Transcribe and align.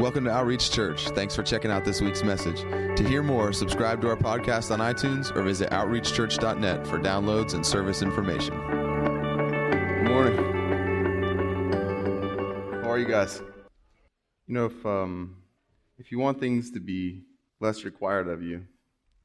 Welcome 0.00 0.24
to 0.24 0.30
Outreach 0.30 0.70
Church. 0.70 1.10
Thanks 1.10 1.36
for 1.36 1.42
checking 1.42 1.70
out 1.70 1.84
this 1.84 2.00
week's 2.00 2.24
message. 2.24 2.62
To 2.96 3.06
hear 3.06 3.22
more, 3.22 3.52
subscribe 3.52 4.00
to 4.00 4.08
our 4.08 4.16
podcast 4.16 4.70
on 4.70 4.78
iTunes 4.78 5.30
or 5.36 5.42
visit 5.42 5.68
outreachchurch.net 5.72 6.86
for 6.86 6.98
downloads 6.98 7.52
and 7.52 7.66
service 7.66 8.00
information. 8.00 8.54
Good 8.54 10.08
morning. 10.08 10.38
How 12.82 12.90
are 12.90 12.98
you 12.98 13.04
guys? 13.04 13.42
You 14.46 14.54
know, 14.54 14.64
if 14.64 14.86
um, 14.86 15.36
if 15.98 16.10
you 16.10 16.18
want 16.18 16.40
things 16.40 16.70
to 16.70 16.80
be 16.80 17.24
less 17.60 17.84
required 17.84 18.26
of 18.26 18.42
you, 18.42 18.64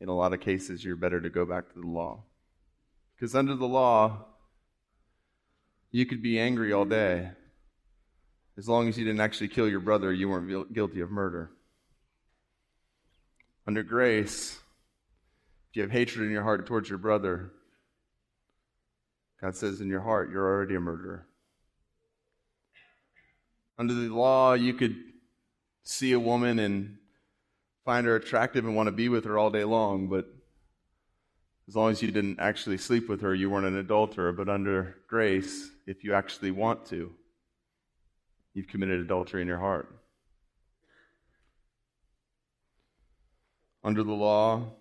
in 0.01 0.09
a 0.09 0.13
lot 0.13 0.33
of 0.33 0.41
cases, 0.41 0.83
you're 0.83 0.97
better 0.97 1.21
to 1.21 1.29
go 1.29 1.45
back 1.45 1.71
to 1.71 1.79
the 1.79 1.87
law. 1.87 2.23
Because 3.15 3.33
under 3.33 3.55
the 3.55 3.65
law, 3.65 4.25
you 5.91 6.05
could 6.05 6.21
be 6.21 6.37
angry 6.37 6.73
all 6.73 6.83
day. 6.83 7.31
As 8.57 8.69
long 8.69 8.87
as 8.87 8.97
you 8.97 9.03
didn't 9.03 9.21
actually 9.21 9.49
kill 9.49 9.67
your 9.67 9.81
brother, 9.81 10.13
you 10.13 10.29
weren't 10.29 10.73
guilty 10.73 11.01
of 11.01 11.11
murder. 11.11 11.51
Under 13.67 13.83
grace, 13.83 14.59
if 15.69 15.75
you 15.75 15.81
have 15.81 15.91
hatred 15.91 16.25
in 16.25 16.31
your 16.31 16.43
heart 16.43 16.65
towards 16.65 16.87
your 16.87 16.97
brother, 16.97 17.51
God 19.41 19.55
says 19.55 19.81
in 19.81 19.89
your 19.89 20.01
heart, 20.01 20.31
you're 20.31 20.45
already 20.45 20.75
a 20.75 20.79
murderer. 20.79 21.27
Under 23.77 23.93
the 23.93 24.07
law, 24.07 24.53
you 24.53 24.73
could 24.73 24.95
see 25.83 26.13
a 26.13 26.19
woman 26.19 26.59
and 26.59 26.97
find 27.83 28.07
her 28.07 28.15
attractive 28.15 28.65
and 28.65 28.75
want 28.75 28.87
to 28.87 28.91
be 28.91 29.09
with 29.09 29.25
her 29.25 29.37
all 29.37 29.49
day 29.49 29.65
long, 29.65 30.07
but 30.07 30.27
as 31.67 31.75
long 31.75 31.91
as 31.91 32.01
you 32.01 32.11
didn't 32.11 32.39
actually 32.39 32.77
sleep 32.77 33.09
with 33.09 33.21
her, 33.21 33.35
you 33.35 33.49
weren't 33.49 33.65
an 33.65 33.77
adulterer. 33.77 34.31
But 34.31 34.49
under 34.49 34.97
grace, 35.07 35.71
if 35.87 36.03
you 36.03 36.13
actually 36.13 36.51
want 36.51 36.85
to, 36.87 37.11
you've 38.55 38.67
committed 38.67 39.01
adultery 39.01 39.41
in 39.41 39.47
your 39.47 39.59
heart. 39.59 39.93
Under 43.83 44.01
the 44.01 44.13
law, 44.13 44.71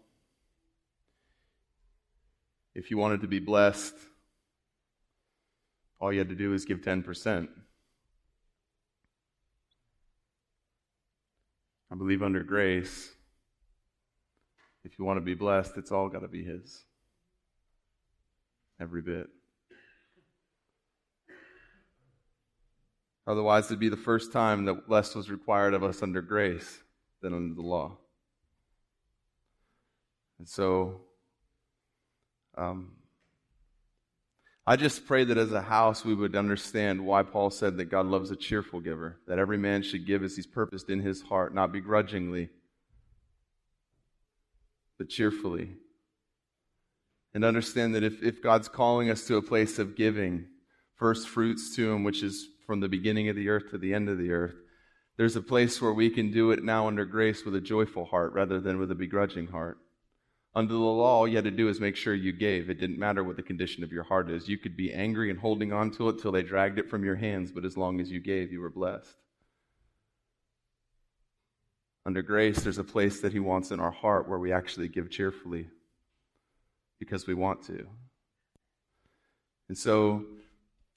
if 2.75 2.91
you 2.91 2.97
wanted 2.97 3.21
to 3.21 3.29
be 3.29 3.41
blessed, 3.41 3.95
all 6.01 6.13
you 6.13 6.21
had 6.21 6.31
to 6.31 6.35
do 6.35 6.55
is 6.55 6.65
give 6.65 6.81
10%. 6.81 7.49
I 11.91 11.95
believe 11.97 12.23
under 12.23 12.43
grace, 12.43 13.13
if 14.85 14.99
you 14.99 15.05
want 15.05 15.19
to 15.19 15.21
be 15.21 15.35
blessed, 15.35 15.73
it's 15.77 15.93
all 15.93 16.09
got 16.09 16.21
to 16.21 16.29
be 16.29 16.45
His. 16.45 16.85
Every 18.81 19.03
bit. 19.03 19.29
Otherwise, 23.27 23.67
it'd 23.67 23.79
be 23.79 23.89
the 23.89 23.97
first 23.97 24.33
time 24.33 24.65
that 24.67 24.89
less 24.89 25.15
was 25.15 25.31
required 25.31 25.75
of 25.75 25.83
us 25.83 26.03
under 26.03 26.21
grace 26.21 26.81
than 27.23 27.33
under 27.33 27.55
the 27.55 27.63
law. 27.63 27.97
And 30.39 30.49
so, 30.49 31.01
um, 32.57 32.93
I 34.67 34.77
just 34.77 35.07
pray 35.07 35.25
that 35.25 35.39
as 35.39 35.53
a 35.53 35.63
house 35.63 36.05
we 36.05 36.15
would 36.15 36.37
understand 36.37 37.05
why 37.05 37.23
Paul 37.23 37.51
said 37.51 37.77
that 37.77 37.87
God 37.87 38.07
loves 38.07 38.31
a 38.31 38.37
cheerful 38.37 38.81
giver, 38.81 39.21
that 39.27 39.39
every 39.39 39.59
man 39.59 39.83
should 39.83 40.07
give 40.07 40.23
as 40.23 40.37
he's 40.37 40.47
purposed 40.47 40.91
in 40.91 41.01
his 41.01 41.23
heart, 41.23 41.55
not 41.55 41.73
begrudgingly, 41.73 42.51
but 44.99 45.09
cheerfully. 45.09 45.71
And 47.35 47.45
understand 47.45 47.95
that 47.95 48.05
if, 48.05 48.23
if 48.23 48.43
God's 48.43 48.69
calling 48.69 49.11
us 49.11 49.27
to 49.27 49.37
a 49.37 49.43
place 49.43 49.79
of 49.79 49.97
giving 49.97 50.47
first 50.95 51.29
fruits 51.29 51.75
to 51.77 51.93
Him, 51.93 52.05
which 52.05 52.23
is 52.23 52.49
from 52.67 52.81
the 52.81 52.89
beginning 52.89 53.29
of 53.29 53.37
the 53.37 53.49
earth 53.49 53.71
to 53.71 53.79
the 53.79 53.95
end 53.95 54.09
of 54.09 54.19
the 54.19 54.33
earth, 54.33 54.55
there's 55.17 55.37
a 55.37 55.43
place 55.43 55.81
where 55.81 55.93
we 55.93 56.11
can 56.11 56.31
do 56.31 56.51
it 56.51 56.65
now 56.65 56.87
under 56.89 57.05
grace 57.05 57.45
with 57.45 57.55
a 57.55 57.61
joyful 57.61 58.05
heart 58.05 58.33
rather 58.33 58.61
than 58.61 58.79
with 58.79 58.91
a 58.91 58.97
begrudging 58.97 59.47
heart. 59.47 59.79
Under 60.57 60.73
the 60.73 60.79
law, 60.79 61.19
all 61.19 61.29
you 61.29 61.37
had 61.37 61.45
to 61.45 61.51
do 61.51 61.69
is 61.69 61.81
make 61.81 61.97
sure 61.97 62.15
you 62.15 62.33
gave. 62.33 62.71
It 62.71 62.79
didn't 62.79 62.99
matter 62.99 63.25
what 63.25 63.37
the 63.37 63.43
condition 63.43 63.83
of 63.83 63.93
your 63.93 64.05
heart 64.05 64.31
is. 64.31 64.49
You 64.49 64.59
could 64.59 64.77
be 64.77 64.93
angry 64.93 65.31
and 65.31 65.39
holding 65.39 65.73
on 65.73 65.91
to 65.93 66.09
it 66.09 66.21
till 66.21 66.31
they 66.33 66.43
dragged 66.43 66.79
it 66.79 66.89
from 66.89 67.05
your 67.05 67.17
hands, 67.17 67.51
but 67.51 67.65
as 67.65 67.77
long 67.77 68.01
as 68.01 68.11
you 68.11 68.21
gave, 68.21 68.53
you 68.53 68.61
were 68.61 68.71
blessed. 68.71 69.17
Under 72.07 72.23
grace, 72.23 72.63
there's 72.63 72.79
a 72.79 72.85
place 72.85 73.21
that 73.21 73.33
He 73.33 73.41
wants 73.41 73.71
in 73.71 73.81
our 73.81 73.91
heart 73.91 74.29
where 74.29 74.39
we 74.39 74.53
actually 74.53 74.89
give 74.89 75.11
cheerfully 75.11 75.69
because 77.01 77.27
we 77.27 77.35
want 77.35 77.65
to. 77.67 77.87
And 79.69 79.77
so, 79.77 80.25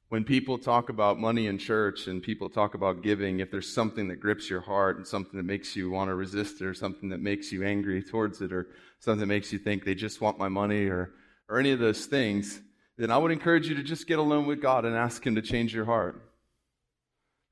when 0.10 0.24
people 0.24 0.58
talk 0.58 0.88
about 0.90 1.20
money 1.20 1.48
in 1.48 1.58
church 1.58 2.08
and 2.08 2.24
people 2.24 2.50
talk 2.50 2.76
about 2.76 3.04
giving, 3.04 3.42
if 3.42 3.52
there's 3.52 3.72
something 3.72 4.08
that 4.08 4.22
grips 4.22 4.50
your 4.50 4.62
heart 4.62 4.96
and 4.96 5.06
something 5.06 5.36
that 5.36 5.44
makes 5.44 5.76
you 5.76 5.92
want 5.92 6.10
to 6.10 6.16
resist 6.16 6.62
it 6.62 6.66
or 6.66 6.74
something 6.74 7.10
that 7.10 7.20
makes 7.20 7.52
you 7.52 7.64
angry 7.64 8.02
towards 8.02 8.42
it 8.42 8.54
or 8.54 8.68
something 9.00 9.20
that 9.20 9.26
makes 9.26 9.52
you 9.52 9.60
think 9.60 9.84
they 9.84 9.96
just 9.96 10.22
want 10.22 10.38
my 10.38 10.48
money 10.48 10.86
or, 10.86 11.12
or 11.50 11.60
any 11.60 11.72
of 11.72 11.80
those 11.80 12.06
things, 12.06 12.62
then 12.98 13.12
I 13.12 13.18
would 13.18 13.32
encourage 13.32 13.68
you 13.68 13.76
to 13.76 13.84
just 13.84 14.08
get 14.08 14.18
alone 14.18 14.46
with 14.46 14.62
God 14.62 14.86
and 14.86 14.96
ask 14.96 15.26
Him 15.26 15.36
to 15.36 15.42
change 15.42 15.76
your 15.76 15.86
heart. 15.86 16.24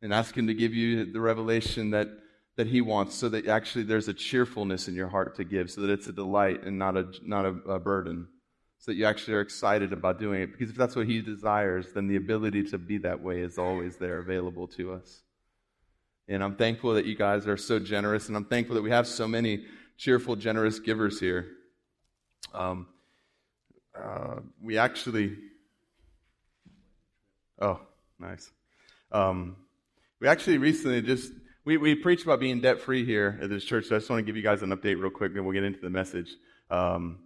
And 0.02 0.14
ask 0.14 0.38
Him 0.38 0.48
to 0.48 0.54
give 0.54 0.74
you 0.74 1.12
the 1.12 1.20
revelation 1.20 1.92
that, 1.92 2.08
that 2.56 2.68
He 2.68 2.80
wants 2.80 3.16
so 3.16 3.28
that 3.30 3.48
actually 3.48 3.84
there's 3.84 4.08
a 4.08 4.14
cheerfulness 4.14 4.88
in 4.88 4.96
your 4.96 5.10
heart 5.10 5.36
to 5.38 5.44
give, 5.44 5.72
so 5.72 5.82
that 5.82 5.90
it's 5.90 6.08
a 6.08 6.14
delight 6.14 6.64
and 6.64 6.80
not 6.80 6.96
a, 6.96 7.08
not 7.22 7.46
a, 7.46 7.50
a 7.70 7.80
burden 7.80 8.28
so 8.86 8.92
that 8.92 8.98
you 8.98 9.06
actually 9.06 9.34
are 9.34 9.42
excited 9.42 9.92
about 9.92 10.20
doing 10.20 10.44
it. 10.44 10.52
Because 10.52 10.70
if 10.70 10.76
that's 10.76 10.96
what 10.96 11.08
He 11.08 11.20
desires, 11.20 11.88
then 11.96 12.08
the 12.08 12.18
ability 12.18 12.62
to 12.66 12.78
be 12.78 13.00
that 13.00 13.20
way 13.20 13.40
is 13.40 13.58
always 13.58 13.98
there 13.98 14.20
available 14.20 14.68
to 14.68 14.94
us. 14.94 15.24
And 16.28 16.44
I'm 16.44 16.56
thankful 16.56 16.94
that 16.94 17.06
you 17.06 17.16
guys 17.16 17.48
are 17.48 17.58
so 17.58 17.80
generous, 17.80 18.28
and 18.28 18.38
I'm 18.38 18.46
thankful 18.46 18.76
that 18.76 18.84
we 18.84 18.92
have 18.92 19.08
so 19.08 19.28
many 19.28 19.66
cheerful, 19.98 20.36
generous 20.36 20.78
givers 20.78 21.20
here. 21.20 21.48
Um, 22.54 22.86
uh, 24.00 24.42
we 24.62 24.78
actually, 24.78 25.36
oh, 27.60 27.80
nice. 28.20 28.52
Um, 29.12 29.56
we 30.20 30.28
actually 30.28 30.60
recently 30.60 31.02
just 31.02 31.32
we, 31.64 31.78
we 31.78 31.96
preached 31.96 32.24
about 32.24 32.40
being 32.40 32.62
debt 32.62 32.82
free 32.82 33.04
here 33.04 33.40
at 33.42 33.50
this 33.50 33.64
church. 33.64 33.86
So 33.86 33.96
I 33.96 33.98
just 33.98 34.12
want 34.12 34.20
to 34.20 34.24
give 34.24 34.38
you 34.38 34.44
guys 34.44 34.62
an 34.62 34.70
update 34.70 35.02
real 35.02 35.10
quick, 35.10 35.34
then 35.34 35.44
we'll 35.44 35.54
get 35.54 35.64
into 35.64 35.82
the 35.82 35.90
message. 35.90 36.36
Um, 36.70 37.25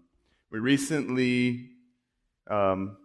we 0.51 0.59
recently, 0.59 1.69
um, 2.49 2.97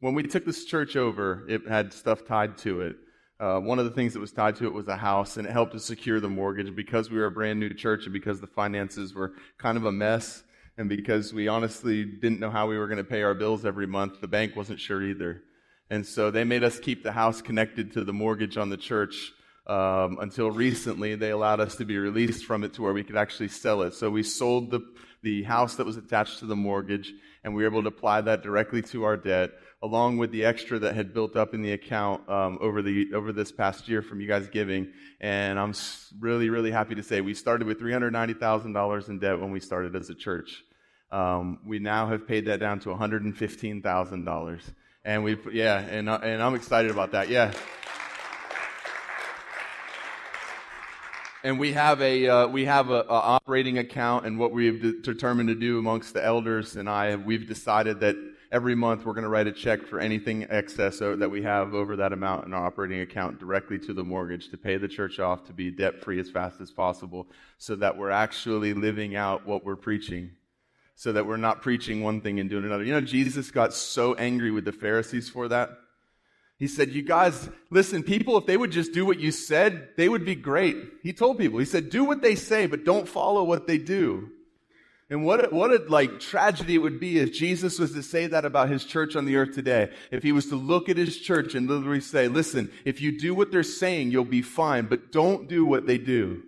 when 0.00 0.14
we 0.14 0.22
took 0.22 0.44
this 0.44 0.64
church 0.64 0.96
over, 0.96 1.46
it 1.48 1.68
had 1.68 1.92
stuff 1.92 2.26
tied 2.26 2.56
to 2.58 2.80
it. 2.80 2.96
Uh, 3.38 3.60
one 3.60 3.78
of 3.78 3.84
the 3.84 3.90
things 3.90 4.14
that 4.14 4.20
was 4.20 4.32
tied 4.32 4.56
to 4.56 4.66
it 4.66 4.72
was 4.72 4.88
a 4.88 4.96
house, 4.96 5.36
and 5.36 5.46
it 5.46 5.52
helped 5.52 5.72
to 5.72 5.80
secure 5.80 6.20
the 6.20 6.28
mortgage 6.28 6.74
because 6.74 7.10
we 7.10 7.18
were 7.18 7.26
a 7.26 7.30
brand 7.30 7.60
new 7.60 7.68
church 7.74 8.04
and 8.04 8.12
because 8.14 8.40
the 8.40 8.46
finances 8.46 9.14
were 9.14 9.34
kind 9.58 9.76
of 9.76 9.84
a 9.84 9.92
mess, 9.92 10.42
and 10.78 10.88
because 10.88 11.34
we 11.34 11.48
honestly 11.48 12.04
didn't 12.04 12.40
know 12.40 12.50
how 12.50 12.66
we 12.66 12.78
were 12.78 12.86
going 12.86 12.96
to 12.96 13.04
pay 13.04 13.22
our 13.22 13.34
bills 13.34 13.66
every 13.66 13.86
month. 13.86 14.20
The 14.22 14.28
bank 14.28 14.56
wasn't 14.56 14.80
sure 14.80 15.02
either. 15.02 15.42
And 15.90 16.04
so 16.04 16.30
they 16.30 16.44
made 16.44 16.64
us 16.64 16.78
keep 16.78 17.02
the 17.02 17.12
house 17.12 17.42
connected 17.42 17.92
to 17.92 18.04
the 18.04 18.12
mortgage 18.12 18.56
on 18.56 18.70
the 18.70 18.76
church 18.76 19.32
um, 19.66 20.18
until 20.20 20.50
recently. 20.50 21.14
They 21.14 21.30
allowed 21.30 21.60
us 21.60 21.76
to 21.76 21.84
be 21.84 21.98
released 21.98 22.44
from 22.44 22.64
it 22.64 22.72
to 22.74 22.82
where 22.82 22.92
we 22.92 23.04
could 23.04 23.16
actually 23.16 23.48
sell 23.48 23.82
it. 23.82 23.94
So 23.94 24.10
we 24.10 24.22
sold 24.22 24.70
the 24.70 24.80
the 25.22 25.42
house 25.42 25.76
that 25.76 25.86
was 25.86 25.96
attached 25.96 26.38
to 26.40 26.46
the 26.46 26.56
mortgage, 26.56 27.12
and 27.44 27.54
we 27.54 27.62
were 27.62 27.68
able 27.68 27.82
to 27.82 27.88
apply 27.88 28.20
that 28.22 28.42
directly 28.42 28.82
to 28.82 29.04
our 29.04 29.16
debt, 29.16 29.50
along 29.82 30.18
with 30.18 30.30
the 30.30 30.44
extra 30.44 30.78
that 30.78 30.94
had 30.94 31.14
built 31.14 31.36
up 31.36 31.54
in 31.54 31.62
the 31.62 31.72
account 31.72 32.28
um, 32.28 32.58
over 32.60 32.82
the 32.82 33.12
over 33.14 33.32
this 33.32 33.52
past 33.52 33.88
year 33.88 34.02
from 34.02 34.20
you 34.20 34.28
guys 34.28 34.48
giving. 34.48 34.92
And 35.20 35.58
I'm 35.58 35.74
really, 36.18 36.50
really 36.50 36.70
happy 36.70 36.94
to 36.94 37.02
say 37.02 37.20
we 37.20 37.34
started 37.34 37.66
with 37.66 37.80
$390,000 37.80 39.08
in 39.08 39.18
debt 39.18 39.40
when 39.40 39.50
we 39.50 39.60
started 39.60 39.96
as 39.96 40.10
a 40.10 40.14
church. 40.14 40.62
Um, 41.10 41.60
we 41.64 41.78
now 41.78 42.08
have 42.08 42.26
paid 42.26 42.46
that 42.46 42.60
down 42.60 42.80
to 42.80 42.88
$115,000, 42.88 44.60
and 45.04 45.24
we 45.24 45.38
yeah, 45.52 45.78
and 45.78 46.08
uh, 46.08 46.18
and 46.22 46.42
I'm 46.42 46.54
excited 46.54 46.90
about 46.90 47.12
that. 47.12 47.28
Yeah. 47.28 47.52
And 51.42 51.58
we 51.58 51.72
have 51.72 52.00
a 52.00 52.28
uh, 52.28 52.46
we 52.46 52.64
have 52.64 52.90
a, 52.90 53.00
a, 53.00 53.08
operating 53.08 53.78
account, 53.78 54.26
and 54.26 54.38
what 54.38 54.52
we've 54.52 54.80
de- 54.80 55.00
determined 55.00 55.48
to 55.48 55.54
do 55.54 55.78
amongst 55.78 56.14
the 56.14 56.24
elders 56.24 56.76
and 56.76 56.88
I, 56.88 57.16
we've 57.16 57.46
decided 57.46 58.00
that 58.00 58.16
every 58.52 58.74
month 58.74 59.04
we're 59.04 59.12
going 59.12 59.24
to 59.24 59.28
write 59.28 59.46
a 59.46 59.52
check 59.52 59.86
for 59.86 60.00
anything 60.00 60.46
excess 60.48 60.98
that 60.98 61.30
we 61.30 61.42
have 61.42 61.74
over 61.74 61.96
that 61.96 62.12
amount 62.12 62.46
in 62.46 62.54
our 62.54 62.66
operating 62.66 63.00
account 63.00 63.38
directly 63.38 63.78
to 63.78 63.92
the 63.92 64.04
mortgage 64.04 64.50
to 64.50 64.56
pay 64.56 64.76
the 64.76 64.88
church 64.88 65.18
off 65.18 65.44
to 65.46 65.52
be 65.52 65.70
debt 65.70 66.02
free 66.02 66.20
as 66.20 66.30
fast 66.30 66.60
as 66.60 66.70
possible, 66.70 67.26
so 67.58 67.76
that 67.76 67.96
we're 67.96 68.10
actually 68.10 68.74
living 68.74 69.16
out 69.16 69.46
what 69.46 69.64
we're 69.64 69.76
preaching. 69.76 70.30
So 70.98 71.12
that 71.12 71.26
we're 71.26 71.36
not 71.36 71.60
preaching 71.60 72.02
one 72.02 72.22
thing 72.22 72.40
and 72.40 72.48
doing 72.48 72.64
another. 72.64 72.82
You 72.82 72.94
know, 72.94 73.02
Jesus 73.02 73.50
got 73.50 73.74
so 73.74 74.14
angry 74.14 74.50
with 74.50 74.64
the 74.64 74.72
Pharisees 74.72 75.28
for 75.28 75.46
that. 75.48 75.68
He 76.58 76.68
said, 76.68 76.90
You 76.90 77.02
guys, 77.02 77.48
listen, 77.70 78.02
people, 78.02 78.38
if 78.38 78.46
they 78.46 78.56
would 78.56 78.72
just 78.72 78.92
do 78.92 79.04
what 79.04 79.20
you 79.20 79.30
said, 79.30 79.90
they 79.96 80.08
would 80.08 80.24
be 80.24 80.34
great. 80.34 80.76
He 81.02 81.12
told 81.12 81.38
people, 81.38 81.58
He 81.58 81.64
said, 81.64 81.90
Do 81.90 82.04
what 82.04 82.22
they 82.22 82.34
say, 82.34 82.66
but 82.66 82.84
don't 82.84 83.08
follow 83.08 83.44
what 83.44 83.66
they 83.66 83.78
do. 83.78 84.30
And 85.08 85.24
what 85.24 85.44
a, 85.44 85.54
what 85.54 85.70
a 85.70 85.84
like 85.88 86.18
tragedy 86.18 86.74
it 86.74 86.78
would 86.78 86.98
be 86.98 87.18
if 87.18 87.32
Jesus 87.32 87.78
was 87.78 87.92
to 87.92 88.02
say 88.02 88.26
that 88.26 88.44
about 88.44 88.70
his 88.70 88.84
church 88.84 89.14
on 89.14 89.24
the 89.24 89.36
earth 89.36 89.54
today. 89.54 89.90
If 90.10 90.24
he 90.24 90.32
was 90.32 90.46
to 90.46 90.56
look 90.56 90.88
at 90.88 90.96
his 90.96 91.16
church 91.18 91.54
and 91.54 91.68
literally 91.68 92.00
say, 92.00 92.26
listen, 92.26 92.72
if 92.84 93.00
you 93.00 93.16
do 93.16 93.32
what 93.32 93.52
they're 93.52 93.62
saying, 93.62 94.10
you'll 94.10 94.24
be 94.24 94.42
fine, 94.42 94.86
but 94.86 95.12
don't 95.12 95.48
do 95.48 95.64
what 95.64 95.86
they 95.86 95.98
do. 95.98 96.42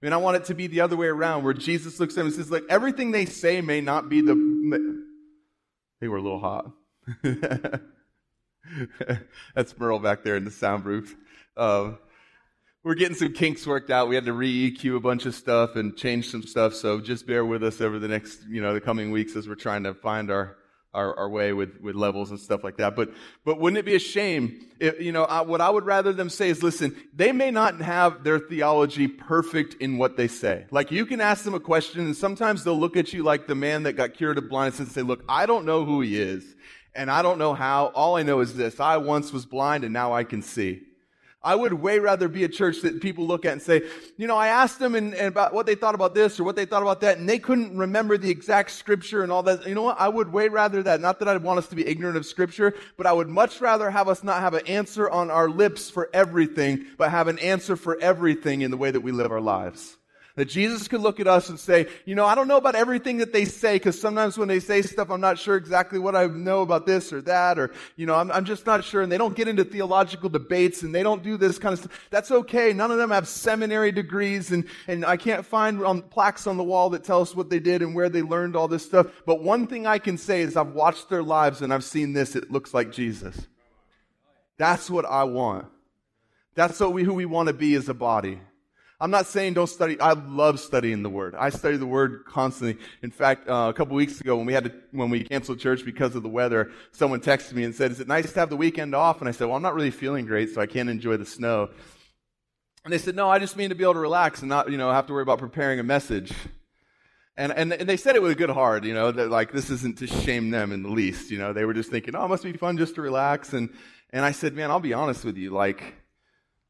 I 0.00 0.06
mean, 0.06 0.14
I 0.14 0.16
want 0.16 0.38
it 0.38 0.46
to 0.46 0.54
be 0.54 0.66
the 0.66 0.80
other 0.80 0.96
way 0.96 1.08
around, 1.08 1.44
where 1.44 1.52
Jesus 1.52 2.00
looks 2.00 2.14
at 2.14 2.16
them 2.16 2.28
and 2.28 2.34
says, 2.34 2.50
like, 2.50 2.64
everything 2.70 3.10
they 3.10 3.26
say 3.26 3.60
may 3.60 3.82
not 3.82 4.08
be 4.08 4.22
the. 4.22 5.04
They 6.00 6.08
were 6.08 6.16
a 6.16 6.22
little 6.22 6.40
hot. 6.40 6.70
That's 9.54 9.76
Merle 9.78 9.98
back 9.98 10.22
there 10.22 10.36
in 10.36 10.44
the 10.44 10.50
sound 10.50 10.84
booth. 10.84 11.14
Uh, 11.56 11.92
we're 12.82 12.94
getting 12.94 13.16
some 13.16 13.32
kinks 13.32 13.66
worked 13.66 13.90
out. 13.90 14.08
We 14.08 14.14
had 14.14 14.24
to 14.24 14.32
re-EQ 14.32 14.96
a 14.96 15.00
bunch 15.00 15.26
of 15.26 15.34
stuff 15.34 15.76
and 15.76 15.96
change 15.96 16.30
some 16.30 16.42
stuff. 16.42 16.74
So 16.74 17.00
just 17.00 17.26
bear 17.26 17.44
with 17.44 17.62
us 17.62 17.80
over 17.80 17.98
the 17.98 18.08
next, 18.08 18.46
you 18.48 18.62
know, 18.62 18.72
the 18.72 18.80
coming 18.80 19.10
weeks 19.10 19.36
as 19.36 19.46
we're 19.46 19.54
trying 19.54 19.84
to 19.84 19.94
find 19.94 20.30
our 20.30 20.56
our, 20.92 21.16
our 21.16 21.28
way 21.28 21.52
with, 21.52 21.80
with 21.80 21.94
levels 21.94 22.30
and 22.30 22.40
stuff 22.40 22.64
like 22.64 22.76
that. 22.78 22.96
But, 22.96 23.10
but 23.44 23.60
wouldn't 23.60 23.78
it 23.78 23.84
be 23.84 23.94
a 23.94 24.00
shame 24.00 24.60
if, 24.80 25.00
you 25.00 25.12
know, 25.12 25.24
I, 25.24 25.42
what 25.42 25.60
I 25.60 25.70
would 25.70 25.84
rather 25.86 26.12
them 26.12 26.28
say 26.28 26.48
is, 26.50 26.62
listen, 26.62 26.96
they 27.14 27.32
may 27.32 27.50
not 27.50 27.80
have 27.80 28.24
their 28.24 28.38
theology 28.38 29.06
perfect 29.06 29.74
in 29.74 29.98
what 29.98 30.16
they 30.16 30.26
say. 30.26 30.66
Like 30.70 30.90
you 30.90 31.06
can 31.06 31.20
ask 31.20 31.44
them 31.44 31.54
a 31.54 31.60
question 31.60 32.00
and 32.00 32.16
sometimes 32.16 32.64
they'll 32.64 32.78
look 32.78 32.96
at 32.96 33.12
you 33.12 33.22
like 33.22 33.46
the 33.46 33.54
man 33.54 33.84
that 33.84 33.92
got 33.92 34.14
cured 34.14 34.38
of 34.38 34.48
blindness 34.48 34.80
and 34.80 34.88
say, 34.88 35.02
look, 35.02 35.22
I 35.28 35.46
don't 35.46 35.64
know 35.64 35.84
who 35.84 36.00
he 36.00 36.20
is 36.20 36.56
and 36.94 37.10
I 37.10 37.22
don't 37.22 37.38
know 37.38 37.54
how. 37.54 37.86
All 37.94 38.16
I 38.16 38.22
know 38.22 38.40
is 38.40 38.54
this. 38.54 38.80
I 38.80 38.96
once 38.96 39.32
was 39.32 39.46
blind 39.46 39.84
and 39.84 39.92
now 39.92 40.12
I 40.12 40.24
can 40.24 40.42
see. 40.42 40.82
I 41.42 41.54
would 41.54 41.72
way 41.72 41.98
rather 41.98 42.28
be 42.28 42.44
a 42.44 42.48
church 42.48 42.82
that 42.82 43.00
people 43.00 43.26
look 43.26 43.46
at 43.46 43.52
and 43.52 43.62
say, 43.62 43.82
you 44.18 44.26
know, 44.26 44.36
I 44.36 44.48
asked 44.48 44.78
them 44.78 44.94
and, 44.94 45.14
and, 45.14 45.28
about 45.28 45.54
what 45.54 45.64
they 45.64 45.74
thought 45.74 45.94
about 45.94 46.14
this 46.14 46.38
or 46.38 46.44
what 46.44 46.54
they 46.54 46.66
thought 46.66 46.82
about 46.82 47.00
that, 47.00 47.16
and 47.16 47.26
they 47.26 47.38
couldn't 47.38 47.78
remember 47.78 48.18
the 48.18 48.28
exact 48.28 48.72
scripture 48.72 49.22
and 49.22 49.32
all 49.32 49.42
that. 49.44 49.66
You 49.66 49.74
know 49.74 49.82
what? 49.82 49.98
I 49.98 50.08
would 50.08 50.30
way 50.30 50.48
rather 50.48 50.82
that. 50.82 51.00
Not 51.00 51.18
that 51.20 51.28
I'd 51.28 51.42
want 51.42 51.58
us 51.58 51.68
to 51.68 51.76
be 51.76 51.86
ignorant 51.86 52.18
of 52.18 52.26
scripture, 52.26 52.74
but 52.98 53.06
I 53.06 53.14
would 53.14 53.28
much 53.28 53.62
rather 53.62 53.90
have 53.90 54.06
us 54.06 54.22
not 54.22 54.40
have 54.40 54.52
an 54.52 54.66
answer 54.66 55.08
on 55.08 55.30
our 55.30 55.48
lips 55.48 55.88
for 55.88 56.10
everything, 56.12 56.84
but 56.98 57.10
have 57.10 57.26
an 57.26 57.38
answer 57.38 57.74
for 57.74 57.98
everything 57.98 58.60
in 58.60 58.70
the 58.70 58.76
way 58.76 58.90
that 58.90 59.00
we 59.00 59.10
live 59.10 59.32
our 59.32 59.40
lives. 59.40 59.96
That 60.36 60.44
Jesus 60.44 60.86
could 60.86 61.00
look 61.00 61.18
at 61.18 61.26
us 61.26 61.48
and 61.48 61.58
say, 61.58 61.88
you 62.04 62.14
know, 62.14 62.24
I 62.24 62.34
don't 62.34 62.46
know 62.46 62.56
about 62.56 62.76
everything 62.76 63.18
that 63.18 63.32
they 63.32 63.44
say, 63.44 63.74
because 63.74 64.00
sometimes 64.00 64.38
when 64.38 64.48
they 64.48 64.60
say 64.60 64.80
stuff, 64.82 65.10
I'm 65.10 65.20
not 65.20 65.38
sure 65.38 65.56
exactly 65.56 65.98
what 65.98 66.14
I 66.14 66.26
know 66.26 66.62
about 66.62 66.86
this 66.86 67.12
or 67.12 67.20
that, 67.22 67.58
or, 67.58 67.72
you 67.96 68.06
know, 68.06 68.14
I'm, 68.14 68.30
I'm 68.30 68.44
just 68.44 68.64
not 68.64 68.84
sure. 68.84 69.02
And 69.02 69.10
they 69.10 69.18
don't 69.18 69.34
get 69.34 69.48
into 69.48 69.64
theological 69.64 70.28
debates 70.28 70.82
and 70.82 70.94
they 70.94 71.02
don't 71.02 71.22
do 71.22 71.36
this 71.36 71.58
kind 71.58 71.72
of 71.72 71.80
stuff. 71.80 72.08
That's 72.10 72.30
okay. 72.30 72.72
None 72.72 72.90
of 72.90 72.98
them 72.98 73.10
have 73.10 73.26
seminary 73.26 73.92
degrees 73.92 74.52
and, 74.52 74.66
and 74.86 75.04
I 75.04 75.16
can't 75.16 75.44
find 75.44 75.84
on, 75.84 76.02
plaques 76.02 76.46
on 76.46 76.56
the 76.56 76.64
wall 76.64 76.90
that 76.90 77.04
tell 77.04 77.20
us 77.20 77.34
what 77.34 77.50
they 77.50 77.60
did 77.60 77.82
and 77.82 77.94
where 77.94 78.08
they 78.08 78.22
learned 78.22 78.54
all 78.54 78.68
this 78.68 78.84
stuff. 78.84 79.08
But 79.26 79.42
one 79.42 79.66
thing 79.66 79.86
I 79.86 79.98
can 79.98 80.16
say 80.16 80.42
is 80.42 80.56
I've 80.56 80.74
watched 80.74 81.08
their 81.08 81.22
lives 81.22 81.60
and 81.60 81.74
I've 81.74 81.84
seen 81.84 82.12
this. 82.12 82.36
It 82.36 82.50
looks 82.50 82.72
like 82.72 82.92
Jesus. 82.92 83.48
That's 84.58 84.88
what 84.88 85.06
I 85.06 85.24
want. 85.24 85.66
That's 86.54 86.78
what 86.78 86.92
we, 86.92 87.02
who 87.02 87.14
we 87.14 87.24
want 87.24 87.48
to 87.48 87.54
be 87.54 87.74
as 87.74 87.88
a 87.88 87.94
body. 87.94 88.40
I'm 89.02 89.10
not 89.10 89.26
saying 89.26 89.54
don't 89.54 89.66
study. 89.66 89.98
I 89.98 90.12
love 90.12 90.60
studying 90.60 91.02
the 91.02 91.08
Word. 91.08 91.34
I 91.34 91.48
study 91.48 91.78
the 91.78 91.86
Word 91.86 92.24
constantly. 92.26 92.82
In 93.02 93.10
fact, 93.10 93.48
uh, 93.48 93.68
a 93.70 93.72
couple 93.72 93.96
weeks 93.96 94.20
ago 94.20 94.36
when 94.36 94.44
we 94.44 94.52
had 94.52 94.64
to, 94.64 94.72
when 94.92 95.08
we 95.08 95.24
canceled 95.24 95.58
church 95.58 95.86
because 95.86 96.14
of 96.14 96.22
the 96.22 96.28
weather, 96.28 96.70
someone 96.92 97.20
texted 97.20 97.54
me 97.54 97.64
and 97.64 97.74
said, 97.74 97.92
"Is 97.92 98.00
it 98.00 98.08
nice 98.08 98.30
to 98.30 98.40
have 98.40 98.50
the 98.50 98.58
weekend 98.58 98.94
off?" 98.94 99.20
And 99.20 99.28
I 99.28 99.32
said, 99.32 99.46
"Well, 99.46 99.56
I'm 99.56 99.62
not 99.62 99.74
really 99.74 99.90
feeling 99.90 100.26
great, 100.26 100.50
so 100.50 100.60
I 100.60 100.66
can't 100.66 100.90
enjoy 100.90 101.16
the 101.16 101.24
snow." 101.24 101.70
And 102.84 102.92
they 102.92 102.98
said, 102.98 103.16
"No, 103.16 103.30
I 103.30 103.38
just 103.38 103.56
mean 103.56 103.70
to 103.70 103.74
be 103.74 103.84
able 103.84 103.94
to 103.94 104.00
relax 104.00 104.40
and 104.40 104.50
not, 104.50 104.70
you 104.70 104.76
know, 104.76 104.92
have 104.92 105.06
to 105.06 105.14
worry 105.14 105.22
about 105.22 105.38
preparing 105.38 105.80
a 105.80 105.84
message." 105.84 106.32
And, 107.38 107.52
and, 107.52 107.72
and 107.72 107.88
they 107.88 107.96
said 107.96 108.16
it 108.16 108.22
with 108.22 108.32
a 108.32 108.34
good 108.34 108.50
heart, 108.50 108.84
you 108.84 108.92
know, 108.92 109.10
that 109.12 109.30
like 109.30 109.50
this 109.50 109.70
isn't 109.70 109.98
to 110.00 110.06
shame 110.06 110.50
them 110.50 110.72
in 110.72 110.82
the 110.82 110.90
least, 110.90 111.30
you 111.30 111.38
know. 111.38 111.54
They 111.54 111.64
were 111.64 111.72
just 111.72 111.90
thinking, 111.90 112.14
"Oh, 112.14 112.26
it 112.26 112.28
must 112.28 112.42
be 112.42 112.52
fun 112.52 112.76
just 112.76 112.96
to 112.96 113.02
relax." 113.02 113.54
And 113.54 113.70
and 114.10 114.26
I 114.26 114.32
said, 114.32 114.54
"Man, 114.54 114.70
I'll 114.70 114.78
be 114.78 114.92
honest 114.92 115.24
with 115.24 115.38
you, 115.38 115.52
like." 115.52 115.99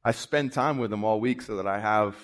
I 0.02 0.12
spend 0.12 0.52
time 0.52 0.78
with 0.78 0.92
him 0.92 1.04
all 1.04 1.20
week 1.20 1.42
so 1.42 1.56
that 1.56 1.66
I 1.66 1.78
have 1.78 2.16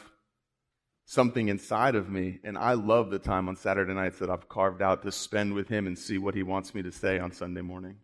something 1.05 1.49
inside 1.49 1.94
of 1.94 2.08
me. 2.08 2.40
And 2.43 2.56
I 2.56 2.73
love 2.73 3.11
the 3.11 3.19
time 3.19 3.49
on 3.49 3.56
Saturday 3.56 3.93
nights 3.93 4.19
that 4.19 4.31
I've 4.31 4.49
carved 4.49 4.82
out 4.82 5.02
to 5.02 5.12
spend 5.12 5.55
with 5.55 5.69
him 5.69 5.87
and 5.87 5.99
see 5.99 6.19
what 6.19 6.34
he 6.34 6.43
wants 6.43 6.75
me 6.75 6.82
to 6.82 6.93
say 6.93 7.19
on 7.19 7.32
Sunday 7.32 7.61
morning. 7.61 7.96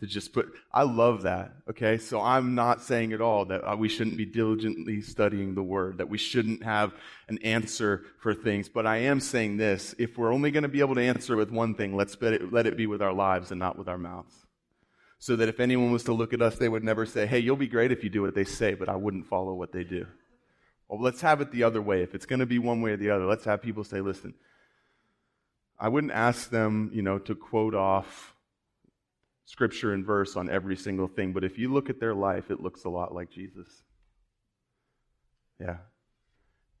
To 0.00 0.06
just 0.06 0.32
put, 0.32 0.52
I 0.72 0.82
love 0.82 1.22
that. 1.22 1.52
Okay. 1.70 1.98
So 1.98 2.20
I'm 2.20 2.54
not 2.54 2.82
saying 2.82 3.12
at 3.12 3.20
all 3.20 3.44
that 3.44 3.62
uh, 3.62 3.76
we 3.76 3.88
shouldn't 3.88 4.16
be 4.16 4.26
diligently 4.26 5.00
studying 5.00 5.54
the 5.54 5.62
word, 5.62 5.98
that 5.98 6.08
we 6.08 6.18
shouldn't 6.18 6.64
have 6.64 6.92
an 7.28 7.38
answer 7.44 8.04
for 8.18 8.34
things. 8.34 8.68
But 8.68 8.86
I 8.86 8.96
am 8.96 9.20
saying 9.20 9.58
this 9.58 9.94
if 9.98 10.18
we're 10.18 10.32
only 10.32 10.50
going 10.50 10.64
to 10.64 10.68
be 10.68 10.80
able 10.80 10.96
to 10.96 11.02
answer 11.02 11.36
with 11.36 11.52
one 11.52 11.74
thing, 11.74 11.94
let's 11.94 12.20
let 12.20 12.32
it, 12.32 12.52
let 12.52 12.66
it 12.66 12.76
be 12.76 12.88
with 12.88 13.02
our 13.02 13.12
lives 13.12 13.52
and 13.52 13.60
not 13.60 13.78
with 13.78 13.88
our 13.88 13.98
mouths 13.98 14.43
so 15.24 15.36
that 15.36 15.48
if 15.48 15.58
anyone 15.58 15.90
was 15.90 16.04
to 16.04 16.12
look 16.12 16.34
at 16.34 16.42
us, 16.42 16.56
they 16.56 16.68
would 16.68 16.84
never 16.84 17.06
say, 17.06 17.24
Hey, 17.24 17.38
you'll 17.38 17.56
be 17.56 17.66
great 17.66 17.90
if 17.90 18.04
you 18.04 18.10
do 18.10 18.20
what 18.20 18.34
they 18.34 18.44
say, 18.44 18.74
but 18.74 18.90
I 18.90 18.96
wouldn't 18.96 19.26
follow 19.26 19.54
what 19.54 19.72
they 19.72 19.82
do. 19.82 20.06
Well, 20.86 21.00
let's 21.00 21.22
have 21.22 21.40
it 21.40 21.50
the 21.50 21.62
other 21.62 21.80
way. 21.80 22.02
If 22.02 22.14
it's 22.14 22.26
going 22.26 22.40
to 22.40 22.46
be 22.46 22.58
one 22.58 22.82
way 22.82 22.90
or 22.90 22.98
the 22.98 23.08
other, 23.08 23.24
let's 23.24 23.46
have 23.46 23.62
people 23.62 23.84
say, 23.84 24.02
Listen, 24.02 24.34
I 25.80 25.88
wouldn't 25.88 26.12
ask 26.12 26.50
them, 26.50 26.90
you 26.92 27.00
know, 27.00 27.18
to 27.20 27.34
quote 27.34 27.74
off 27.74 28.36
scripture 29.46 29.94
and 29.94 30.04
verse 30.04 30.36
on 30.36 30.50
every 30.50 30.76
single 30.76 31.08
thing, 31.08 31.32
but 31.32 31.42
if 31.42 31.56
you 31.56 31.72
look 31.72 31.88
at 31.88 32.00
their 32.00 32.14
life, 32.14 32.50
it 32.50 32.60
looks 32.60 32.84
a 32.84 32.90
lot 32.90 33.14
like 33.14 33.30
Jesus. 33.30 33.82
Yeah. 35.58 35.78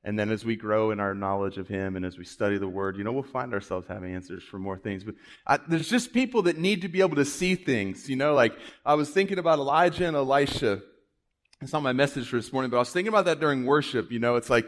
And 0.04 0.18
then 0.18 0.30
as 0.30 0.44
we 0.44 0.54
grow 0.54 0.90
in 0.90 1.00
our 1.00 1.14
knowledge 1.14 1.56
of 1.56 1.66
Him 1.66 1.96
and 1.96 2.04
as 2.04 2.18
we 2.18 2.24
study 2.24 2.58
the 2.58 2.68
Word, 2.68 2.98
you 2.98 3.04
know, 3.04 3.12
we'll 3.12 3.22
find 3.22 3.54
ourselves 3.54 3.86
having 3.88 4.14
answers 4.14 4.42
for 4.42 4.58
more 4.58 4.76
things. 4.76 5.02
But 5.02 5.14
I, 5.46 5.58
there's 5.66 5.88
just 5.88 6.12
people 6.12 6.42
that 6.42 6.58
need 6.58 6.82
to 6.82 6.88
be 6.88 7.00
able 7.00 7.16
to 7.16 7.24
see 7.24 7.54
things, 7.54 8.08
you 8.08 8.16
know, 8.16 8.34
like 8.34 8.52
I 8.84 8.94
was 8.94 9.08
thinking 9.08 9.38
about 9.38 9.58
Elijah 9.58 10.06
and 10.06 10.16
Elisha. 10.16 10.82
It's 11.62 11.72
not 11.72 11.82
my 11.82 11.94
message 11.94 12.28
for 12.28 12.36
this 12.36 12.52
morning, 12.52 12.70
but 12.70 12.76
I 12.76 12.80
was 12.80 12.90
thinking 12.90 13.08
about 13.08 13.24
that 13.24 13.40
during 13.40 13.64
worship. 13.64 14.12
You 14.12 14.18
know, 14.18 14.36
it's 14.36 14.50
like 14.50 14.66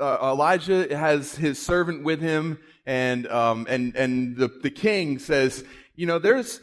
uh, 0.00 0.18
Elijah 0.22 0.96
has 0.96 1.34
his 1.34 1.60
servant 1.60 2.02
with 2.02 2.20
him, 2.20 2.58
and 2.86 3.26
um, 3.26 3.66
and 3.68 3.94
and 3.94 4.36
the 4.36 4.48
the 4.48 4.70
king 4.70 5.18
says, 5.18 5.64
you 5.96 6.06
know, 6.06 6.18
there's 6.18 6.60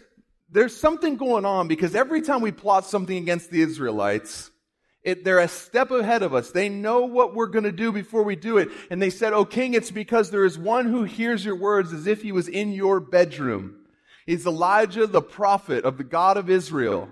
there's 0.51 0.75
something 0.75 1.15
going 1.15 1.45
on 1.45 1.67
because 1.67 1.93
every 1.93 2.21
time 2.21 2.41
we 2.41 2.51
plot 2.51 2.85
something 2.85 3.17
against 3.17 3.51
the 3.51 3.61
Israelites, 3.61 4.49
it, 5.03 5.23
they're 5.23 5.39
a 5.39 5.47
step 5.47 5.91
ahead 5.91 6.23
of 6.23 6.33
us. 6.33 6.51
They 6.51 6.67
know 6.67 7.05
what 7.05 7.33
we're 7.33 7.47
going 7.47 7.63
to 7.63 7.71
do 7.71 7.91
before 7.91 8.23
we 8.23 8.35
do 8.35 8.57
it. 8.57 8.69
And 8.89 9.01
they 9.01 9.09
said, 9.09 9.33
Oh, 9.33 9.45
king, 9.45 9.73
it's 9.73 9.91
because 9.91 10.29
there 10.29 10.45
is 10.45 10.57
one 10.57 10.87
who 10.87 11.03
hears 11.03 11.45
your 11.45 11.55
words 11.55 11.93
as 11.93 12.05
if 12.05 12.21
he 12.21 12.31
was 12.31 12.47
in 12.47 12.73
your 12.73 12.99
bedroom. 12.99 13.75
He's 14.25 14.45
Elijah, 14.45 15.07
the 15.07 15.21
prophet 15.21 15.85
of 15.85 15.97
the 15.97 16.03
God 16.03 16.37
of 16.37 16.49
Israel. 16.49 17.09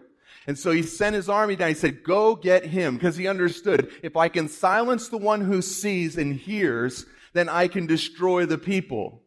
And 0.48 0.58
so 0.58 0.72
he 0.72 0.84
sent 0.84 1.16
his 1.16 1.30
army 1.30 1.56
down. 1.56 1.70
He 1.70 1.76
said, 1.76 2.04
Go 2.04 2.36
get 2.36 2.66
him, 2.66 2.96
because 2.96 3.18
he 3.18 3.28
understood 3.28 3.92
if 4.04 4.16
I 4.16 4.30
can 4.30 4.50
silence 4.50 5.08
the 5.08 5.18
one 5.18 5.42
who 5.42 5.62
sees 5.62 6.18
and 6.18 6.36
hears, 6.36 7.06
then 7.34 7.50
I 7.50 7.68
can 7.68 7.86
destroy 7.86 8.46
the 8.46 8.58
people. 8.58 9.22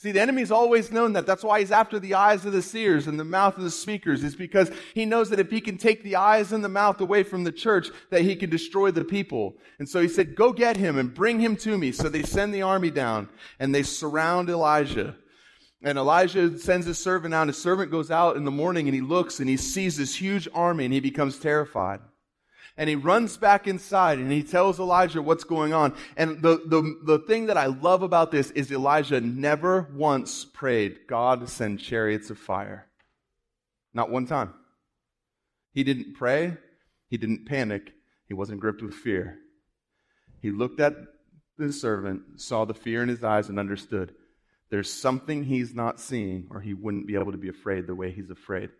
See, 0.00 0.12
the 0.12 0.20
enemy's 0.22 0.50
always 0.50 0.90
known 0.90 1.12
that. 1.12 1.26
That's 1.26 1.44
why 1.44 1.60
he's 1.60 1.70
after 1.70 1.98
the 1.98 2.14
eyes 2.14 2.46
of 2.46 2.52
the 2.54 2.62
seers 2.62 3.06
and 3.06 3.20
the 3.20 3.24
mouth 3.24 3.58
of 3.58 3.64
the 3.64 3.70
speakers, 3.70 4.24
is 4.24 4.34
because 4.34 4.70
he 4.94 5.04
knows 5.04 5.28
that 5.28 5.38
if 5.38 5.50
he 5.50 5.60
can 5.60 5.76
take 5.76 6.02
the 6.02 6.16
eyes 6.16 6.52
and 6.52 6.64
the 6.64 6.70
mouth 6.70 7.02
away 7.02 7.22
from 7.22 7.44
the 7.44 7.52
church, 7.52 7.88
that 8.08 8.22
he 8.22 8.34
can 8.34 8.48
destroy 8.48 8.90
the 8.90 9.04
people. 9.04 9.58
And 9.78 9.86
so 9.86 10.00
he 10.00 10.08
said, 10.08 10.34
go 10.34 10.54
get 10.54 10.78
him 10.78 10.98
and 10.98 11.12
bring 11.12 11.38
him 11.38 11.54
to 11.58 11.76
me. 11.76 11.92
So 11.92 12.08
they 12.08 12.22
send 12.22 12.54
the 12.54 12.62
army 12.62 12.90
down 12.90 13.28
and 13.58 13.74
they 13.74 13.82
surround 13.82 14.48
Elijah. 14.48 15.16
And 15.82 15.98
Elijah 15.98 16.58
sends 16.58 16.86
his 16.86 16.98
servant 16.98 17.34
out. 17.34 17.48
His 17.48 17.60
servant 17.60 17.90
goes 17.90 18.10
out 18.10 18.38
in 18.38 18.46
the 18.46 18.50
morning 18.50 18.88
and 18.88 18.94
he 18.94 19.02
looks 19.02 19.38
and 19.38 19.50
he 19.50 19.58
sees 19.58 19.98
this 19.98 20.16
huge 20.16 20.48
army 20.54 20.86
and 20.86 20.94
he 20.94 21.00
becomes 21.00 21.38
terrified 21.38 22.00
and 22.80 22.88
he 22.88 22.96
runs 22.96 23.36
back 23.36 23.68
inside 23.68 24.18
and 24.18 24.32
he 24.32 24.42
tells 24.42 24.80
Elijah 24.80 25.20
what's 25.20 25.44
going 25.44 25.74
on. 25.74 25.94
And 26.16 26.40
the, 26.40 26.62
the, 26.64 26.98
the 27.04 27.18
thing 27.18 27.46
that 27.46 27.58
I 27.58 27.66
love 27.66 28.02
about 28.02 28.30
this 28.30 28.50
is 28.52 28.72
Elijah 28.72 29.20
never 29.20 29.86
once 29.94 30.46
prayed, 30.46 31.00
God 31.06 31.46
send 31.50 31.80
chariots 31.80 32.30
of 32.30 32.38
fire. 32.38 32.86
Not 33.92 34.08
one 34.08 34.24
time. 34.24 34.54
He 35.74 35.84
didn't 35.84 36.14
pray. 36.14 36.56
He 37.10 37.18
didn't 37.18 37.44
panic. 37.44 37.92
He 38.26 38.32
wasn't 38.32 38.60
gripped 38.60 38.80
with 38.80 38.94
fear. 38.94 39.36
He 40.40 40.50
looked 40.50 40.80
at 40.80 40.94
the 41.58 41.74
servant, 41.74 42.40
saw 42.40 42.64
the 42.64 42.72
fear 42.72 43.02
in 43.02 43.10
his 43.10 43.22
eyes, 43.22 43.50
and 43.50 43.58
understood 43.58 44.14
there's 44.70 44.90
something 44.90 45.44
he's 45.44 45.74
not 45.74 46.00
seeing, 46.00 46.46
or 46.48 46.62
he 46.62 46.72
wouldn't 46.72 47.06
be 47.06 47.16
able 47.16 47.32
to 47.32 47.36
be 47.38 47.50
afraid 47.50 47.86
the 47.86 47.94
way 47.94 48.10
he's 48.10 48.30
afraid. 48.30 48.70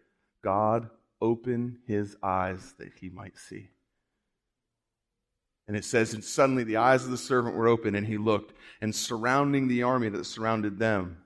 God, 0.42 0.88
open 1.20 1.80
his 1.86 2.16
eyes 2.22 2.72
that 2.78 2.92
he 2.98 3.10
might 3.10 3.36
see. 3.36 3.68
And 5.70 5.76
it 5.76 5.84
says, 5.84 6.14
and 6.14 6.24
suddenly 6.24 6.64
the 6.64 6.78
eyes 6.78 7.04
of 7.04 7.12
the 7.12 7.16
servant 7.16 7.54
were 7.54 7.68
open, 7.68 7.94
and 7.94 8.04
he 8.04 8.18
looked, 8.18 8.54
and 8.80 8.92
surrounding 8.92 9.68
the 9.68 9.84
army 9.84 10.08
that 10.08 10.26
surrounded 10.26 10.80
them 10.80 11.18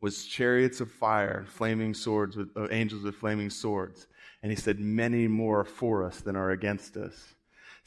was 0.00 0.26
chariots 0.26 0.80
of 0.80 0.90
fire, 0.90 1.44
flaming 1.46 1.94
swords 1.94 2.36
with 2.36 2.48
uh, 2.56 2.66
angels 2.72 3.04
with 3.04 3.14
flaming 3.14 3.48
swords. 3.48 4.08
And 4.42 4.50
he 4.50 4.56
said, 4.56 4.80
Many 4.80 5.28
more 5.28 5.60
are 5.60 5.64
for 5.64 6.02
us 6.02 6.20
than 6.20 6.34
are 6.34 6.50
against 6.50 6.96
us. 6.96 7.35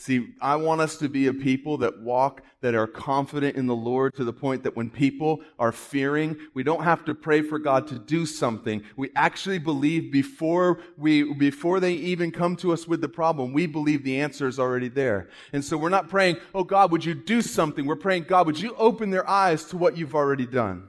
See, 0.01 0.29
I 0.39 0.56
want 0.56 0.79
us 0.79 0.96
to 1.00 1.10
be 1.10 1.27
a 1.27 1.34
people 1.34 1.79
that 1.79 2.00
walk, 2.00 2.41
that 2.62 2.74
are 2.74 2.88
confident 2.88 3.58
in 3.58 3.68
the 3.68 3.75
Lord 3.75 4.13
to 4.13 4.24
the 4.24 4.32
point 4.32 4.63
that 4.63 4.77
when 4.77 4.89
people 4.89 5.41
are 5.60 5.74
fearing, 5.74 6.38
we 6.53 6.63
don't 6.63 6.86
have 6.86 7.03
to 7.03 7.13
pray 7.13 7.41
for 7.41 7.60
God 7.60 7.86
to 7.89 8.00
do 8.00 8.25
something. 8.25 8.82
We 8.96 9.10
actually 9.18 9.60
believe 9.60 10.10
before 10.10 10.79
we, 10.96 11.34
before 11.34 11.82
they 11.82 11.91
even 11.96 12.32
come 12.32 12.56
to 12.58 12.72
us 12.72 12.88
with 12.88 13.01
the 13.01 13.10
problem, 13.10 13.51
we 13.51 13.68
believe 13.68 14.06
the 14.06 14.22
answer 14.22 14.48
is 14.48 14.58
already 14.58 14.88
there. 14.88 15.27
And 15.51 15.65
so 15.65 15.75
we're 15.75 15.89
not 15.89 16.08
praying, 16.08 16.38
oh 16.56 16.63
God, 16.63 16.94
would 16.94 17.03
you 17.03 17.13
do 17.13 17.41
something? 17.41 17.86
We're 17.86 17.98
praying, 17.98 18.24
God, 18.24 18.48
would 18.48 18.60
you 18.60 18.74
open 18.77 19.10
their 19.10 19.29
eyes 19.29 19.65
to 19.65 19.77
what 19.77 19.98
you've 19.98 20.15
already 20.15 20.46
done? 20.46 20.88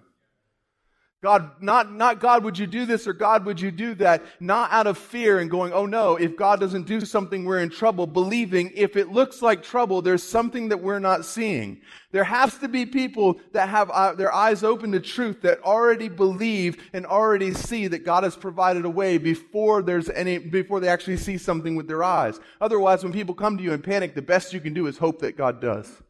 God, 1.23 1.51
not, 1.61 1.93
not 1.93 2.19
God, 2.19 2.45
would 2.45 2.59
you 2.59 2.67
do 2.67 2.87
this 2.87 3.07
or 3.07 3.13
God, 3.13 3.45
would 3.45 3.61
you 3.61 3.71
do 3.71 3.95
that? 3.97 4.25
Not 4.41 4.73
out 4.73 4.87
of 4.87 4.97
fear 4.97 5.39
and 5.39 5.51
going, 5.51 5.71
oh 5.71 5.85
no, 5.85 6.17
if 6.17 6.35
God 6.35 6.61
doesn't 6.61 6.87
do 6.87 7.03
something, 7.03 7.45
we're 7.45 7.59
in 7.61 7.69
trouble. 7.69 8.07
Believing 8.07 8.73
if 8.75 8.97
it 8.97 9.13
looks 9.13 9.43
like 9.43 9.63
trouble, 9.63 10.01
there's 10.01 10.23
something 10.23 10.71
that 10.71 10.81
we're 10.81 10.99
not 10.99 11.27
seeing. 11.27 11.83
There 12.11 12.25
has 12.25 12.57
to 12.59 12.69
be 12.69 12.87
people 12.87 13.39
that 13.53 13.69
have 13.69 13.91
uh, 13.91 14.15
their 14.15 14.33
eyes 14.33 14.65
open 14.65 14.93
to 14.93 15.01
truth 15.01 15.43
that 15.43 15.61
already 15.61 16.09
believe 16.09 16.83
and 16.95 17.05
already 17.05 17.53
see 17.53 17.87
that 17.89 18.07
God 18.07 18.25
has 18.25 18.35
provided 18.35 18.87
a 18.87 18.91
way 18.91 19.19
before 19.19 19.83
there's 19.83 20.09
any, 20.09 20.39
before 20.39 20.81
they 20.81 20.89
actually 20.89 21.19
see 21.19 21.37
something 21.37 21.77
with 21.77 21.87
their 21.87 22.03
eyes. 22.03 22.41
Otherwise, 22.63 23.05
when 23.05 23.13
people 23.13 23.35
come 23.35 23.59
to 23.59 23.63
you 23.63 23.75
in 23.75 23.83
panic, 23.83 24.15
the 24.15 24.23
best 24.23 24.55
you 24.55 24.61
can 24.61 24.73
do 24.73 24.87
is 24.87 24.97
hope 24.97 25.19
that 25.19 25.37
God 25.37 25.61
does. 25.61 26.03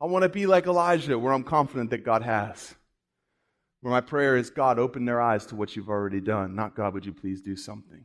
I 0.00 0.06
want 0.06 0.22
to 0.22 0.28
be 0.28 0.46
like 0.46 0.66
Elijah 0.66 1.18
where 1.18 1.32
I'm 1.32 1.42
confident 1.42 1.90
that 1.90 2.04
God 2.04 2.22
has. 2.22 2.76
Where 3.80 3.92
my 3.92 4.00
prayer 4.00 4.36
is, 4.36 4.50
God, 4.50 4.78
open 4.78 5.04
their 5.04 5.20
eyes 5.20 5.46
to 5.46 5.56
what 5.56 5.76
you've 5.76 5.88
already 5.88 6.20
done. 6.20 6.54
Not, 6.54 6.74
God, 6.74 6.94
would 6.94 7.06
you 7.06 7.12
please 7.12 7.40
do 7.40 7.56
something? 7.56 8.04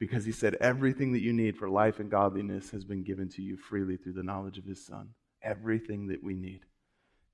Because 0.00 0.24
he 0.24 0.32
said, 0.32 0.56
everything 0.60 1.12
that 1.12 1.22
you 1.22 1.32
need 1.32 1.56
for 1.56 1.68
life 1.68 2.00
and 2.00 2.10
godliness 2.10 2.70
has 2.70 2.84
been 2.84 3.02
given 3.02 3.28
to 3.30 3.42
you 3.42 3.56
freely 3.56 3.96
through 3.96 4.14
the 4.14 4.22
knowledge 4.22 4.58
of 4.58 4.64
his 4.64 4.84
Son. 4.84 5.10
Everything 5.42 6.08
that 6.08 6.22
we 6.22 6.34
need. 6.34 6.60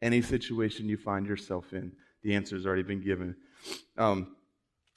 Any 0.02 0.20
situation 0.20 0.88
you 0.88 0.96
find 0.96 1.26
yourself 1.26 1.72
in, 1.72 1.92
the 2.22 2.34
answer 2.34 2.56
has 2.56 2.66
already 2.66 2.82
been 2.82 3.02
given. 3.02 3.36
Um, 3.96 4.36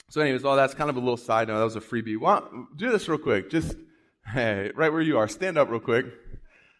so, 0.09 0.21
anyways, 0.21 0.45
all 0.45 0.55
that's 0.55 0.73
kind 0.73 0.89
of 0.89 0.95
a 0.95 0.99
little 0.99 1.17
side 1.17 1.47
note. 1.47 1.57
That 1.57 1.63
was 1.63 1.75
a 1.75 1.81
freebie. 1.81 2.17
Well, 2.17 2.67
do 2.75 2.89
this 2.91 3.07
real 3.07 3.17
quick. 3.17 3.49
Just, 3.49 3.75
hey, 4.25 4.71
right 4.75 4.91
where 4.91 5.01
you 5.01 5.17
are, 5.17 5.27
stand 5.27 5.57
up 5.57 5.69
real 5.69 5.79
quick. 5.79 6.05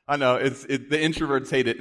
I 0.08 0.16
know, 0.16 0.36
it's, 0.36 0.64
it, 0.66 0.90
the 0.90 0.98
introverts 0.98 1.50
hate 1.50 1.68
it. 1.68 1.78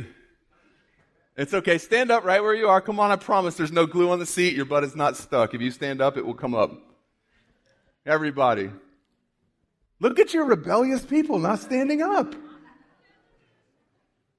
It's 1.37 1.53
okay. 1.53 1.77
Stand 1.77 2.11
up 2.11 2.25
right 2.25 2.43
where 2.43 2.55
you 2.55 2.69
are. 2.69 2.81
Come 2.81 2.99
on, 2.99 3.11
I 3.11 3.17
promise 3.17 3.57
there's 3.57 3.73
no 3.73 3.87
glue 3.87 4.11
on 4.11 4.19
the 4.19 4.27
seat. 4.27 4.55
Your 4.55 4.65
butt 4.65 4.85
is 4.85 4.97
not 4.97 5.17
stuck. 5.17 5.53
If 5.53 5.61
you 5.61 5.71
stand 5.71 6.01
up, 6.01 6.17
it 6.17 6.25
will 6.25 6.35
come 6.35 6.55
up. 6.55 6.73
Everybody. 8.07 8.71
Look 10.01 10.19
at 10.19 10.33
your 10.33 10.47
rebellious 10.47 11.05
people 11.05 11.39
not 11.39 11.59
standing 11.59 12.03
up. 12.03 12.35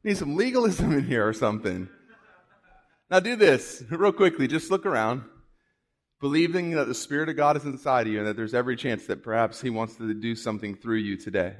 Need 0.03 0.17
some 0.17 0.35
legalism 0.35 0.91
in 0.93 1.05
here 1.05 1.27
or 1.27 1.33
something. 1.33 1.89
Now 3.11 3.19
do 3.19 3.35
this 3.35 3.83
real 3.89 4.11
quickly. 4.11 4.47
Just 4.47 4.71
look 4.71 4.85
around, 4.85 5.23
believing 6.19 6.71
that 6.71 6.87
the 6.87 6.93
Spirit 6.93 7.29
of 7.29 7.35
God 7.35 7.57
is 7.57 7.65
inside 7.65 8.07
of 8.07 8.13
you 8.13 8.19
and 8.19 8.27
that 8.27 8.35
there's 8.35 8.53
every 8.53 8.75
chance 8.75 9.05
that 9.07 9.23
perhaps 9.23 9.61
He 9.61 9.69
wants 9.69 9.95
to 9.97 10.13
do 10.13 10.35
something 10.35 10.75
through 10.75 10.97
you 10.97 11.17
today. 11.17 11.55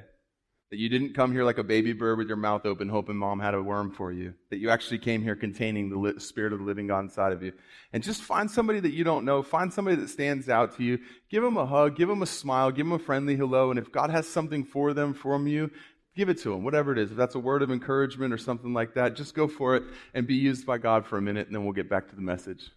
That 0.70 0.78
you 0.78 0.90
didn't 0.90 1.14
come 1.14 1.32
here 1.32 1.44
like 1.44 1.56
a 1.56 1.64
baby 1.64 1.94
bird 1.94 2.18
with 2.18 2.28
your 2.28 2.36
mouth 2.36 2.66
open 2.66 2.90
hoping 2.90 3.16
mom 3.16 3.40
had 3.40 3.54
a 3.54 3.62
worm 3.62 3.90
for 3.90 4.12
you. 4.12 4.34
That 4.50 4.58
you 4.58 4.68
actually 4.68 4.98
came 4.98 5.22
here 5.22 5.34
containing 5.34 5.88
the 5.88 6.20
spirit 6.20 6.52
of 6.52 6.58
the 6.58 6.64
living 6.64 6.86
God 6.86 7.00
inside 7.00 7.32
of 7.32 7.42
you. 7.42 7.52
And 7.92 8.02
just 8.02 8.22
find 8.22 8.50
somebody 8.50 8.80
that 8.80 8.92
you 8.92 9.02
don't 9.02 9.24
know. 9.24 9.42
Find 9.42 9.72
somebody 9.72 9.96
that 9.96 10.08
stands 10.08 10.50
out 10.50 10.76
to 10.76 10.84
you. 10.84 10.98
Give 11.30 11.42
them 11.42 11.56
a 11.56 11.64
hug. 11.64 11.96
Give 11.96 12.08
them 12.08 12.20
a 12.20 12.26
smile. 12.26 12.70
Give 12.70 12.84
them 12.84 12.92
a 12.92 12.98
friendly 12.98 13.34
hello. 13.34 13.70
And 13.70 13.78
if 13.78 13.90
God 13.90 14.10
has 14.10 14.28
something 14.28 14.62
for 14.62 14.92
them 14.92 15.14
from 15.14 15.46
you, 15.46 15.70
give 16.18 16.28
it 16.28 16.38
to 16.42 16.50
them, 16.50 16.64
whatever 16.64 16.92
it 16.92 16.98
is. 16.98 17.12
If 17.12 17.16
that's 17.16 17.36
a 17.36 17.38
word 17.38 17.62
of 17.62 17.70
encouragement 17.70 18.34
or 18.34 18.38
something 18.38 18.74
like 18.74 18.94
that, 18.94 19.14
just 19.14 19.34
go 19.34 19.46
for 19.46 19.76
it 19.76 19.84
and 20.12 20.26
be 20.26 20.34
used 20.34 20.66
by 20.66 20.76
God 20.76 21.06
for 21.06 21.16
a 21.16 21.22
minute, 21.22 21.46
and 21.46 21.54
then 21.54 21.62
we'll 21.64 21.72
get 21.72 21.88
back 21.88 22.08
to 22.08 22.16
the 22.16 22.20
message. 22.20 22.72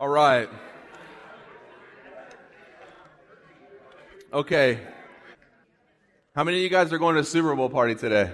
All 0.00 0.08
right. 0.08 0.48
Okay. 4.32 4.80
How 6.34 6.42
many 6.42 6.56
of 6.56 6.62
you 6.64 6.68
guys 6.68 6.92
are 6.92 6.98
going 6.98 7.14
to 7.14 7.20
a 7.20 7.24
Super 7.24 7.54
Bowl 7.54 7.70
party 7.70 7.94
today? 7.94 8.32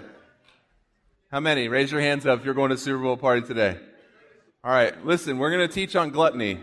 How 1.30 1.38
many? 1.38 1.68
Raise 1.68 1.92
your 1.92 2.00
hands 2.00 2.25
up 2.25 2.40
if 2.40 2.46
you're 2.46 2.54
going 2.54 2.70
to 2.70 2.76
a 2.76 2.78
Super 2.78 3.02
Bowl 3.02 3.18
party 3.18 3.42
today. 3.42 3.78
All 4.64 4.70
right, 4.72 5.04
listen, 5.04 5.37
we're 5.37 5.50
going 5.50 5.68
to 5.68 5.72
teach 5.72 5.94
on 5.94 6.08
gluttony. 6.08 6.58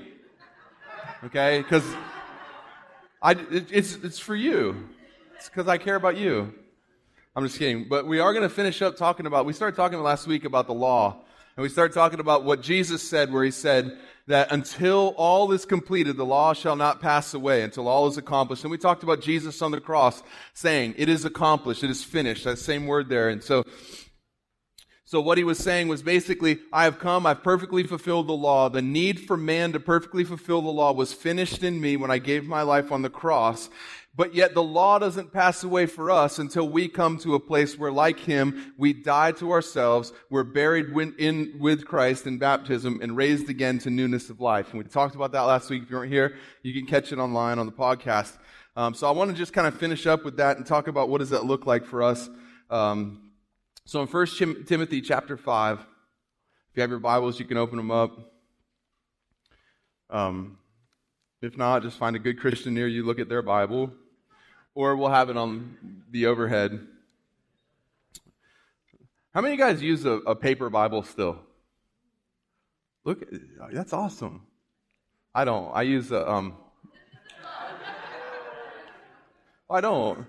Okay? 1.25 1.59
Because 1.59 1.85
I, 3.21 3.33
it, 3.33 3.67
it's, 3.71 3.95
it's 3.97 4.17
for 4.17 4.35
you. 4.35 4.89
It's 5.35 5.47
because 5.47 5.67
I 5.67 5.77
care 5.77 5.95
about 5.95 6.17
you. 6.17 6.51
I'm 7.35 7.45
just 7.45 7.59
kidding. 7.59 7.87
But 7.87 8.07
we 8.07 8.19
are 8.19 8.33
going 8.33 8.43
to 8.43 8.53
finish 8.53 8.81
up 8.81 8.97
talking 8.97 9.27
about, 9.27 9.45
we 9.45 9.53
started 9.53 9.75
talking 9.75 10.01
last 10.01 10.25
week 10.25 10.43
about 10.43 10.65
the 10.65 10.73
law. 10.73 11.21
And 11.55 11.61
we 11.61 11.69
started 11.69 11.93
talking 11.93 12.19
about 12.19 12.45
what 12.45 12.61
Jesus 12.61 13.07
said, 13.07 13.31
where 13.31 13.43
he 13.43 13.51
said, 13.51 13.95
that 14.29 14.51
until 14.51 15.15
all 15.17 15.51
is 15.51 15.65
completed, 15.65 16.15
the 16.15 16.25
law 16.25 16.53
shall 16.53 16.75
not 16.75 17.01
pass 17.01 17.33
away 17.33 17.63
until 17.63 17.87
all 17.87 18.05
is 18.05 18.15
accomplished. 18.15 18.63
And 18.63 18.69
we 18.69 18.77
talked 18.77 19.01
about 19.01 19.21
Jesus 19.21 19.59
on 19.63 19.71
the 19.71 19.81
cross 19.81 20.21
saying, 20.53 20.93
it 20.97 21.09
is 21.09 21.25
accomplished, 21.25 21.83
it 21.83 21.89
is 21.89 22.03
finished, 22.03 22.43
that 22.43 22.59
same 22.59 22.85
word 22.85 23.09
there. 23.09 23.29
And 23.29 23.43
so, 23.43 23.63
so 25.03 25.19
what 25.19 25.39
he 25.39 25.43
was 25.43 25.57
saying 25.57 25.87
was 25.87 26.03
basically, 26.03 26.59
I 26.71 26.83
have 26.83 26.99
come, 26.99 27.25
I've 27.25 27.41
perfectly 27.41 27.81
fulfilled 27.81 28.27
the 28.27 28.33
law. 28.33 28.69
The 28.69 28.83
need 28.83 29.21
for 29.21 29.35
man 29.35 29.71
to 29.71 29.79
perfectly 29.79 30.23
fulfill 30.23 30.61
the 30.61 30.69
law 30.69 30.93
was 30.93 31.11
finished 31.11 31.63
in 31.63 31.81
me 31.81 31.97
when 31.97 32.11
I 32.11 32.19
gave 32.19 32.45
my 32.45 32.61
life 32.61 32.91
on 32.91 33.01
the 33.01 33.09
cross. 33.09 33.67
But 34.19 34.35
yet 34.35 34.53
the 34.53 34.61
law 34.61 34.99
doesn't 34.99 35.31
pass 35.31 35.63
away 35.63 35.85
for 35.85 36.11
us 36.11 36.39
until 36.39 36.67
we 36.67 36.89
come 36.89 37.17
to 37.19 37.35
a 37.35 37.39
place 37.39 37.79
where, 37.79 37.89
like 37.89 38.19
him, 38.19 38.73
we 38.77 38.91
die 38.91 39.31
to 39.31 39.49
ourselves, 39.53 40.11
we're 40.29 40.43
buried 40.43 40.87
in, 41.17 41.55
with 41.57 41.85
Christ 41.85 42.27
in 42.27 42.37
baptism, 42.37 42.99
and 43.01 43.15
raised 43.15 43.49
again 43.49 43.79
to 43.79 43.89
newness 43.89 44.29
of 44.29 44.41
life. 44.41 44.71
And 44.71 44.83
we 44.83 44.89
talked 44.89 45.15
about 45.15 45.31
that 45.31 45.43
last 45.43 45.69
week. 45.69 45.83
If 45.83 45.89
you 45.89 45.95
weren't 45.95 46.11
here, 46.11 46.35
you 46.63 46.73
can 46.73 46.85
catch 46.85 47.13
it 47.13 47.17
online 47.17 47.59
on 47.59 47.65
the 47.65 47.71
podcast. 47.71 48.37
Um, 48.75 48.93
so 48.93 49.07
I 49.07 49.11
want 49.11 49.31
to 49.31 49.37
just 49.37 49.53
kind 49.53 49.67
of 49.67 49.79
finish 49.79 50.05
up 50.05 50.25
with 50.25 50.35
that 50.35 50.57
and 50.57 50.65
talk 50.65 50.89
about 50.89 51.07
what 51.07 51.19
does 51.19 51.29
that 51.29 51.45
look 51.45 51.65
like 51.65 51.85
for 51.85 52.03
us. 52.03 52.29
Um, 52.69 53.31
so 53.85 54.01
in 54.01 54.07
1 54.09 54.27
Tim- 54.37 54.65
Timothy 54.65 54.99
chapter 54.99 55.37
5, 55.37 55.79
if 55.79 55.85
you 56.75 56.81
have 56.81 56.89
your 56.89 56.99
Bibles, 56.99 57.39
you 57.39 57.45
can 57.45 57.55
open 57.55 57.77
them 57.77 57.89
up. 57.89 58.33
Um, 60.09 60.57
if 61.41 61.57
not, 61.57 61.83
just 61.83 61.97
find 61.97 62.17
a 62.17 62.19
good 62.19 62.37
Christian 62.37 62.73
near 62.73 62.89
you, 62.89 63.05
look 63.05 63.19
at 63.19 63.29
their 63.29 63.41
Bible 63.41 63.93
or 64.79 64.95
we'll 64.95 65.09
have 65.09 65.29
it 65.29 65.35
on 65.35 65.75
the 66.09 66.27
overhead. 66.27 66.79
How 69.33 69.41
many 69.41 69.53
of 69.53 69.59
you 69.59 69.65
guys 69.65 69.81
use 69.81 70.05
a, 70.05 70.11
a 70.11 70.33
paper 70.33 70.69
Bible 70.69 71.03
still? 71.03 71.37
Look, 73.03 73.25
that's 73.73 73.91
awesome. 73.91 74.47
I 75.35 75.43
don't. 75.43 75.69
I 75.73 75.81
use 75.81 76.13
a. 76.13 76.31
Um, 76.31 76.55
I 79.69 79.81
don't. 79.81 80.25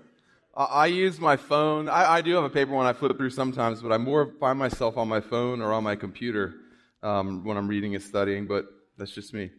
I 0.53 0.87
use 0.87 1.17
my 1.17 1.37
phone. 1.37 1.87
I, 1.87 2.15
I, 2.15 2.21
do 2.21 2.35
have 2.35 2.43
a 2.43 2.49
paper 2.49 2.73
one 2.73 2.85
I 2.85 2.91
flip 2.91 3.15
through 3.15 3.29
sometimes, 3.29 3.81
but 3.81 3.93
I 3.93 3.97
more 3.97 4.33
find 4.37 4.59
myself 4.59 4.97
on 4.97 5.07
my 5.07 5.21
phone 5.21 5.61
or 5.61 5.71
on 5.71 5.85
my 5.85 5.95
computer 5.95 6.55
um, 7.01 7.45
when 7.45 7.55
I'm 7.55 7.69
reading 7.69 7.95
and 7.95 8.03
studying. 8.03 8.47
But 8.47 8.65
that's 8.97 9.11
just 9.11 9.33
me. 9.33 9.49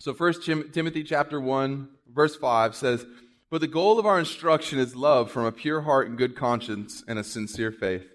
So, 0.00 0.12
First 0.12 0.44
Timothy 0.44 1.02
chapter 1.02 1.40
one, 1.40 1.88
verse 2.12 2.36
five 2.36 2.76
says, 2.76 3.06
but 3.50 3.60
the 3.60 3.66
goal 3.66 3.98
of 3.98 4.06
our 4.06 4.18
instruction 4.18 4.78
is 4.78 4.96
love 4.96 5.30
from 5.30 5.44
a 5.44 5.52
pure 5.52 5.82
heart 5.82 6.08
and 6.08 6.18
good 6.18 6.34
conscience 6.34 7.04
and 7.06 7.18
a 7.18 7.24
sincere 7.24 7.70
faith. 7.70 8.06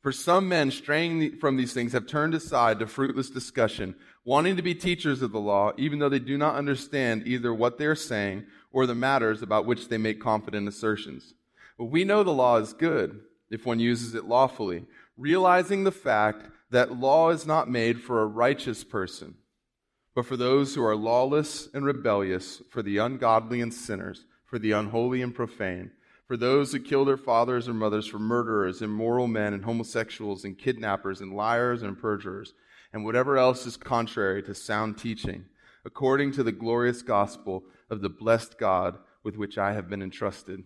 For 0.00 0.12
some 0.12 0.48
men 0.48 0.70
straying 0.70 1.38
from 1.38 1.56
these 1.56 1.72
things 1.72 1.92
have 1.92 2.06
turned 2.06 2.34
aside 2.34 2.78
to 2.78 2.86
fruitless 2.86 3.30
discussion, 3.30 3.96
wanting 4.24 4.56
to 4.56 4.62
be 4.62 4.74
teachers 4.74 5.22
of 5.22 5.32
the 5.32 5.40
law, 5.40 5.72
even 5.76 5.98
though 5.98 6.08
they 6.08 6.20
do 6.20 6.38
not 6.38 6.54
understand 6.54 7.26
either 7.26 7.52
what 7.52 7.78
they 7.78 7.86
are 7.86 7.96
saying 7.96 8.46
or 8.70 8.86
the 8.86 8.94
matters 8.94 9.42
about 9.42 9.66
which 9.66 9.88
they 9.88 9.98
make 9.98 10.20
confident 10.20 10.68
assertions. 10.68 11.34
But 11.76 11.86
we 11.86 12.04
know 12.04 12.22
the 12.22 12.30
law 12.30 12.58
is 12.58 12.72
good 12.72 13.20
if 13.50 13.66
one 13.66 13.80
uses 13.80 14.14
it 14.14 14.26
lawfully, 14.26 14.84
realizing 15.16 15.82
the 15.82 15.90
fact 15.90 16.46
that 16.70 16.98
law 16.98 17.30
is 17.30 17.46
not 17.46 17.70
made 17.70 18.00
for 18.00 18.22
a 18.22 18.26
righteous 18.26 18.84
person, 18.84 19.34
but 20.14 20.26
for 20.26 20.36
those 20.36 20.74
who 20.74 20.84
are 20.84 20.96
lawless 20.96 21.68
and 21.74 21.84
rebellious, 21.84 22.62
for 22.70 22.82
the 22.82 22.98
ungodly 22.98 23.60
and 23.60 23.74
sinners 23.74 24.26
for 24.48 24.58
the 24.58 24.72
unholy 24.72 25.22
and 25.22 25.34
profane, 25.34 25.90
for 26.26 26.36
those 26.36 26.72
who 26.72 26.80
kill 26.80 27.04
their 27.04 27.16
fathers 27.16 27.68
or 27.68 27.74
mothers, 27.74 28.06
for 28.06 28.18
murderers, 28.18 28.82
immoral 28.82 29.28
men, 29.28 29.52
and 29.52 29.64
homosexuals, 29.64 30.44
and 30.44 30.58
kidnappers, 30.58 31.20
and 31.20 31.34
liars, 31.34 31.82
and 31.82 31.98
perjurers, 31.98 32.54
and 32.92 33.04
whatever 33.04 33.36
else 33.36 33.66
is 33.66 33.76
contrary 33.76 34.42
to 34.42 34.54
sound 34.54 34.98
teaching, 34.98 35.44
according 35.84 36.32
to 36.32 36.42
the 36.42 36.52
glorious 36.52 37.02
gospel 37.02 37.64
of 37.90 38.00
the 38.00 38.08
blessed 38.08 38.58
God 38.58 38.98
with 39.22 39.36
which 39.36 39.58
I 39.58 39.74
have 39.74 39.88
been 39.88 40.02
entrusted. 40.02 40.64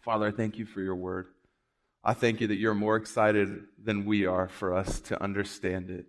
Father, 0.00 0.26
I 0.26 0.30
thank 0.30 0.56
you 0.56 0.64
for 0.64 0.80
your 0.80 0.96
word. 0.96 1.26
I 2.02 2.14
thank 2.14 2.40
you 2.40 2.46
that 2.46 2.56
you're 2.56 2.74
more 2.74 2.96
excited 2.96 3.64
than 3.82 4.06
we 4.06 4.26
are 4.26 4.48
for 4.48 4.74
us 4.74 5.00
to 5.00 5.22
understand 5.22 5.90
it 5.90 6.06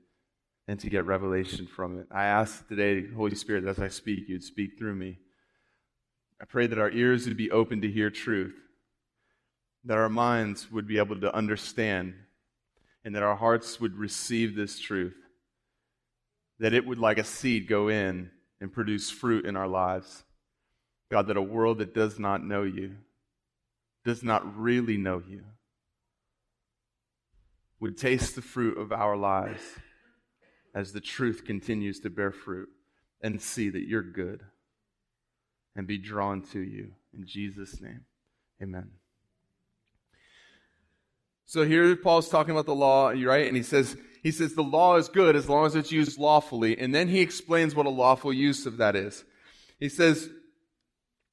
and 0.67 0.79
to 0.79 0.89
get 0.89 1.05
revelation 1.05 1.65
from 1.65 1.99
it. 1.99 2.07
I 2.11 2.25
ask 2.25 2.67
today, 2.67 3.07
Holy 3.15 3.35
Spirit, 3.35 3.65
as 3.65 3.79
I 3.79 3.87
speak, 3.87 4.29
you'd 4.29 4.43
speak 4.43 4.77
through 4.77 4.95
me. 4.95 5.19
I 6.39 6.45
pray 6.45 6.67
that 6.67 6.77
our 6.77 6.91
ears 6.91 7.25
would 7.27 7.37
be 7.37 7.51
open 7.51 7.81
to 7.81 7.91
hear 7.91 8.09
truth, 8.09 8.55
that 9.85 9.97
our 9.97 10.09
minds 10.09 10.71
would 10.71 10.87
be 10.87 10.99
able 10.99 11.19
to 11.19 11.33
understand, 11.33 12.13
and 13.03 13.15
that 13.15 13.23
our 13.23 13.35
hearts 13.35 13.79
would 13.79 13.95
receive 13.95 14.55
this 14.55 14.79
truth, 14.79 15.15
that 16.59 16.73
it 16.73 16.85
would, 16.85 16.99
like 16.99 17.17
a 17.17 17.23
seed, 17.23 17.67
go 17.67 17.87
in 17.87 18.29
and 18.61 18.71
produce 18.71 19.09
fruit 19.09 19.45
in 19.45 19.55
our 19.55 19.67
lives. 19.67 20.23
God, 21.09 21.27
that 21.27 21.37
a 21.37 21.41
world 21.41 21.79
that 21.79 21.95
does 21.95 22.19
not 22.19 22.43
know 22.43 22.63
you, 22.63 22.97
does 24.03 24.23
not 24.23 24.57
really 24.57 24.97
know 24.97 25.23
you, 25.27 25.43
would 27.79 27.97
taste 27.97 28.35
the 28.35 28.41
fruit 28.41 28.77
of 28.77 28.91
our 28.91 29.15
lives 29.15 29.63
as 30.75 30.93
the 30.93 31.01
truth 31.01 31.45
continues 31.45 31.99
to 32.01 32.09
bear 32.09 32.31
fruit 32.31 32.69
and 33.21 33.41
see 33.41 33.69
that 33.69 33.87
you're 33.87 34.03
good 34.03 34.43
and 35.77 35.87
be 35.87 35.97
drawn 35.97 36.41
to 36.41 36.59
you. 36.59 36.89
In 37.17 37.25
Jesus' 37.25 37.79
name, 37.79 38.01
amen. 38.61 38.89
So 41.45 41.63
here 41.65 41.95
Paul's 41.95 42.27
talking 42.27 42.51
about 42.51 42.65
the 42.65 42.75
law, 42.75 43.09
right? 43.09 43.47
And 43.47 43.55
he 43.55 43.63
says, 43.63 43.95
he 44.21 44.31
says 44.31 44.53
the 44.53 44.63
law 44.63 44.97
is 44.97 45.07
good 45.07 45.37
as 45.37 45.47
long 45.47 45.65
as 45.65 45.75
it's 45.75 45.91
used 45.91 46.19
lawfully. 46.19 46.77
And 46.77 46.93
then 46.93 47.07
he 47.07 47.21
explains 47.21 47.73
what 47.73 47.85
a 47.85 47.89
lawful 47.89 48.33
use 48.33 48.65
of 48.65 48.77
that 48.77 48.97
is. 48.97 49.23
He 49.79 49.87
says, 49.87 50.29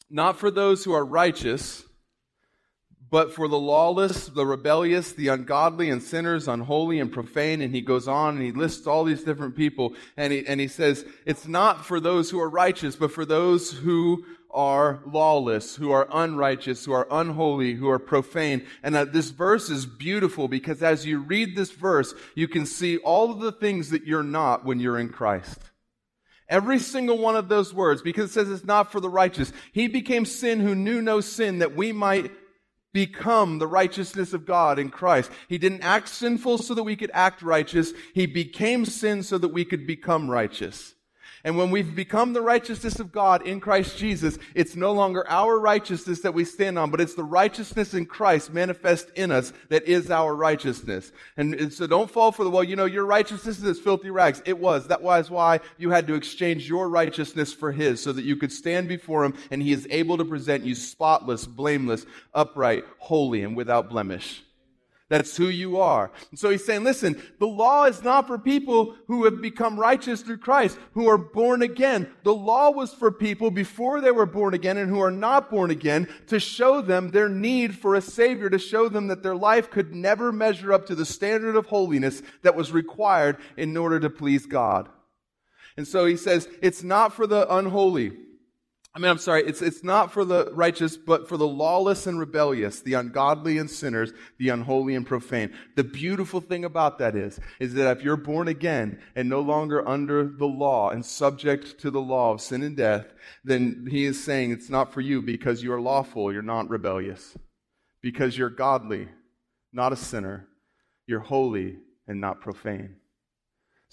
not 0.08 0.38
for 0.38 0.50
those 0.50 0.84
who 0.84 0.92
are 0.92 1.04
righteous, 1.04 1.82
but 3.10 3.32
for 3.32 3.48
the 3.48 3.58
lawless, 3.58 4.26
the 4.26 4.46
rebellious, 4.46 5.12
the 5.12 5.28
ungodly, 5.28 5.90
and 5.90 6.02
sinners, 6.02 6.48
unholy 6.48 6.98
and 6.98 7.12
profane. 7.12 7.60
And 7.60 7.74
he 7.74 7.80
goes 7.80 8.08
on 8.08 8.36
and 8.36 8.44
he 8.44 8.52
lists 8.52 8.86
all 8.86 9.04
these 9.04 9.22
different 9.22 9.56
people. 9.56 9.94
And 10.16 10.32
he, 10.32 10.46
and 10.46 10.60
he 10.60 10.68
says, 10.68 11.04
it's 11.24 11.46
not 11.46 11.84
for 11.84 12.00
those 12.00 12.30
who 12.30 12.40
are 12.40 12.48
righteous, 12.48 12.96
but 12.96 13.12
for 13.12 13.24
those 13.24 13.70
who 13.70 14.24
are 14.50 15.00
lawless, 15.06 15.76
who 15.76 15.90
are 15.90 16.08
unrighteous, 16.12 16.84
who 16.84 16.92
are 16.92 17.08
unholy, 17.10 17.74
who 17.74 17.88
are 17.88 17.98
profane. 17.98 18.64
And 18.82 18.96
uh, 18.96 19.04
this 19.04 19.30
verse 19.30 19.68
is 19.68 19.84
beautiful 19.84 20.48
because 20.48 20.82
as 20.82 21.04
you 21.04 21.18
read 21.18 21.56
this 21.56 21.72
verse, 21.72 22.14
you 22.34 22.48
can 22.48 22.64
see 22.64 22.98
all 22.98 23.32
of 23.32 23.40
the 23.40 23.52
things 23.52 23.90
that 23.90 24.06
you're 24.06 24.22
not 24.22 24.64
when 24.64 24.78
you're 24.80 24.98
in 24.98 25.08
Christ. 25.08 25.58
Every 26.48 26.78
single 26.78 27.18
one 27.18 27.36
of 27.36 27.48
those 27.48 27.74
words, 27.74 28.02
because 28.02 28.30
it 28.30 28.32
says 28.32 28.50
it's 28.50 28.64
not 28.64 28.92
for 28.92 29.00
the 29.00 29.10
righteous. 29.10 29.52
He 29.72 29.88
became 29.88 30.24
sin 30.24 30.60
who 30.60 30.74
knew 30.74 31.02
no 31.02 31.20
sin 31.20 31.58
that 31.58 31.74
we 31.74 31.90
might 31.90 32.30
become 32.94 33.58
the 33.58 33.66
righteousness 33.66 34.32
of 34.32 34.46
God 34.46 34.78
in 34.78 34.88
Christ. 34.88 35.30
He 35.48 35.58
didn't 35.58 35.82
act 35.82 36.08
sinful 36.08 36.58
so 36.58 36.72
that 36.72 36.84
we 36.84 36.96
could 36.96 37.10
act 37.12 37.42
righteous. 37.42 37.92
He 38.14 38.24
became 38.24 38.86
sin 38.86 39.22
so 39.22 39.36
that 39.36 39.48
we 39.48 39.66
could 39.66 39.86
become 39.86 40.30
righteous. 40.30 40.94
And 41.44 41.58
when 41.58 41.70
we've 41.70 41.94
become 41.94 42.32
the 42.32 42.40
righteousness 42.40 43.00
of 43.00 43.12
God 43.12 43.46
in 43.46 43.60
Christ 43.60 43.98
Jesus, 43.98 44.38
it's 44.54 44.76
no 44.76 44.92
longer 44.92 45.28
our 45.28 45.58
righteousness 45.58 46.20
that 46.20 46.32
we 46.32 46.46
stand 46.46 46.78
on, 46.78 46.90
but 46.90 47.02
it's 47.02 47.14
the 47.14 47.22
righteousness 47.22 47.92
in 47.92 48.06
Christ 48.06 48.50
manifest 48.50 49.10
in 49.14 49.30
us 49.30 49.52
that 49.68 49.84
is 49.84 50.10
our 50.10 50.34
righteousness. 50.34 51.12
And, 51.36 51.70
so 51.70 51.86
don't 51.86 52.10
fall 52.10 52.32
for 52.32 52.44
the, 52.44 52.50
well, 52.50 52.64
you 52.64 52.76
know, 52.76 52.86
your 52.86 53.04
righteousness 53.04 53.62
is 53.62 53.78
filthy 53.78 54.08
rags. 54.08 54.42
It 54.46 54.58
was. 54.58 54.86
That 54.86 55.02
was 55.02 55.30
why 55.30 55.60
you 55.76 55.90
had 55.90 56.06
to 56.06 56.14
exchange 56.14 56.66
your 56.66 56.88
righteousness 56.88 57.52
for 57.52 57.72
His 57.72 58.02
so 58.02 58.12
that 58.12 58.24
you 58.24 58.36
could 58.36 58.52
stand 58.52 58.88
before 58.88 59.24
Him 59.26 59.34
and 59.50 59.60
He 59.60 59.72
is 59.72 59.86
able 59.90 60.16
to 60.16 60.24
present 60.24 60.64
you 60.64 60.74
spotless, 60.74 61.46
blameless, 61.46 62.06
upright, 62.32 62.84
holy, 62.98 63.42
and 63.42 63.54
without 63.54 63.90
blemish. 63.90 64.43
That's 65.14 65.36
who 65.36 65.46
you 65.46 65.78
are. 65.78 66.10
And 66.30 66.38
so 66.40 66.50
he's 66.50 66.64
saying, 66.64 66.82
listen, 66.82 67.22
the 67.38 67.46
law 67.46 67.84
is 67.84 68.02
not 68.02 68.26
for 68.26 68.36
people 68.36 68.96
who 69.06 69.26
have 69.26 69.40
become 69.40 69.78
righteous 69.78 70.22
through 70.22 70.38
Christ, 70.38 70.76
who 70.94 71.08
are 71.08 71.16
born 71.16 71.62
again. 71.62 72.10
The 72.24 72.34
law 72.34 72.72
was 72.72 72.92
for 72.92 73.12
people 73.12 73.52
before 73.52 74.00
they 74.00 74.10
were 74.10 74.26
born 74.26 74.54
again 74.54 74.76
and 74.76 74.90
who 74.90 75.00
are 75.00 75.12
not 75.12 75.50
born 75.50 75.70
again 75.70 76.08
to 76.26 76.40
show 76.40 76.80
them 76.80 77.12
their 77.12 77.28
need 77.28 77.76
for 77.76 77.94
a 77.94 78.00
Savior, 78.00 78.50
to 78.50 78.58
show 78.58 78.88
them 78.88 79.06
that 79.06 79.22
their 79.22 79.36
life 79.36 79.70
could 79.70 79.94
never 79.94 80.32
measure 80.32 80.72
up 80.72 80.84
to 80.86 80.96
the 80.96 81.06
standard 81.06 81.54
of 81.54 81.66
holiness 81.66 82.20
that 82.42 82.56
was 82.56 82.72
required 82.72 83.36
in 83.56 83.76
order 83.76 84.00
to 84.00 84.10
please 84.10 84.46
God. 84.46 84.88
And 85.76 85.86
so 85.86 86.06
he 86.06 86.16
says, 86.16 86.48
it's 86.60 86.82
not 86.82 87.12
for 87.12 87.28
the 87.28 87.48
unholy. 87.54 88.16
I 88.96 89.00
mean, 89.00 89.10
I'm 89.10 89.18
sorry, 89.18 89.42
it's, 89.42 89.60
it's 89.60 89.82
not 89.82 90.12
for 90.12 90.24
the 90.24 90.52
righteous, 90.52 90.96
but 90.96 91.28
for 91.28 91.36
the 91.36 91.48
lawless 91.48 92.06
and 92.06 92.16
rebellious, 92.16 92.80
the 92.80 92.94
ungodly 92.94 93.58
and 93.58 93.68
sinners, 93.68 94.12
the 94.38 94.50
unholy 94.50 94.94
and 94.94 95.04
profane. 95.04 95.52
The 95.74 95.82
beautiful 95.82 96.40
thing 96.40 96.64
about 96.64 96.98
that 96.98 97.16
is, 97.16 97.40
is 97.58 97.74
that 97.74 97.96
if 97.96 98.04
you're 98.04 98.16
born 98.16 98.46
again 98.46 99.00
and 99.16 99.28
no 99.28 99.40
longer 99.40 99.86
under 99.88 100.28
the 100.28 100.46
law 100.46 100.90
and 100.90 101.04
subject 101.04 101.80
to 101.80 101.90
the 101.90 102.00
law 102.00 102.32
of 102.32 102.40
sin 102.40 102.62
and 102.62 102.76
death, 102.76 103.06
then 103.42 103.84
he 103.90 104.04
is 104.04 104.22
saying 104.22 104.52
it's 104.52 104.70
not 104.70 104.92
for 104.92 105.00
you 105.00 105.20
because 105.20 105.60
you 105.60 105.72
are 105.72 105.80
lawful, 105.80 106.32
you're 106.32 106.42
not 106.42 106.70
rebellious. 106.70 107.36
Because 108.00 108.38
you're 108.38 108.48
godly, 108.48 109.08
not 109.72 109.92
a 109.92 109.96
sinner. 109.96 110.46
You're 111.08 111.20
holy 111.20 111.78
and 112.06 112.20
not 112.20 112.40
profane. 112.40 112.96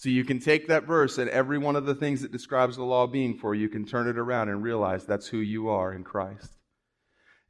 So 0.02 0.10
you 0.10 0.26
can 0.26 0.40
take 0.40 0.68
that 0.70 0.86
verse 0.86 1.20
and 1.20 1.30
every 1.30 1.60
one 1.60 1.76
of 1.76 1.86
the 1.86 1.94
things 1.94 2.24
that 2.24 2.32
describes 2.32 2.76
the 2.76 2.84
law 2.84 3.06
being 3.06 3.38
for 3.38 3.54
you, 3.54 3.70
can 3.70 3.86
turn 3.86 4.08
it 4.08 4.18
around 4.18 4.50
and 4.50 4.64
realize 4.64 5.06
that's 5.06 5.28
who 5.28 5.38
you 5.38 5.70
are 5.70 5.94
in 5.94 6.04
Christ. 6.04 6.50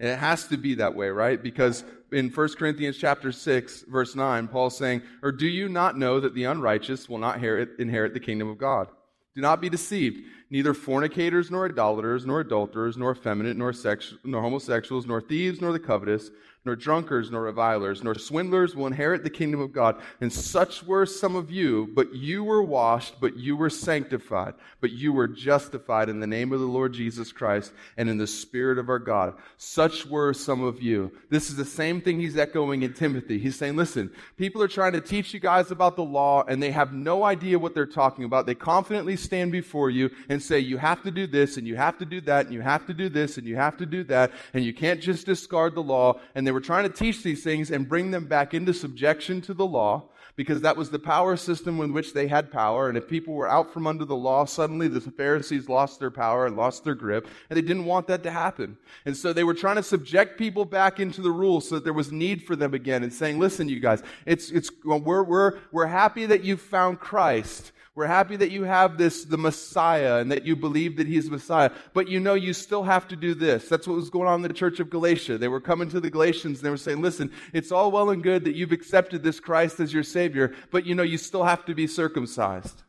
And 0.02 0.10
it 0.10 0.20
has 0.20 0.48
to 0.48 0.58
be 0.58 0.76
that 0.76 0.94
way, 0.94 1.08
right? 1.08 1.42
Because 1.42 1.86
in 2.12 2.28
1 2.28 2.50
Corinthians 2.56 2.98
chapter 2.98 3.32
6, 3.32 3.86
verse 3.88 4.18
9, 4.18 4.50
Paul's 4.50 4.78
saying, 4.78 5.02
Or 5.24 5.32
do 5.32 5.48
you 5.48 5.70
not 5.70 5.98
know 5.98 6.20
that 6.20 6.36
the 6.36 6.44
unrighteous 6.44 7.08
will 7.08 7.20
not 7.20 7.36
inherit, 7.36 7.70
inherit 7.80 8.14
the 8.14 8.20
kingdom 8.20 8.50
of 8.50 8.58
God? 8.58 8.90
Do 9.34 9.40
not 9.40 9.62
be 9.62 9.70
deceived. 9.70 10.22
Neither 10.50 10.74
fornicators, 10.74 11.52
nor 11.52 11.68
idolaters, 11.70 12.26
nor 12.26 12.42
adulterers, 12.42 12.98
nor 12.98 13.14
effeminate, 13.14 13.56
nor, 13.56 13.72
sex, 13.72 14.14
nor 14.26 14.42
homosexuals, 14.42 15.06
nor 15.08 15.22
thieves, 15.22 15.62
nor 15.62 15.72
the 15.72 15.80
covetous, 15.80 16.30
nor 16.64 16.76
drunkards, 16.76 17.32
nor 17.32 17.42
revilers, 17.42 18.04
nor 18.04 18.14
swindlers 18.16 18.76
will 18.76 18.86
inherit 18.86 19.24
the 19.24 19.30
kingdom 19.30 19.60
of 19.60 19.72
God. 19.72 20.00
And 20.20 20.32
such 20.32 20.84
were 20.84 21.06
some 21.06 21.36
of 21.36 21.50
you, 21.50 21.90
but 21.96 22.14
you 22.14 22.44
were 22.44 22.62
washed, 22.62 23.16
but 23.20 23.36
you 23.36 23.56
were 23.58 23.70
sanctified, 23.70 24.54
but 24.80 24.92
you 24.92 25.12
were 25.12 25.28
justified 25.28 26.10
in 26.10 26.20
the 26.20 26.28
name 26.28 26.52
of 26.52 26.60
the 26.60 26.66
Lord 26.68 26.94
Jesus 26.94 27.32
Christ 27.32 27.74
and 27.98 28.10
in 28.10 28.18
the 28.18 28.28
Spirit 28.28 28.78
of 28.78 28.90
our 28.90 29.00
God. 29.00 29.34
Such 29.58 30.06
were 30.06 30.34
some 30.34 30.64
of 30.64 30.82
you. 30.82 31.12
This 31.30 31.50
is 31.50 31.56
the 31.56 31.66
same 31.66 32.00
thing 32.00 32.20
he's 32.20 32.38
echoing 32.38 32.84
in 32.84 32.94
Timothy. 32.94 33.40
He's 33.40 33.56
saying, 33.56 33.76
listen, 33.76 34.12
people 34.38 34.62
are 34.62 34.68
trying 34.68 34.94
to 34.94 35.02
teach 35.02 35.34
you 35.34 35.40
guys 35.40 35.72
about 35.72 35.96
the 35.96 36.04
law 36.04 36.44
and 36.48 36.62
they 36.62 36.72
have 36.72 36.94
no 36.94 37.24
idea 37.24 37.58
what 37.58 37.74
they're 37.74 37.86
talking 37.88 38.24
about. 38.24 38.46
They 38.46 38.56
confidently 38.56 39.16
stand 39.16 39.52
before 39.52 39.90
you 39.90 40.12
and 40.30 40.42
say, 40.42 40.60
you 40.60 40.78
have 40.78 41.02
to 41.04 41.12
do 41.12 41.26
this 41.26 41.58
and 41.58 41.66
you 41.66 41.76
have 41.76 41.98
to 41.98 42.06
do 42.06 42.22
that 42.22 42.46
and 42.46 42.54
you 42.54 42.62
have 42.62 42.86
to 42.86 42.94
do 42.94 43.10
this 43.10 43.38
and 43.38 43.48
you 43.48 43.56
have 43.56 43.78
to 43.78 43.86
do 43.86 44.04
that 44.06 44.32
and 44.54 44.64
you 44.64 44.74
can't 44.74 45.02
just 45.02 45.26
discard 45.26 45.74
the 45.74 45.82
law. 45.82 46.20
And 46.36 46.46
they 46.52 46.54
were 46.54 46.60
trying 46.60 46.84
to 46.84 46.94
teach 46.94 47.24
these 47.24 47.46
things 47.46 47.72
and 47.72 47.88
bring 47.88 48.12
them 48.12 48.26
back 48.26 48.54
into 48.54 48.74
subjection 48.74 49.40
to 49.40 49.54
the 49.54 49.66
law 49.66 50.10
because 50.36 50.60
that 50.60 50.76
was 50.76 50.90
the 50.90 51.00
power 51.00 51.38
system 51.38 51.78
with 51.78 51.92
which 51.92 52.14
they 52.14 52.28
had 52.28 52.52
power. 52.52 52.90
And 52.90 52.98
if 52.98 53.08
people 53.08 53.34
were 53.34 53.48
out 53.48 53.72
from 53.72 53.88
under 53.88 54.04
the 54.04 54.18
law, 54.18 54.44
suddenly 54.44 54.90
the 54.90 55.00
Pharisees 55.00 55.70
lost 55.70 56.02
their 56.02 56.12
power 56.12 56.46
and 56.46 56.58
lost 56.58 56.84
their 56.84 56.94
grip. 56.94 57.30
And 57.50 57.56
they 57.56 57.62
didn't 57.62 57.86
want 57.86 58.08
that 58.08 58.22
to 58.24 58.32
happen. 58.32 58.78
And 59.06 59.16
so 59.16 59.32
they 59.32 59.46
were 59.46 59.54
trying 59.54 59.78
to 59.78 59.84
subject 59.84 60.38
people 60.38 60.66
back 60.66 61.00
into 61.00 61.22
the 61.22 61.32
rules 61.32 61.70
so 61.70 61.76
that 61.76 61.86
there 61.86 61.94
was 61.94 62.12
need 62.12 62.44
for 62.44 62.58
them 62.58 62.74
again 62.74 63.02
and 63.02 63.14
saying, 63.14 63.40
listen, 63.40 63.70
you 63.70 63.80
guys, 63.80 64.04
it's, 64.26 64.52
it's, 64.52 64.70
we're, 64.84 65.24
we're, 65.24 65.58
we're 65.72 65.88
happy 65.88 66.26
that 66.26 66.44
you 66.44 66.58
found 66.58 67.00
Christ. 67.00 67.72
We're 67.94 68.08
happy 68.08 68.38
that 68.38 68.52
you 68.52 68.64
have 68.64 68.98
this, 68.98 69.26
the 69.26 69.38
Messiah, 69.38 70.20
and 70.20 70.32
that 70.32 70.46
you 70.46 70.56
believe 70.56 70.96
that 70.96 71.08
He's 71.08 71.26
the 71.26 71.32
Messiah. 71.32 71.72
But 71.94 72.08
you 72.08 72.22
know, 72.22 72.36
you 72.36 72.54
still 72.54 72.84
have 72.84 73.08
to 73.10 73.18
do 73.18 73.34
this. 73.34 73.68
That's 73.68 73.86
what 73.86 73.98
was 73.98 74.10
going 74.10 74.30
on 74.30 74.36
in 74.36 74.48
the 74.48 74.54
church 74.54 74.80
of 74.80 74.90
Galatia. 74.90 75.38
They 75.38 75.50
were 75.50 75.60
coming 75.60 75.90
to 75.90 76.00
the 76.00 76.10
Galatians 76.10 76.60
and 76.60 76.66
they 76.66 76.70
were 76.70 76.78
saying, 76.78 77.02
listen, 77.02 77.32
it's 77.52 77.72
all 77.72 77.92
well 77.92 78.10
and 78.10 78.24
good 78.24 78.46
that 78.46 78.56
you've 78.56 78.72
accepted 78.72 79.24
this 79.24 79.42
Christ 79.42 79.82
as 79.82 79.94
your 79.94 80.04
Savior, 80.04 80.54
but 80.72 80.86
you 80.86 80.96
know, 80.96 81.04
you 81.04 81.18
still 81.18 81.44
have 81.44 81.66
to 81.66 81.76
be 81.76 81.86
circumcised. 81.86 82.82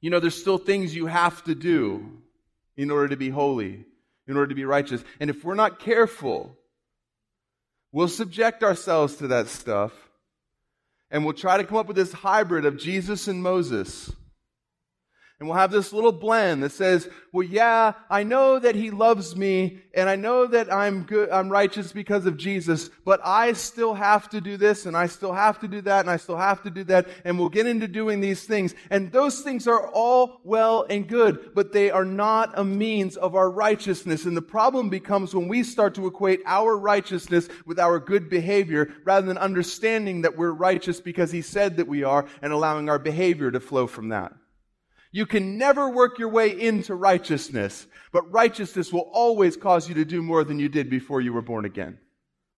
You 0.00 0.08
know, 0.08 0.18
there's 0.18 0.40
still 0.40 0.58
things 0.58 0.94
you 0.94 1.06
have 1.06 1.44
to 1.44 1.54
do 1.54 2.22
in 2.76 2.90
order 2.90 3.08
to 3.08 3.16
be 3.16 3.28
holy, 3.28 3.84
in 4.26 4.36
order 4.36 4.48
to 4.48 4.54
be 4.54 4.64
righteous. 4.64 5.04
And 5.20 5.28
if 5.28 5.44
we're 5.44 5.54
not 5.54 5.78
careful, 5.78 6.56
we'll 7.92 8.08
subject 8.08 8.64
ourselves 8.64 9.16
to 9.16 9.26
that 9.28 9.48
stuff 9.48 9.92
and 11.12 11.24
we'll 11.24 11.34
try 11.34 11.58
to 11.58 11.64
come 11.64 11.76
up 11.76 11.86
with 11.86 11.96
this 11.96 12.12
hybrid 12.12 12.64
of 12.64 12.78
Jesus 12.78 13.28
and 13.28 13.42
Moses. 13.42 14.10
And 15.42 15.48
we'll 15.48 15.58
have 15.58 15.72
this 15.72 15.92
little 15.92 16.12
blend 16.12 16.62
that 16.62 16.70
says, 16.70 17.08
well, 17.32 17.44
yeah, 17.44 17.94
I 18.08 18.22
know 18.22 18.60
that 18.60 18.76
he 18.76 18.92
loves 18.92 19.34
me 19.34 19.80
and 19.92 20.08
I 20.08 20.14
know 20.14 20.46
that 20.46 20.72
I'm 20.72 21.02
good, 21.02 21.30
I'm 21.30 21.48
righteous 21.48 21.90
because 21.90 22.26
of 22.26 22.36
Jesus, 22.36 22.90
but 23.04 23.20
I 23.24 23.52
still 23.54 23.92
have 23.92 24.30
to 24.30 24.40
do 24.40 24.56
this 24.56 24.86
and 24.86 24.96
I 24.96 25.08
still 25.08 25.32
have 25.32 25.58
to 25.58 25.66
do 25.66 25.80
that 25.80 26.02
and 26.02 26.08
I 26.08 26.16
still 26.18 26.36
have 26.36 26.62
to 26.62 26.70
do 26.70 26.84
that. 26.84 27.08
And 27.24 27.40
we'll 27.40 27.48
get 27.48 27.66
into 27.66 27.88
doing 27.88 28.20
these 28.20 28.44
things. 28.44 28.76
And 28.88 29.10
those 29.10 29.40
things 29.40 29.66
are 29.66 29.88
all 29.88 30.40
well 30.44 30.86
and 30.88 31.08
good, 31.08 31.52
but 31.56 31.72
they 31.72 31.90
are 31.90 32.04
not 32.04 32.56
a 32.56 32.62
means 32.62 33.16
of 33.16 33.34
our 33.34 33.50
righteousness. 33.50 34.26
And 34.26 34.36
the 34.36 34.42
problem 34.42 34.90
becomes 34.90 35.34
when 35.34 35.48
we 35.48 35.64
start 35.64 35.96
to 35.96 36.06
equate 36.06 36.42
our 36.46 36.78
righteousness 36.78 37.48
with 37.66 37.80
our 37.80 37.98
good 37.98 38.30
behavior 38.30 38.94
rather 39.02 39.26
than 39.26 39.38
understanding 39.38 40.22
that 40.22 40.36
we're 40.38 40.52
righteous 40.52 41.00
because 41.00 41.32
he 41.32 41.42
said 41.42 41.78
that 41.78 41.88
we 41.88 42.04
are 42.04 42.26
and 42.42 42.52
allowing 42.52 42.88
our 42.88 43.00
behavior 43.00 43.50
to 43.50 43.58
flow 43.58 43.88
from 43.88 44.10
that. 44.10 44.32
You 45.12 45.26
can 45.26 45.58
never 45.58 45.90
work 45.90 46.18
your 46.18 46.30
way 46.30 46.58
into 46.58 46.94
righteousness, 46.94 47.86
but 48.12 48.32
righteousness 48.32 48.90
will 48.92 49.10
always 49.12 49.56
cause 49.58 49.86
you 49.86 49.94
to 49.96 50.06
do 50.06 50.22
more 50.22 50.42
than 50.42 50.58
you 50.58 50.70
did 50.70 50.88
before 50.88 51.20
you 51.20 51.34
were 51.34 51.42
born 51.42 51.66
again. 51.66 51.98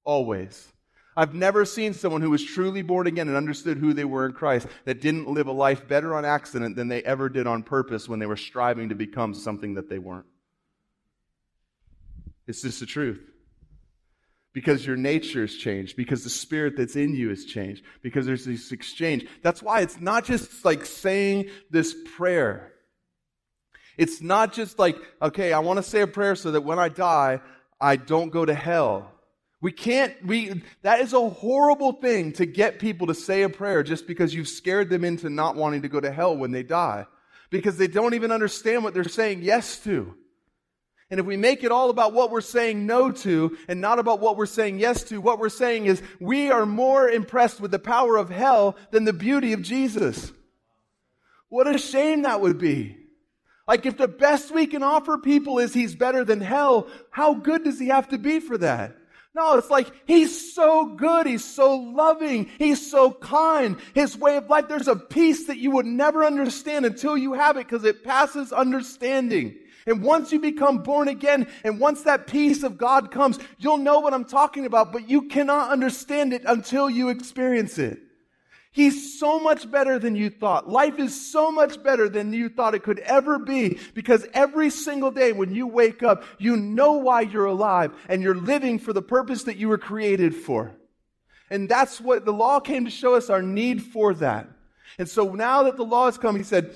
Always. 0.04 0.68
I've 1.16 1.34
never 1.34 1.64
seen 1.64 1.94
someone 1.94 2.22
who 2.22 2.30
was 2.30 2.44
truly 2.44 2.82
born 2.82 3.08
again 3.08 3.28
and 3.28 3.36
understood 3.36 3.78
who 3.78 3.92
they 3.92 4.04
were 4.04 4.26
in 4.26 4.32
Christ 4.32 4.68
that 4.84 5.00
didn't 5.00 5.28
live 5.28 5.48
a 5.48 5.52
life 5.52 5.86
better 5.86 6.14
on 6.14 6.24
accident 6.24 6.76
than 6.76 6.88
they 6.88 7.02
ever 7.02 7.28
did 7.28 7.46
on 7.46 7.62
purpose 7.62 8.08
when 8.08 8.18
they 8.20 8.26
were 8.26 8.36
striving 8.36 8.88
to 8.88 8.94
become 8.94 9.34
something 9.34 9.74
that 9.74 9.88
they 9.88 9.98
weren't. 9.98 10.26
It's 12.46 12.62
just 12.62 12.80
the 12.80 12.86
truth. 12.86 13.20
Because 14.54 14.86
your 14.86 14.96
nature 14.96 15.42
has 15.42 15.54
changed, 15.54 15.96
because 15.96 16.24
the 16.24 16.30
spirit 16.30 16.76
that's 16.76 16.96
in 16.96 17.14
you 17.14 17.28
has 17.28 17.44
changed, 17.44 17.84
because 18.02 18.24
there's 18.24 18.46
this 18.46 18.70
exchange. 18.72 19.26
That's 19.42 19.60
why 19.60 19.80
it's 19.80 20.00
not 20.00 20.24
just 20.24 20.64
like 20.64 20.86
saying 20.86 21.50
this 21.70 21.94
prayer. 22.16 22.72
It's 23.98 24.22
not 24.22 24.52
just 24.52 24.78
like, 24.78 24.96
okay, 25.20 25.52
I 25.52 25.58
want 25.58 25.78
to 25.78 25.82
say 25.82 26.00
a 26.00 26.06
prayer 26.06 26.36
so 26.36 26.52
that 26.52 26.62
when 26.62 26.78
I 26.78 26.88
die, 26.88 27.40
I 27.80 27.96
don't 27.96 28.30
go 28.30 28.44
to 28.44 28.54
hell. 28.54 29.10
We 29.60 29.72
can't, 29.72 30.14
we, 30.24 30.62
that 30.82 31.00
is 31.00 31.12
a 31.14 31.28
horrible 31.28 31.92
thing 31.92 32.32
to 32.34 32.46
get 32.46 32.78
people 32.78 33.08
to 33.08 33.14
say 33.14 33.42
a 33.42 33.48
prayer 33.48 33.82
just 33.82 34.06
because 34.06 34.34
you've 34.34 34.48
scared 34.48 34.88
them 34.88 35.04
into 35.04 35.30
not 35.30 35.56
wanting 35.56 35.82
to 35.82 35.88
go 35.88 36.00
to 36.00 36.12
hell 36.12 36.36
when 36.36 36.52
they 36.52 36.62
die. 36.62 37.06
Because 37.50 37.76
they 37.76 37.86
don't 37.88 38.14
even 38.14 38.30
understand 38.30 38.84
what 38.84 38.94
they're 38.94 39.04
saying 39.04 39.42
yes 39.42 39.78
to. 39.80 40.14
And 41.14 41.20
if 41.20 41.27
we 41.27 41.37
make 41.37 41.62
it 41.62 41.70
all 41.70 41.90
about 41.90 42.12
what 42.12 42.33
we're 42.33 42.40
saying 42.40 42.87
no 42.87 43.12
to 43.12 43.57
and 43.68 43.81
not 43.81 44.00
about 44.00 44.18
what 44.18 44.37
we're 44.37 44.46
saying 44.46 44.81
yes 44.81 45.05
to, 45.05 45.20
what 45.20 45.38
we're 45.38 45.48
saying 45.48 45.87
is 45.87 46.03
we 46.18 46.50
are 46.50 46.66
more 46.66 47.09
impressed 47.09 47.61
with 47.61 47.70
the 47.70 47.79
power 47.79 48.16
of 48.16 48.31
hell 48.31 48.74
than 48.90 49.05
the 49.05 49.12
beauty 49.12 49.53
of 49.53 49.62
Jesus. 49.62 50.33
What 51.50 51.72
a 51.72 51.79
shame 51.79 52.22
that 52.22 52.40
would 52.40 52.59
be. 52.59 52.96
Like 53.68 53.87
if 53.87 53.96
the 53.96 54.09
best 54.09 54.50
we 54.50 54.66
can 54.66 54.83
offer 54.83 55.16
people 55.16 55.61
is 55.61 55.72
he's 55.72 55.94
better 55.94 56.24
than 56.24 56.40
hell, 56.40 56.88
how 57.12 57.35
good 57.35 57.62
does 57.62 57.79
he 57.79 57.87
have 57.90 58.09
to 58.09 58.18
be 58.18 58.40
for 58.40 58.59
that? 58.59 58.96
No, 59.37 59.57
it's 59.57 59.70
like 59.70 59.92
he's 60.09 60.53
so 60.53 60.96
good. 60.96 61.29
He's 61.29 61.44
so 61.44 61.77
loving. 61.77 62.50
He's 62.59 62.90
so 62.90 63.12
kind. 63.12 63.77
His 63.94 64.18
way 64.18 64.37
of 64.37 64.50
life, 64.50 64.66
there's 64.66 64.88
a 64.88 64.96
peace 64.96 65.46
that 65.46 65.59
you 65.59 65.70
would 65.70 65.87
never 65.87 66.24
understand 66.24 66.85
until 66.87 67.16
you 67.16 67.35
have 67.35 67.57
it 67.57 67.68
because 67.68 67.85
it 67.85 68.03
passes 68.03 68.53
understanding. 68.53 69.55
And 69.86 70.02
once 70.02 70.32
you 70.32 70.40
become 70.40 70.78
born 70.78 71.08
again 71.08 71.46
and 71.62 71.78
once 71.78 72.02
that 72.02 72.26
peace 72.26 72.62
of 72.62 72.78
God 72.78 73.10
comes, 73.10 73.38
you'll 73.58 73.78
know 73.78 74.00
what 74.00 74.14
I'm 74.14 74.24
talking 74.24 74.66
about, 74.66 74.92
but 74.92 75.08
you 75.08 75.28
cannot 75.28 75.70
understand 75.70 76.32
it 76.32 76.42
until 76.46 76.88
you 76.88 77.10
experience 77.10 77.78
it. 77.78 78.00
He's 78.72 79.20
so 79.20 79.38
much 79.38 79.70
better 79.70 80.00
than 80.00 80.16
you 80.16 80.30
thought. 80.30 80.68
Life 80.68 80.98
is 80.98 81.30
so 81.30 81.52
much 81.52 81.80
better 81.80 82.08
than 82.08 82.32
you 82.32 82.48
thought 82.48 82.74
it 82.74 82.82
could 82.82 82.98
ever 82.98 83.38
be 83.38 83.78
because 83.94 84.26
every 84.34 84.68
single 84.68 85.12
day 85.12 85.30
when 85.30 85.54
you 85.54 85.68
wake 85.68 86.02
up, 86.02 86.24
you 86.38 86.56
know 86.56 86.94
why 86.94 87.20
you're 87.20 87.44
alive 87.44 87.92
and 88.08 88.20
you're 88.20 88.34
living 88.34 88.80
for 88.80 88.92
the 88.92 89.00
purpose 89.00 89.44
that 89.44 89.58
you 89.58 89.68
were 89.68 89.78
created 89.78 90.34
for. 90.34 90.74
And 91.50 91.68
that's 91.68 92.00
what 92.00 92.24
the 92.24 92.32
law 92.32 92.58
came 92.58 92.84
to 92.84 92.90
show 92.90 93.14
us 93.14 93.30
our 93.30 93.42
need 93.42 93.80
for 93.80 94.12
that. 94.14 94.48
And 94.98 95.08
so 95.08 95.32
now 95.32 95.62
that 95.62 95.76
the 95.76 95.84
law 95.84 96.06
has 96.06 96.18
come, 96.18 96.34
he 96.34 96.42
said, 96.42 96.74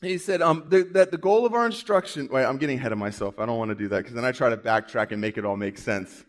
he 0.00 0.18
said 0.18 0.42
um, 0.42 0.64
the, 0.68 0.84
that 0.92 1.10
the 1.10 1.18
goal 1.18 1.44
of 1.44 1.54
our 1.54 1.66
instruction, 1.66 2.28
wait, 2.30 2.44
I'm 2.44 2.58
getting 2.58 2.78
ahead 2.78 2.92
of 2.92 2.98
myself. 2.98 3.38
I 3.38 3.46
don't 3.46 3.58
want 3.58 3.70
to 3.70 3.74
do 3.74 3.88
that 3.88 3.98
because 3.98 4.14
then 4.14 4.24
I 4.24 4.32
try 4.32 4.50
to 4.50 4.56
backtrack 4.56 5.10
and 5.10 5.20
make 5.20 5.36
it 5.38 5.44
all 5.44 5.56
make 5.56 5.76
sense. 5.76 6.24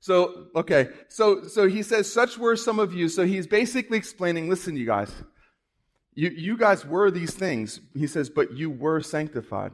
So, 0.00 0.46
okay. 0.56 0.88
So, 1.08 1.44
so 1.44 1.68
he 1.68 1.82
says, 1.82 2.10
such 2.10 2.38
were 2.38 2.56
some 2.56 2.78
of 2.78 2.94
you. 2.94 3.08
So 3.08 3.24
he's 3.24 3.46
basically 3.46 3.98
explaining, 3.98 4.48
listen, 4.48 4.74
you 4.74 4.86
guys, 4.86 5.12
you, 6.14 6.30
you 6.30 6.56
guys 6.56 6.84
were 6.84 7.10
these 7.10 7.34
things. 7.34 7.78
He 7.94 8.06
says, 8.06 8.30
but 8.30 8.52
you 8.52 8.70
were 8.70 9.00
sanctified. 9.00 9.72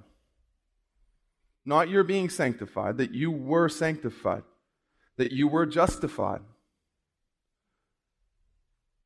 Not 1.64 1.88
you're 1.88 2.04
being 2.04 2.30
sanctified, 2.30 2.98
that 2.98 3.14
you 3.14 3.30
were 3.30 3.68
sanctified, 3.68 4.42
that 5.18 5.32
you 5.32 5.48
were 5.48 5.66
justified. 5.66 6.40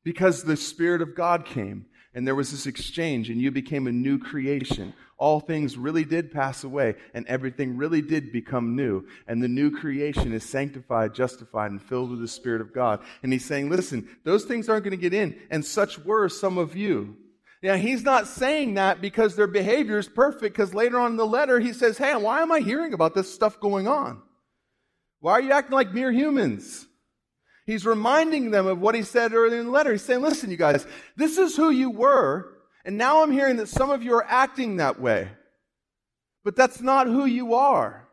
Because 0.03 0.43
the 0.43 0.57
Spirit 0.57 1.01
of 1.01 1.15
God 1.15 1.45
came 1.45 1.85
and 2.13 2.27
there 2.27 2.35
was 2.35 2.51
this 2.51 2.67
exchange, 2.67 3.29
and 3.29 3.41
you 3.41 3.51
became 3.51 3.87
a 3.87 3.91
new 3.91 4.19
creation. 4.19 4.93
All 5.17 5.39
things 5.39 5.77
really 5.77 6.03
did 6.03 6.31
pass 6.31 6.63
away, 6.63 6.95
and 7.13 7.25
everything 7.27 7.77
really 7.77 8.01
did 8.01 8.31
become 8.31 8.75
new. 8.75 9.05
And 9.27 9.41
the 9.41 9.47
new 9.47 9.71
creation 9.71 10.33
is 10.33 10.43
sanctified, 10.43 11.13
justified, 11.13 11.71
and 11.71 11.81
filled 11.81 12.11
with 12.11 12.19
the 12.19 12.27
Spirit 12.27 12.61
of 12.61 12.73
God. 12.73 13.01
And 13.23 13.31
he's 13.31 13.45
saying, 13.45 13.69
listen, 13.69 14.07
those 14.23 14.45
things 14.45 14.69
aren't 14.69 14.83
going 14.83 14.91
to 14.91 14.97
get 14.97 15.13
in, 15.13 15.39
and 15.49 15.65
such 15.65 15.99
were 15.99 16.29
some 16.29 16.57
of 16.57 16.75
you. 16.75 17.15
Now, 17.61 17.75
he's 17.75 18.03
not 18.03 18.27
saying 18.27 18.73
that 18.73 18.99
because 18.99 19.35
their 19.35 19.47
behavior 19.47 19.97
is 19.97 20.09
perfect, 20.09 20.53
because 20.55 20.73
later 20.73 20.99
on 20.99 21.11
in 21.11 21.17
the 21.17 21.25
letter, 21.25 21.61
he 21.61 21.71
says, 21.71 21.97
hey, 21.97 22.13
why 22.15 22.41
am 22.41 22.51
I 22.51 22.59
hearing 22.59 22.93
about 22.93 23.15
this 23.15 23.33
stuff 23.33 23.59
going 23.61 23.87
on? 23.87 24.21
Why 25.21 25.33
are 25.33 25.41
you 25.41 25.53
acting 25.53 25.73
like 25.73 25.93
mere 25.93 26.11
humans? 26.11 26.85
He's 27.65 27.85
reminding 27.85 28.51
them 28.51 28.67
of 28.67 28.79
what 28.79 28.95
he 28.95 29.03
said 29.03 29.33
earlier 29.33 29.59
in 29.59 29.67
the 29.67 29.71
letter. 29.71 29.91
He's 29.91 30.01
saying, 30.01 30.21
listen, 30.21 30.51
you 30.51 30.57
guys, 30.57 30.85
this 31.15 31.37
is 31.37 31.55
who 31.55 31.69
you 31.69 31.89
were, 31.89 32.49
and 32.83 32.97
now 32.97 33.23
I'm 33.23 33.31
hearing 33.31 33.57
that 33.57 33.69
some 33.69 33.89
of 33.89 34.03
you 34.03 34.13
are 34.15 34.25
acting 34.27 34.77
that 34.77 34.99
way. 34.99 35.29
But 36.43 36.55
that's 36.57 36.81
not 36.81 37.07
who 37.07 37.25
you 37.25 37.53
are. 37.53 38.07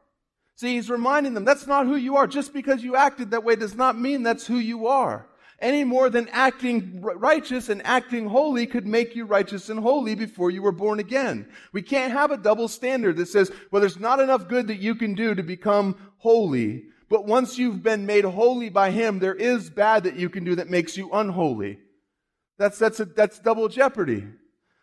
See, 0.54 0.74
he's 0.74 0.90
reminding 0.90 1.34
them 1.34 1.44
that's 1.44 1.66
not 1.66 1.86
who 1.86 1.96
you 1.96 2.16
are. 2.16 2.26
Just 2.26 2.52
because 2.52 2.82
you 2.84 2.94
acted 2.94 3.30
that 3.30 3.44
way 3.44 3.56
does 3.56 3.74
not 3.74 3.98
mean 3.98 4.22
that's 4.22 4.46
who 4.46 4.58
you 4.58 4.86
are. 4.86 5.26
Any 5.58 5.84
more 5.84 6.08
than 6.08 6.28
acting 6.28 7.00
righteous 7.02 7.68
and 7.68 7.84
acting 7.84 8.28
holy 8.28 8.66
could 8.66 8.86
make 8.86 9.16
you 9.16 9.26
righteous 9.26 9.68
and 9.68 9.80
holy 9.80 10.14
before 10.14 10.50
you 10.50 10.62
were 10.62 10.72
born 10.72 11.00
again. 11.00 11.48
We 11.72 11.82
can't 11.82 12.12
have 12.12 12.30
a 12.30 12.36
double 12.36 12.68
standard 12.68 13.16
that 13.16 13.28
says, 13.28 13.50
well, 13.70 13.80
there's 13.80 13.98
not 13.98 14.20
enough 14.20 14.48
good 14.48 14.68
that 14.68 14.80
you 14.80 14.94
can 14.94 15.14
do 15.14 15.34
to 15.34 15.42
become 15.42 15.96
holy. 16.18 16.84
But 17.10 17.26
once 17.26 17.58
you've 17.58 17.82
been 17.82 18.06
made 18.06 18.24
holy 18.24 18.70
by 18.70 18.92
Him, 18.92 19.18
there 19.18 19.34
is 19.34 19.68
bad 19.68 20.04
that 20.04 20.16
you 20.16 20.30
can 20.30 20.44
do 20.44 20.54
that 20.54 20.70
makes 20.70 20.96
you 20.96 21.10
unholy. 21.10 21.80
That's, 22.56 22.78
that's, 22.78 23.00
a, 23.00 23.04
that's 23.04 23.40
double 23.40 23.68
jeopardy. 23.68 24.24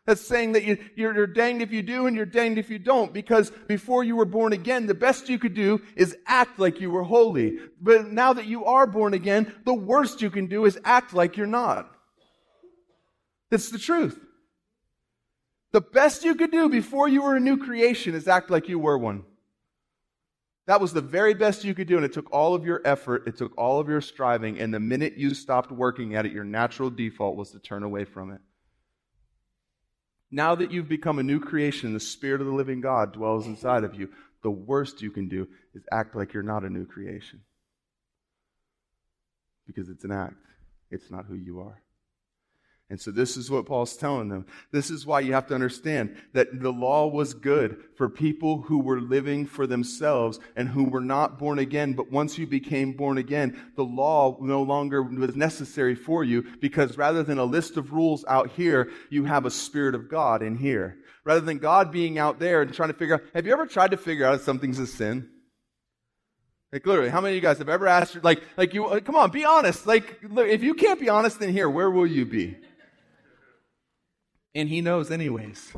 That's 0.05 0.21
saying 0.21 0.51
that 0.53 0.63
you, 0.63 0.77
you're, 0.95 1.15
you're 1.15 1.27
danged 1.27 1.61
if 1.61 1.71
you 1.71 1.81
do 1.81 2.05
and 2.05 2.15
you're 2.15 2.25
danged 2.25 2.59
if 2.59 2.69
you 2.69 2.79
don't, 2.79 3.13
because 3.13 3.49
before 3.67 4.03
you 4.03 4.15
were 4.15 4.25
born 4.25 4.51
again, 4.51 4.87
the 4.87 4.93
best 4.93 5.29
you 5.29 5.39
could 5.39 5.53
do 5.53 5.81
is 5.95 6.17
act 6.27 6.59
like 6.59 6.81
you 6.81 6.91
were 6.91 7.03
holy. 7.03 7.59
But 7.81 8.07
now 8.07 8.33
that 8.33 8.45
you 8.45 8.65
are 8.65 8.87
born 8.87 9.13
again, 9.13 9.53
the 9.65 9.73
worst 9.73 10.21
you 10.21 10.29
can 10.29 10.47
do 10.47 10.65
is 10.65 10.79
act 10.83 11.13
like 11.13 11.37
you're 11.37 11.47
not. 11.47 11.89
It's 13.51 13.69
the 13.69 13.79
truth. 13.79 14.19
The 15.71 15.81
best 15.81 16.25
you 16.25 16.35
could 16.35 16.51
do 16.51 16.67
before 16.67 17.07
you 17.07 17.21
were 17.21 17.35
a 17.35 17.41
new 17.41 17.57
creation 17.57 18.15
is 18.15 18.27
act 18.27 18.49
like 18.49 18.67
you 18.67 18.79
were 18.79 18.97
one. 18.97 19.23
That 20.67 20.82
was 20.82 20.91
the 20.91 21.01
very 21.01 21.34
best 21.34 21.63
you 21.63 21.73
could 21.73 21.88
do, 21.88 21.95
and 21.95 22.06
it 22.06 22.12
took 22.12 22.32
all 22.32 22.53
of 22.53 22.65
your 22.65 22.82
effort, 22.84 23.25
it 23.25 23.38
took 23.38 23.58
all 23.58 23.80
of 23.80 23.88
your 23.88 24.01
striving, 24.01 24.60
and 24.60 24.73
the 24.73 24.82
minute 24.82 25.17
you 25.17 25.34
stopped 25.34 25.71
working 25.71 26.13
at 26.13 26.25
it, 26.25 26.34
your 26.34 26.43
natural 26.43 26.89
default 26.89 27.38
was 27.38 27.51
to 27.51 27.60
turn 27.60 27.84
away 27.84 28.03
from 28.03 28.32
it. 28.32 28.41
Now 30.30 30.56
that 30.56 30.71
you've 30.71 30.89
become 30.89 31.19
a 31.19 31.23
new 31.23 31.39
creation, 31.39 31.93
the 31.93 32.01
Spirit 32.01 32.41
of 32.41 32.47
the 32.47 32.53
living 32.53 32.82
God 32.82 33.13
dwells 33.13 33.47
inside 33.47 33.86
of 33.86 33.95
you, 33.95 34.10
the 34.43 34.51
worst 34.51 35.01
you 35.01 35.10
can 35.10 35.30
do 35.30 35.47
is 35.73 35.84
act 35.89 36.15
like 36.17 36.34
you're 36.34 36.43
not 36.43 36.65
a 36.65 36.69
new 36.69 36.86
creation. 36.86 37.41
Because 39.65 39.88
it's 39.88 40.03
an 40.03 40.12
act, 40.12 40.36
it's 40.91 41.10
not 41.10 41.25
who 41.25 41.36
you 41.36 41.62
are. 41.62 41.82
And 42.89 43.02
so 43.02 43.12
this 43.12 43.36
is 43.36 43.52
what 43.52 43.65
Paul's 43.65 43.97
telling 43.97 44.30
them. 44.30 44.45
This 44.71 44.89
is 44.89 45.06
why 45.06 45.19
you 45.19 45.34
have 45.34 45.47
to 45.47 45.54
understand 45.54 46.15
that 46.32 46.62
the 46.62 46.71
law 46.71 47.08
was 47.08 47.34
good 47.34 47.84
for 47.97 48.08
people 48.08 48.62
who 48.62 48.80
were 48.80 49.02
living 49.02 49.45
for 49.45 49.67
themselves 49.67 50.39
and 50.56 50.69
who 50.69 50.86
were 50.86 51.02
not 51.02 51.38
born 51.38 51.60
again. 51.60 51.91
But 51.93 52.13
once 52.13 52.38
you 52.38 52.47
became 52.47 52.93
born 52.93 53.17
again, 53.17 53.60
the 53.76 53.84
law 53.84 54.38
no 54.39 54.62
longer 54.62 55.04
was 55.04 55.36
necessary 55.36 55.95
for 55.95 56.23
you 56.23 56.45
because 56.62 56.97
rather 56.97 57.23
than 57.23 57.39
a 57.39 57.43
list 57.43 57.76
of 57.76 57.91
rules 57.91 58.23
out 58.26 58.52
here, 58.52 58.89
you 59.10 59.26
have 59.26 59.45
a 59.45 59.52
spirit 59.52 59.93
of 59.93 60.10
God 60.10 60.41
in 60.41 60.56
here. 60.56 60.97
Rather 61.26 61.41
than 61.41 61.58
God 61.58 61.91
being 61.91 62.17
out 62.17 62.39
there 62.39 62.62
and 62.62 62.73
trying 62.73 62.89
to 62.89 62.97
figure 62.97 63.15
out, 63.15 63.23
have 63.34 63.45
you 63.45 63.52
ever 63.52 63.65
tried 63.65 63.91
to 63.91 63.97
figure 63.97 64.26
out 64.26 64.36
if 64.36 64.41
something's 64.43 64.80
a 64.80 64.88
sin? 64.88 65.30
Like 66.71 66.86
literally, 66.86 67.10
how 67.10 67.19
many 67.19 67.34
of 67.34 67.36
you 67.36 67.41
guys 67.41 67.58
have 67.58 67.67
ever 67.67 67.86
asked, 67.86 68.23
like, 68.23 68.41
like 68.56 68.73
you, 68.73 69.02
come 69.04 69.15
on, 69.15 69.30
be 69.32 69.43
honest. 69.43 69.86
Like, 69.86 70.19
if 70.23 70.63
you 70.63 70.73
can't 70.73 71.02
be 71.02 71.10
honest 71.10 71.41
in 71.41 71.52
here, 71.52 71.69
where 71.69 71.91
will 71.91 72.08
you 72.08 72.26
be? 72.26 72.58
And 74.55 74.69
he 74.69 74.81
knows 74.81 75.12
anyways. 75.12 75.73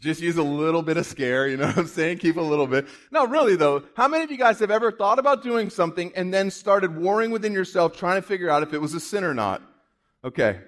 Just 0.00 0.20
use 0.20 0.36
a 0.36 0.42
little 0.42 0.82
bit 0.82 0.98
of 0.98 1.06
scare, 1.06 1.48
you 1.48 1.56
know 1.56 1.66
what 1.66 1.78
I'm 1.78 1.86
saying? 1.86 2.18
Keep 2.18 2.36
a 2.36 2.42
little 2.42 2.66
bit. 2.66 2.86
No, 3.10 3.26
really 3.26 3.56
though, 3.56 3.84
how 3.96 4.06
many 4.06 4.24
of 4.24 4.30
you 4.30 4.36
guys 4.36 4.58
have 4.58 4.70
ever 4.70 4.92
thought 4.92 5.18
about 5.18 5.42
doing 5.42 5.70
something 5.70 6.12
and 6.14 6.32
then 6.32 6.50
started 6.50 6.94
warring 6.96 7.30
within 7.30 7.54
yourself 7.54 7.96
trying 7.96 8.20
to 8.20 8.26
figure 8.26 8.50
out 8.50 8.62
if 8.62 8.74
it 8.74 8.80
was 8.80 8.92
a 8.92 9.00
sin 9.00 9.24
or 9.24 9.32
not? 9.32 9.62
Okay. 10.22 10.60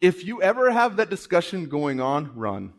If 0.00 0.24
you 0.24 0.42
ever 0.42 0.70
have 0.70 0.96
that 0.96 1.10
discussion 1.10 1.66
going 1.66 2.00
on, 2.00 2.36
run. 2.36 2.74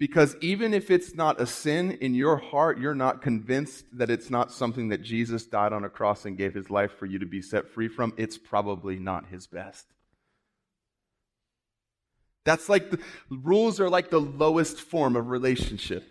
Because 0.00 0.34
even 0.40 0.72
if 0.72 0.90
it's 0.90 1.14
not 1.14 1.42
a 1.42 1.46
sin 1.46 1.98
in 2.00 2.14
your 2.14 2.38
heart, 2.38 2.80
you're 2.80 2.94
not 2.94 3.20
convinced 3.20 3.84
that 3.92 4.08
it's 4.08 4.30
not 4.30 4.50
something 4.50 4.88
that 4.88 5.02
Jesus 5.02 5.44
died 5.44 5.74
on 5.74 5.84
a 5.84 5.90
cross 5.90 6.24
and 6.24 6.38
gave 6.38 6.54
his 6.54 6.70
life 6.70 6.92
for 6.98 7.04
you 7.04 7.18
to 7.18 7.26
be 7.26 7.42
set 7.42 7.68
free 7.68 7.86
from, 7.86 8.14
it's 8.16 8.38
probably 8.38 8.98
not 8.98 9.26
his 9.26 9.46
best. 9.46 9.86
That's 12.46 12.70
like 12.70 12.90
the 12.90 12.98
rules 13.28 13.78
are 13.78 13.90
like 13.90 14.08
the 14.08 14.22
lowest 14.22 14.80
form 14.80 15.16
of 15.16 15.28
relationship. 15.28 16.09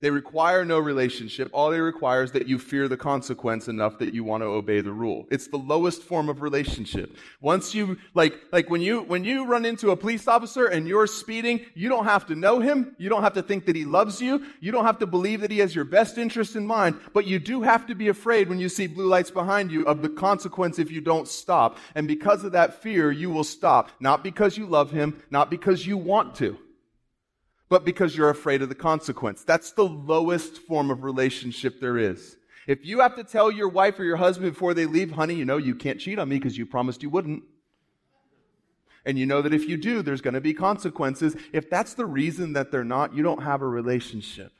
They 0.00 0.10
require 0.10 0.64
no 0.64 0.78
relationship. 0.78 1.50
All 1.52 1.70
they 1.70 1.80
require 1.80 2.22
is 2.22 2.32
that 2.32 2.48
you 2.48 2.58
fear 2.58 2.88
the 2.88 2.96
consequence 2.96 3.68
enough 3.68 3.98
that 3.98 4.14
you 4.14 4.24
want 4.24 4.42
to 4.42 4.46
obey 4.46 4.80
the 4.80 4.92
rule. 4.92 5.26
It's 5.30 5.48
the 5.48 5.58
lowest 5.58 6.02
form 6.02 6.30
of 6.30 6.40
relationship. 6.40 7.14
Once 7.42 7.74
you, 7.74 7.98
like, 8.14 8.34
like 8.50 8.70
when 8.70 8.80
you, 8.80 9.02
when 9.02 9.24
you 9.24 9.44
run 9.44 9.66
into 9.66 9.90
a 9.90 9.96
police 9.96 10.26
officer 10.26 10.64
and 10.64 10.88
you're 10.88 11.06
speeding, 11.06 11.66
you 11.74 11.90
don't 11.90 12.06
have 12.06 12.26
to 12.28 12.34
know 12.34 12.60
him. 12.60 12.96
You 12.96 13.10
don't 13.10 13.22
have 13.22 13.34
to 13.34 13.42
think 13.42 13.66
that 13.66 13.76
he 13.76 13.84
loves 13.84 14.22
you. 14.22 14.46
You 14.60 14.72
don't 14.72 14.86
have 14.86 15.00
to 15.00 15.06
believe 15.06 15.42
that 15.42 15.50
he 15.50 15.58
has 15.58 15.74
your 15.74 15.84
best 15.84 16.16
interest 16.16 16.56
in 16.56 16.66
mind. 16.66 16.98
But 17.12 17.26
you 17.26 17.38
do 17.38 17.60
have 17.60 17.86
to 17.88 17.94
be 17.94 18.08
afraid 18.08 18.48
when 18.48 18.58
you 18.58 18.70
see 18.70 18.86
blue 18.86 19.06
lights 19.06 19.30
behind 19.30 19.70
you 19.70 19.84
of 19.84 20.00
the 20.00 20.08
consequence 20.08 20.78
if 20.78 20.90
you 20.90 21.02
don't 21.02 21.28
stop. 21.28 21.76
And 21.94 22.08
because 22.08 22.42
of 22.42 22.52
that 22.52 22.82
fear, 22.82 23.12
you 23.12 23.28
will 23.28 23.44
stop. 23.44 23.90
Not 24.00 24.24
because 24.24 24.56
you 24.56 24.64
love 24.64 24.90
him, 24.90 25.22
not 25.30 25.50
because 25.50 25.86
you 25.86 25.98
want 25.98 26.36
to 26.36 26.56
but 27.70 27.84
because 27.84 28.16
you're 28.16 28.28
afraid 28.28 28.60
of 28.60 28.68
the 28.68 28.74
consequence. 28.74 29.44
That's 29.44 29.72
the 29.72 29.86
lowest 29.86 30.58
form 30.58 30.90
of 30.90 31.04
relationship 31.04 31.80
there 31.80 31.96
is. 31.96 32.36
If 32.66 32.84
you 32.84 33.00
have 33.00 33.16
to 33.16 33.24
tell 33.24 33.50
your 33.50 33.68
wife 33.68 33.98
or 33.98 34.04
your 34.04 34.16
husband 34.16 34.52
before 34.52 34.74
they 34.74 34.86
leave, 34.86 35.12
honey, 35.12 35.34
you 35.34 35.44
know, 35.44 35.56
you 35.56 35.74
can't 35.74 35.98
cheat 35.98 36.18
on 36.18 36.28
me 36.28 36.36
because 36.36 36.58
you 36.58 36.66
promised 36.66 37.02
you 37.02 37.08
wouldn't. 37.08 37.44
And 39.06 39.18
you 39.18 39.24
know 39.24 39.40
that 39.40 39.54
if 39.54 39.66
you 39.66 39.78
do, 39.78 40.02
there's 40.02 40.20
going 40.20 40.34
to 40.34 40.40
be 40.40 40.52
consequences. 40.52 41.34
If 41.52 41.70
that's 41.70 41.94
the 41.94 42.04
reason 42.04 42.52
that 42.52 42.70
they're 42.70 42.84
not, 42.84 43.14
you 43.14 43.22
don't 43.22 43.42
have 43.42 43.62
a 43.62 43.66
relationship. 43.66 44.52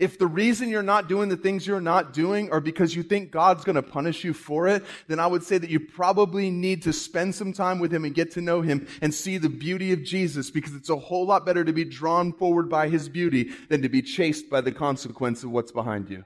If 0.00 0.18
the 0.18 0.26
reason 0.26 0.70
you're 0.70 0.82
not 0.82 1.08
doing 1.08 1.28
the 1.28 1.36
things 1.36 1.66
you're 1.66 1.78
not 1.78 2.14
doing 2.14 2.50
are 2.50 2.60
because 2.60 2.96
you 2.96 3.02
think 3.02 3.30
God's 3.30 3.64
going 3.64 3.76
to 3.76 3.82
punish 3.82 4.24
you 4.24 4.32
for 4.32 4.66
it, 4.66 4.82
then 5.08 5.20
I 5.20 5.26
would 5.26 5.42
say 5.42 5.58
that 5.58 5.68
you 5.68 5.78
probably 5.78 6.50
need 6.50 6.82
to 6.84 6.92
spend 6.94 7.34
some 7.34 7.52
time 7.52 7.78
with 7.78 7.92
Him 7.92 8.06
and 8.06 8.14
get 8.14 8.32
to 8.32 8.40
know 8.40 8.62
Him 8.62 8.88
and 9.02 9.14
see 9.14 9.36
the 9.36 9.50
beauty 9.50 9.92
of 9.92 10.02
Jesus 10.02 10.50
because 10.50 10.74
it's 10.74 10.88
a 10.88 10.96
whole 10.96 11.26
lot 11.26 11.44
better 11.44 11.64
to 11.64 11.72
be 11.74 11.84
drawn 11.84 12.32
forward 12.32 12.70
by 12.70 12.88
His 12.88 13.10
beauty 13.10 13.50
than 13.68 13.82
to 13.82 13.90
be 13.90 14.00
chased 14.00 14.48
by 14.48 14.62
the 14.62 14.72
consequence 14.72 15.44
of 15.44 15.50
what's 15.50 15.70
behind 15.70 16.08
you. 16.08 16.24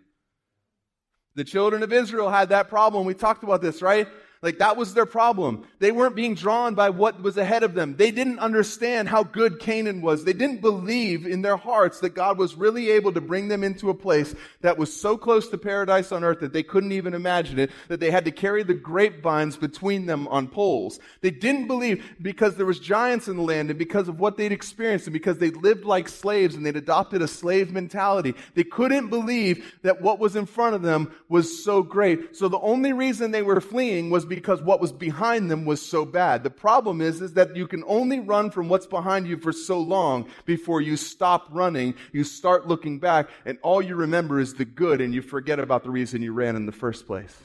The 1.35 1.43
children 1.43 1.83
of 1.83 1.93
Israel 1.93 2.31
had 2.31 2.51
that 2.51 2.69
problem. 2.69 3.07
We 3.07 3.15
talked 3.15 3.43
about 3.43 3.61
this, 3.61 3.83
right? 3.83 4.07
Like 4.45 4.59
that 4.59 4.77
was 4.77 4.93
their 4.93 5.07
problem. 5.07 5.67
They 5.79 5.91
weren't 5.91 6.15
being 6.15 6.35
drawn 6.35 6.75
by 6.75 6.91
what 6.91 7.23
was 7.23 7.39
ahead 7.39 7.63
of 7.63 7.73
them. 7.73 7.97
They 7.97 8.11
didn't 8.11 8.41
understand 8.41 9.09
how 9.09 9.23
good 9.23 9.59
Canaan 9.59 10.03
was. 10.03 10.25
They 10.25 10.35
didn't 10.35 10.61
believe 10.61 11.27
in 11.27 11.41
their 11.41 11.57
hearts 11.57 12.01
that 12.01 12.11
God 12.11 12.37
was 12.37 12.55
really 12.55 12.91
able 12.91 13.11
to 13.13 13.23
bring 13.23 13.49
them 13.49 13.65
into 13.65 13.89
a 13.89 13.95
place 13.95 14.35
that 14.61 14.77
was 14.77 14.95
so 14.95 15.17
close 15.17 15.49
to 15.49 15.57
paradise 15.57 16.13
on 16.13 16.23
earth 16.23 16.41
that 16.41 16.53
they 16.53 16.63
couldn't 16.63 16.93
even 16.93 17.15
imagine 17.15 17.59
it, 17.59 17.71
that 17.89 18.01
they 18.01 18.11
had 18.11 18.27
to 18.27 18.31
carry 18.31 18.63
the 18.63 18.75
grapevines 18.75 19.57
between 19.57 20.05
them 20.05 20.29
on 20.29 20.47
poles. 20.47 21.01
They 21.23 21.31
didn't 21.31 21.67
believe 21.67 22.05
because 22.21 22.57
there 22.57 22.67
was 22.67 22.79
giants 22.79 23.29
in 23.29 23.39
the 23.39 23.43
land 23.43 23.71
and 23.71 23.79
because 23.79 24.09
of 24.09 24.21
what 24.21 24.37
they'd 24.37 24.53
experienced 24.53 25.07
and 25.07 25.15
because 25.15 25.39
they 25.39 25.53
lived 25.53 25.87
like 25.87 26.07
slaves 26.07 26.55
and 26.55 26.67
they'd 26.67 26.77
adopted 26.77 27.23
a 27.23 27.29
slave 27.29 27.73
mentality. 27.73 28.35
They 28.55 28.65
couldn't 28.65 29.09
believe 29.09 29.79
that 29.81 30.03
what 30.03 30.19
was 30.19 30.37
in 30.37 30.45
front 30.45 30.75
of 30.75 30.83
them 30.83 31.15
was 31.31 31.65
so 31.65 31.83
great. 31.83 32.37
So 32.37 32.49
the 32.49 32.61
only 32.61 32.93
reason 32.93 33.31
they 33.31 33.41
were 33.41 33.63
fleeing 33.63 34.11
was 34.11 34.27
because 34.27 34.34
what 34.63 34.81
was 34.81 34.93
behind 34.93 35.51
them 35.51 35.65
was 35.65 35.85
so 35.85 36.05
bad. 36.05 36.43
The 36.43 36.51
problem 36.51 37.01
is, 37.01 37.21
is 37.21 37.35
that 37.35 37.57
you 37.57 37.67
can 37.67 37.85
only 37.87 38.21
run 38.21 38.51
from 38.51 38.69
what's 38.69 38.87
behind 38.87 39.27
you 39.27 39.37
for 39.37 39.53
so 39.53 39.81
long 39.81 40.29
before 40.45 40.81
you 40.81 40.97
stop 40.97 41.49
running, 41.51 41.95
you 42.13 42.25
start 42.25 42.67
looking 42.67 42.99
back, 42.99 43.29
and 43.45 43.59
all 43.63 43.83
you 43.83 43.95
remember 43.97 44.41
is 44.41 44.55
the 44.55 44.65
good 44.65 45.01
and 45.01 45.15
you 45.15 45.23
forget 45.23 45.59
about 45.59 45.85
the 45.85 45.91
reason 45.91 46.23
you 46.23 46.33
ran 46.33 46.57
in 46.57 46.67
the 46.67 46.73
first 46.73 47.07
place. 47.07 47.37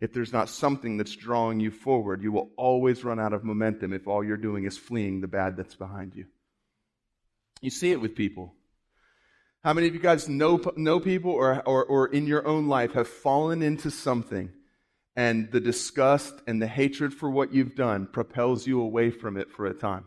If 0.00 0.12
there's 0.12 0.32
not 0.32 0.48
something 0.48 0.96
that's 0.96 1.16
drawing 1.16 1.60
you 1.60 1.70
forward, 1.70 2.22
you 2.22 2.32
will 2.32 2.50
always 2.56 3.04
run 3.04 3.20
out 3.20 3.32
of 3.32 3.44
momentum 3.44 3.92
if 3.92 4.06
all 4.06 4.22
you're 4.22 4.36
doing 4.36 4.64
is 4.64 4.76
fleeing 4.76 5.20
the 5.20 5.28
bad 5.28 5.56
that's 5.56 5.76
behind 5.76 6.14
you. 6.14 6.26
You 7.60 7.70
see 7.70 7.92
it 7.92 8.00
with 8.00 8.14
people. 8.14 8.54
How 9.62 9.72
many 9.72 9.86
of 9.86 9.94
you 9.94 10.00
guys 10.00 10.28
know, 10.28 10.60
know 10.76 11.00
people 11.00 11.30
or, 11.30 11.62
or, 11.66 11.84
or 11.84 12.08
in 12.08 12.26
your 12.26 12.46
own 12.46 12.68
life 12.68 12.92
have 12.92 13.08
fallen 13.08 13.62
into 13.62 13.90
something 13.90 14.50
and 15.16 15.50
the 15.52 15.60
disgust 15.60 16.34
and 16.46 16.60
the 16.60 16.66
hatred 16.66 17.14
for 17.14 17.30
what 17.30 17.52
you've 17.52 17.76
done 17.76 18.06
propels 18.06 18.66
you 18.66 18.80
away 18.80 19.10
from 19.10 19.36
it 19.36 19.50
for 19.50 19.66
a 19.66 19.74
time. 19.74 20.04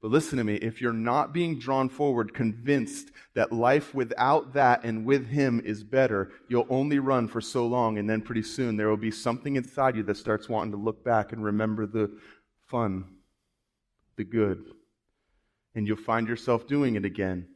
But 0.00 0.10
listen 0.10 0.38
to 0.38 0.44
me, 0.44 0.54
if 0.56 0.80
you're 0.80 0.92
not 0.92 1.32
being 1.32 1.58
drawn 1.58 1.88
forward, 1.88 2.34
convinced 2.34 3.10
that 3.34 3.52
life 3.52 3.94
without 3.94 4.54
that 4.54 4.84
and 4.84 5.04
with 5.04 5.26
Him 5.26 5.60
is 5.64 5.84
better, 5.84 6.30
you'll 6.48 6.66
only 6.68 6.98
run 6.98 7.28
for 7.28 7.40
so 7.40 7.66
long, 7.66 7.98
and 7.98 8.08
then 8.08 8.20
pretty 8.20 8.42
soon 8.42 8.76
there 8.76 8.88
will 8.88 8.96
be 8.96 9.10
something 9.10 9.56
inside 9.56 9.96
you 9.96 10.02
that 10.04 10.16
starts 10.16 10.48
wanting 10.48 10.72
to 10.72 10.78
look 10.78 11.02
back 11.02 11.32
and 11.32 11.42
remember 11.42 11.86
the 11.86 12.10
fun, 12.66 13.04
the 14.16 14.24
good. 14.24 14.64
And 15.74 15.86
you'll 15.86 15.96
find 15.96 16.28
yourself 16.28 16.66
doing 16.66 16.96
it 16.96 17.04
again. 17.04 17.48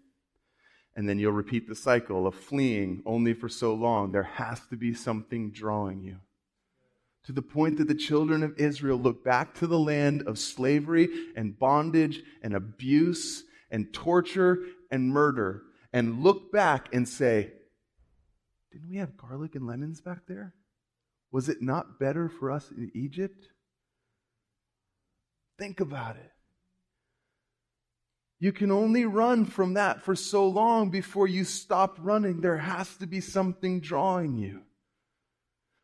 And 0.97 1.09
then 1.09 1.19
you'll 1.19 1.33
repeat 1.33 1.69
the 1.69 1.75
cycle 1.75 2.27
of 2.27 2.35
fleeing 2.35 3.03
only 3.07 3.33
for 3.33 3.49
so 3.49 3.75
long. 3.75 4.13
There 4.13 4.25
has 4.25 4.61
to 4.71 4.77
be 4.77 4.93
something 4.93 5.53
drawing 5.53 6.03
you 6.03 6.17
to 7.25 7.33
the 7.33 7.43
point 7.43 7.79
that 7.79 7.89
the 7.89 7.95
children 7.95 8.43
of 8.43 8.59
Israel 8.59 8.99
look 8.99 9.25
back 9.25 9.55
to 9.55 9.67
the 9.67 9.79
land 9.79 10.23
of 10.27 10.39
slavery 10.39 11.09
and 11.37 11.59
bondage 11.59 12.23
and 12.43 12.55
abuse 12.55 13.45
and 13.71 13.93
torture 13.93 14.59
and 14.91 15.11
murder 15.11 15.63
and 15.93 16.23
look 16.23 16.51
back 16.51 16.89
and 16.95 17.09
say, 17.09 17.53
Didn't 18.73 18.91
we 18.91 18.97
have 18.97 19.17
garlic 19.17 19.55
and 19.55 19.67
lemons 19.67 20.01
back 20.01 20.27
there? 20.27 20.55
Was 21.31 21.49
it 21.49 21.63
not 21.63 21.99
better 21.99 22.29
for 22.29 22.51
us 22.51 22.71
in 22.71 22.91
Egypt? 22.95 23.49
Think 25.59 25.81
about 25.81 26.17
it. 26.17 26.33
You 28.41 28.53
can 28.53 28.73
only 28.73 29.05
run 29.05 29.45
from 29.45 29.75
that 29.75 30.03
for 30.03 30.17
so 30.17 30.49
long 30.49 30.91
before 30.91 31.29
you 31.29 31.45
stop 31.45 31.99
running. 32.01 32.41
There 32.41 32.57
has 32.57 32.97
to 32.97 33.07
be 33.07 33.21
something 33.21 33.81
drawing 33.81 34.37
you. 34.39 34.63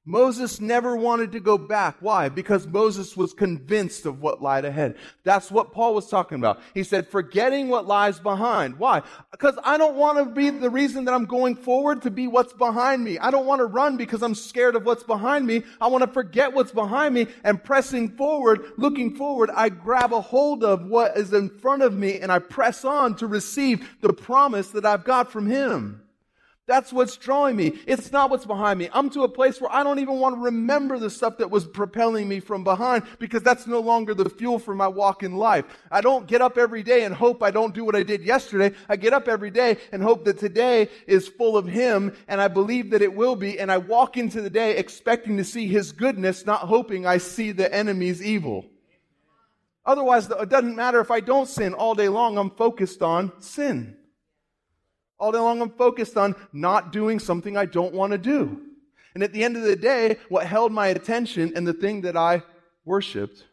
Moses 0.08 0.60
never 0.60 0.94
wanted 0.94 1.32
to 1.32 1.40
go 1.40 1.58
back. 1.58 1.96
Why? 1.98 2.28
Because 2.28 2.64
Moses 2.64 3.16
was 3.16 3.34
convinced 3.34 4.06
of 4.06 4.22
what 4.22 4.40
lied 4.40 4.64
ahead. 4.64 4.94
That's 5.24 5.50
what 5.50 5.72
Paul 5.72 5.96
was 5.96 6.08
talking 6.08 6.38
about. 6.38 6.60
He 6.74 6.84
said, 6.84 7.08
forgetting 7.08 7.66
what 7.66 7.88
lies 7.88 8.20
behind. 8.20 8.78
Why? 8.78 9.02
Because 9.32 9.58
I 9.64 9.76
don't 9.76 9.96
want 9.96 10.18
to 10.18 10.26
be 10.26 10.50
the 10.50 10.70
reason 10.70 11.06
that 11.06 11.14
I'm 11.14 11.24
going 11.24 11.56
forward 11.56 12.02
to 12.02 12.10
be 12.12 12.28
what's 12.28 12.52
behind 12.52 13.02
me. 13.02 13.18
I 13.18 13.32
don't 13.32 13.46
want 13.46 13.58
to 13.58 13.66
run 13.66 13.96
because 13.96 14.22
I'm 14.22 14.36
scared 14.36 14.76
of 14.76 14.86
what's 14.86 15.02
behind 15.02 15.44
me. 15.44 15.64
I 15.80 15.88
want 15.88 16.02
to 16.02 16.10
forget 16.10 16.52
what's 16.52 16.70
behind 16.70 17.12
me 17.12 17.26
and 17.42 17.62
pressing 17.62 18.10
forward, 18.10 18.64
looking 18.76 19.16
forward, 19.16 19.50
I 19.54 19.70
grab 19.70 20.12
a 20.12 20.20
hold 20.20 20.62
of 20.62 20.86
what 20.86 21.16
is 21.16 21.32
in 21.32 21.48
front 21.48 21.82
of 21.82 21.94
me 21.94 22.20
and 22.20 22.30
I 22.30 22.38
press 22.38 22.84
on 22.84 23.16
to 23.16 23.26
receive 23.26 23.88
the 24.02 24.12
promise 24.12 24.68
that 24.68 24.86
I've 24.86 25.02
got 25.02 25.32
from 25.32 25.46
him. 25.46 26.02
That's 26.66 26.92
what's 26.92 27.16
drawing 27.16 27.54
me. 27.54 27.78
It's 27.86 28.10
not 28.10 28.28
what's 28.28 28.44
behind 28.44 28.80
me. 28.80 28.88
I'm 28.92 29.08
to 29.10 29.22
a 29.22 29.28
place 29.28 29.60
where 29.60 29.72
I 29.72 29.84
don't 29.84 30.00
even 30.00 30.18
want 30.18 30.34
to 30.34 30.40
remember 30.40 30.98
the 30.98 31.10
stuff 31.10 31.38
that 31.38 31.48
was 31.48 31.64
propelling 31.64 32.26
me 32.26 32.40
from 32.40 32.64
behind 32.64 33.04
because 33.20 33.44
that's 33.44 33.68
no 33.68 33.78
longer 33.78 34.14
the 34.14 34.28
fuel 34.28 34.58
for 34.58 34.74
my 34.74 34.88
walk 34.88 35.22
in 35.22 35.36
life. 35.36 35.64
I 35.92 36.00
don't 36.00 36.26
get 36.26 36.42
up 36.42 36.58
every 36.58 36.82
day 36.82 37.04
and 37.04 37.14
hope 37.14 37.40
I 37.40 37.52
don't 37.52 37.72
do 37.72 37.84
what 37.84 37.94
I 37.94 38.02
did 38.02 38.24
yesterday. 38.24 38.74
I 38.88 38.96
get 38.96 39.12
up 39.12 39.28
every 39.28 39.52
day 39.52 39.76
and 39.92 40.02
hope 40.02 40.24
that 40.24 40.40
today 40.40 40.88
is 41.06 41.28
full 41.28 41.56
of 41.56 41.66
Him 41.68 42.16
and 42.26 42.40
I 42.40 42.48
believe 42.48 42.90
that 42.90 43.02
it 43.02 43.14
will 43.14 43.36
be. 43.36 43.60
And 43.60 43.70
I 43.70 43.78
walk 43.78 44.16
into 44.16 44.42
the 44.42 44.50
day 44.50 44.76
expecting 44.76 45.36
to 45.36 45.44
see 45.44 45.68
His 45.68 45.92
goodness, 45.92 46.46
not 46.46 46.62
hoping 46.62 47.06
I 47.06 47.18
see 47.18 47.52
the 47.52 47.72
enemy's 47.72 48.20
evil. 48.20 48.66
Otherwise, 49.84 50.28
it 50.28 50.48
doesn't 50.48 50.74
matter 50.74 50.98
if 50.98 51.12
I 51.12 51.20
don't 51.20 51.48
sin 51.48 51.74
all 51.74 51.94
day 51.94 52.08
long. 52.08 52.36
I'm 52.36 52.50
focused 52.50 53.02
on 53.02 53.30
sin. 53.40 53.96
All 55.18 55.32
day 55.32 55.38
long, 55.38 55.62
I'm 55.62 55.70
focused 55.70 56.16
on 56.16 56.34
not 56.52 56.92
doing 56.92 57.18
something 57.18 57.56
I 57.56 57.64
don't 57.64 57.94
want 57.94 58.12
to 58.12 58.18
do. 58.18 58.60
And 59.14 59.22
at 59.22 59.32
the 59.32 59.44
end 59.44 59.56
of 59.56 59.62
the 59.62 59.76
day, 59.76 60.18
what 60.28 60.46
held 60.46 60.72
my 60.72 60.88
attention 60.88 61.52
and 61.56 61.66
the 61.66 61.72
thing 61.72 62.02
that 62.02 62.16
I 62.16 62.42
worshiped 62.84 63.44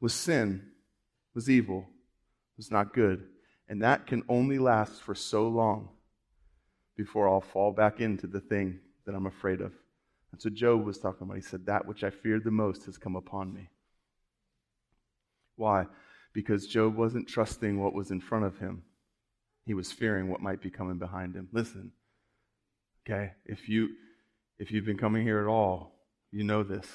was 0.00 0.12
sin, 0.12 0.62
was 1.34 1.48
evil, 1.48 1.86
was 2.56 2.70
not 2.70 2.92
good. 2.92 3.24
And 3.68 3.82
that 3.82 4.06
can 4.06 4.24
only 4.28 4.58
last 4.58 5.00
for 5.00 5.14
so 5.14 5.48
long 5.48 5.90
before 6.96 7.28
I'll 7.28 7.40
fall 7.40 7.72
back 7.72 8.00
into 8.00 8.26
the 8.26 8.40
thing 8.40 8.80
that 9.06 9.14
I'm 9.14 9.26
afraid 9.26 9.60
of. 9.60 9.72
And 10.32 10.42
so 10.42 10.50
Job 10.50 10.84
was 10.84 10.98
talking 10.98 11.22
about. 11.22 11.36
He 11.36 11.42
said, 11.42 11.66
That 11.66 11.86
which 11.86 12.02
I 12.02 12.10
feared 12.10 12.42
the 12.42 12.50
most 12.50 12.86
has 12.86 12.98
come 12.98 13.14
upon 13.14 13.54
me. 13.54 13.70
Why? 15.56 15.86
Because 16.32 16.66
Job 16.66 16.96
wasn't 16.96 17.28
trusting 17.28 17.80
what 17.80 17.94
was 17.94 18.10
in 18.10 18.20
front 18.20 18.44
of 18.44 18.58
him. 18.58 18.82
He 19.66 19.74
was 19.74 19.90
fearing 19.90 20.28
what 20.28 20.40
might 20.40 20.60
be 20.60 20.70
coming 20.70 20.98
behind 20.98 21.34
him. 21.34 21.48
Listen, 21.52 21.92
okay, 23.06 23.32
if 23.46 23.68
you 23.68 23.90
if 24.58 24.70
you've 24.70 24.84
been 24.84 24.98
coming 24.98 25.22
here 25.22 25.40
at 25.40 25.48
all, 25.48 25.92
you 26.30 26.44
know 26.44 26.62
this. 26.62 26.86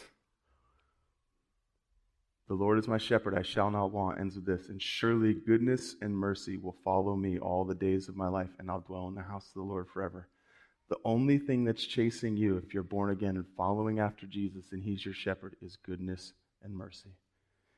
The 2.47 2.55
Lord 2.55 2.79
is 2.79 2.87
my 2.87 2.97
shepherd, 2.97 3.37
I 3.37 3.43
shall 3.43 3.69
not 3.69 3.91
want, 3.91 4.19
ends 4.19 4.35
with 4.35 4.45
this. 4.45 4.69
And 4.69 4.81
surely 4.81 5.33
goodness 5.33 5.95
and 6.01 6.15
mercy 6.15 6.57
will 6.57 6.77
follow 6.83 7.15
me 7.15 7.37
all 7.37 7.63
the 7.63 7.75
days 7.75 8.09
of 8.09 8.15
my 8.15 8.27
life, 8.27 8.49
and 8.57 8.71
I'll 8.71 8.79
dwell 8.79 9.07
in 9.07 9.13
the 9.13 9.21
house 9.21 9.47
of 9.49 9.53
the 9.53 9.61
Lord 9.61 9.87
forever. 9.93 10.27
The 10.89 10.97
only 11.05 11.37
thing 11.37 11.63
that's 11.63 11.85
chasing 11.85 12.37
you 12.37 12.57
if 12.57 12.73
you're 12.73 12.81
born 12.81 13.11
again 13.11 13.35
and 13.35 13.45
following 13.55 13.99
after 13.99 14.25
Jesus 14.25 14.71
and 14.71 14.81
He's 14.81 15.05
your 15.05 15.13
shepherd 15.13 15.55
is 15.61 15.75
goodness 15.75 16.33
and 16.63 16.73
mercy. 16.73 17.11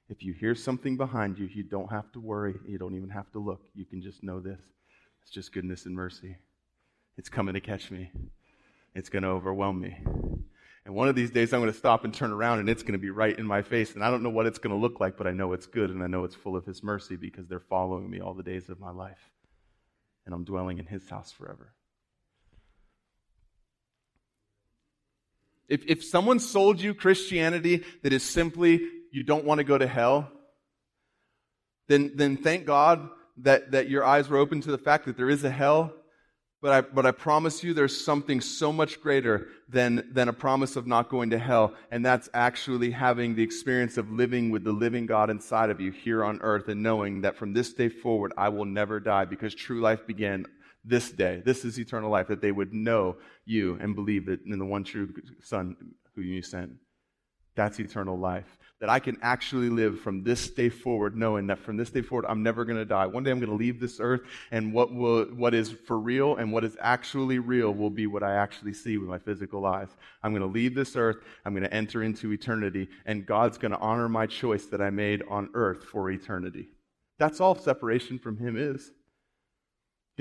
If 0.08 0.24
you 0.24 0.34
hear 0.34 0.56
something 0.56 0.96
behind 0.96 1.38
you, 1.38 1.48
you 1.48 1.64
don't 1.64 1.92
have 1.92 2.10
to 2.14 2.22
worry. 2.22 2.56
You 2.66 2.78
don't 2.78 2.96
even 2.96 3.10
have 3.10 3.30
to 3.32 3.40
look. 3.40 3.62
You 3.74 3.86
can 3.86 4.02
just 4.02 4.24
know 4.24 4.40
this 4.40 4.60
it's 5.22 5.32
just 5.32 5.54
goodness 5.54 5.86
and 5.86 5.96
mercy. 5.96 6.38
It's 7.18 7.30
coming 7.30 7.54
to 7.54 7.62
catch 7.62 7.92
me, 7.92 8.12
it's 8.96 9.10
going 9.10 9.24
to 9.24 9.30
overwhelm 9.30 9.80
me. 9.80 9.98
And 10.84 10.96
one 10.96 11.08
of 11.08 11.16
these 11.16 11.30
days, 11.30 11.54
I'm 11.54 11.62
going 11.62 11.72
to 11.72 11.78
stop 11.78 12.06
and 12.06 12.14
turn 12.14 12.32
around, 12.32 12.60
and 12.60 12.68
it's 12.68 12.82
going 12.82 12.94
to 12.94 13.00
be 13.00 13.12
right 13.12 13.38
in 13.38 13.46
my 13.46 13.62
face. 13.62 13.94
And 13.94 14.04
I 14.04 14.10
don't 14.10 14.24
know 14.24 14.32
what 14.32 14.48
it's 14.48 14.58
going 14.58 14.76
to 14.76 14.82
look 14.82 15.00
like, 15.00 15.16
but 15.16 15.28
I 15.28 15.32
know 15.32 15.54
it's 15.54 15.68
good, 15.68 15.92
and 15.92 16.02
I 16.02 16.08
know 16.08 16.24
it's 16.24 16.34
full 16.34 16.56
of 16.56 16.66
His 16.66 16.82
mercy 16.82 17.16
because 17.16 17.48
they're 17.48 17.60
following 17.60 18.10
me 18.10 18.20
all 18.20 18.34
the 18.34 18.42
days 18.42 18.68
of 18.68 18.80
my 18.80 18.90
life. 18.90 19.30
And 20.26 20.34
I'm 20.34 20.44
dwelling 20.44 20.80
in 20.80 20.88
His 20.88 21.08
house 21.08 21.32
forever. 21.32 21.74
If, 25.70 25.86
if 25.86 26.04
someone 26.04 26.40
sold 26.40 26.82
you 26.82 26.96
Christianity 26.96 27.84
that 28.02 28.12
is 28.12 28.24
simply 28.24 28.82
you 29.12 29.24
don't 29.24 29.46
want 29.46 29.60
to 29.60 29.64
go 29.64 29.78
to 29.78 29.88
hell, 29.88 30.32
then, 31.88 32.12
then 32.16 32.38
thank 32.38 32.66
God 32.66 33.08
that, 33.38 33.72
that 33.72 33.90
your 33.90 34.04
eyes 34.04 34.30
were 34.30 34.38
open 34.38 34.62
to 34.62 34.72
the 34.72 34.78
fact 34.78 35.06
that 35.06 35.18
there 35.18 35.30
is 35.30 35.44
a 35.44 35.52
hell 35.52 35.94
but 36.62 36.72
I, 36.72 36.82
but 36.82 37.08
I 37.08 37.12
promise 37.12 37.64
you 37.64 37.74
there's 37.74 38.06
something 38.06 38.40
so 38.40 38.72
much 38.72 39.02
greater 39.02 39.48
than, 39.68 40.08
than 40.12 40.30
a 40.30 40.34
promise 40.34 40.76
of 40.76 40.86
not 40.86 41.10
going 41.10 41.32
to 41.32 41.40
hell. 41.40 41.74
And 41.90 42.06
that's 42.06 42.30
actually 42.36 42.92
having 42.92 43.34
the 43.34 43.42
experience 43.42 43.98
of 43.98 44.12
living 44.12 44.52
with 44.52 44.64
the 44.64 44.72
living 44.72 45.08
God 45.08 45.32
inside 45.32 45.72
of 45.72 45.82
you 45.82 45.92
here 45.92 46.24
on 46.24 46.40
earth 46.42 46.68
and 46.68 46.84
knowing 46.84 47.22
that 47.22 47.36
from 47.36 47.54
this 47.54 47.74
day 47.74 47.90
forward, 47.90 48.32
I 48.38 48.50
will 48.50 48.66
never 48.66 49.00
die 49.00 49.26
because 49.26 49.56
true 49.56 49.82
life 49.82 50.06
began 50.06 50.46
this 50.86 51.12
day. 51.12 51.42
This 51.44 51.66
is 51.66 51.80
eternal 51.80 52.12
life, 52.12 52.28
that 52.28 52.42
they 52.42 52.52
would 52.52 52.74
know 52.74 53.18
you 53.46 53.80
and 53.82 53.96
believe 53.96 54.28
that 54.28 54.46
in 54.46 54.60
the 54.60 54.66
one 54.66 54.84
true 54.84 55.12
Son 55.42 55.76
who 56.16 56.22
you 56.22 56.44
sent. 56.44 56.74
That's 57.56 57.80
eternal 57.80 58.20
life 58.20 58.58
that 58.82 58.90
I 58.90 59.00
can 59.00 59.18
actually 59.22 59.70
live 59.70 60.00
from 60.02 60.24
this 60.24 60.50
day 60.50 60.68
forward, 60.68 61.16
knowing 61.16 61.46
that 61.48 61.60
from 61.60 61.78
this 61.78 61.92
day 61.92 62.02
forward, 62.02 62.26
I'm 62.28 62.42
never 62.42 62.66
going 62.66 62.80
to 62.80 62.86
die. 62.86 63.06
One 63.06 63.24
day 63.24 63.30
I'm 63.30 63.40
going 63.40 63.52
to 63.52 63.56
leave 63.56 63.80
this 63.80 64.00
earth, 64.00 64.22
and 64.50 64.74
what, 64.74 64.92
will, 64.94 65.26
what 65.26 65.54
is 65.54 65.72
for 65.72 66.00
real 66.00 66.36
and 66.38 66.52
what 66.52 66.66
is 66.66 66.76
actually 66.82 67.38
real 67.38 67.72
will 67.72 67.92
be 67.92 68.08
what 68.08 68.24
I 68.24 68.34
actually 68.34 68.74
see 68.74 68.98
with 68.98 69.08
my 69.08 69.20
physical 69.20 69.68
eyes. 69.68 69.90
I'm 70.24 70.32
going 70.32 70.42
to 70.42 70.48
leave 70.48 70.74
this 70.74 70.96
earth, 70.96 71.18
I'm 71.46 71.54
going 71.54 71.64
to 71.64 71.74
enter 71.74 72.02
into 72.02 72.34
eternity, 72.34 72.90
and 73.06 73.26
God's 73.26 73.60
going 73.60 73.72
to 73.72 73.80
honor 73.80 74.10
my 74.10 74.26
choice 74.26 74.66
that 74.66 74.82
I 74.82 74.90
made 74.90 75.22
on 75.30 75.52
earth 75.54 75.84
for 75.84 76.10
eternity. 76.10 76.70
That's 77.20 77.40
all 77.40 77.54
separation 77.54 78.18
from 78.18 78.38
Him 78.38 78.58
is. 78.58 78.92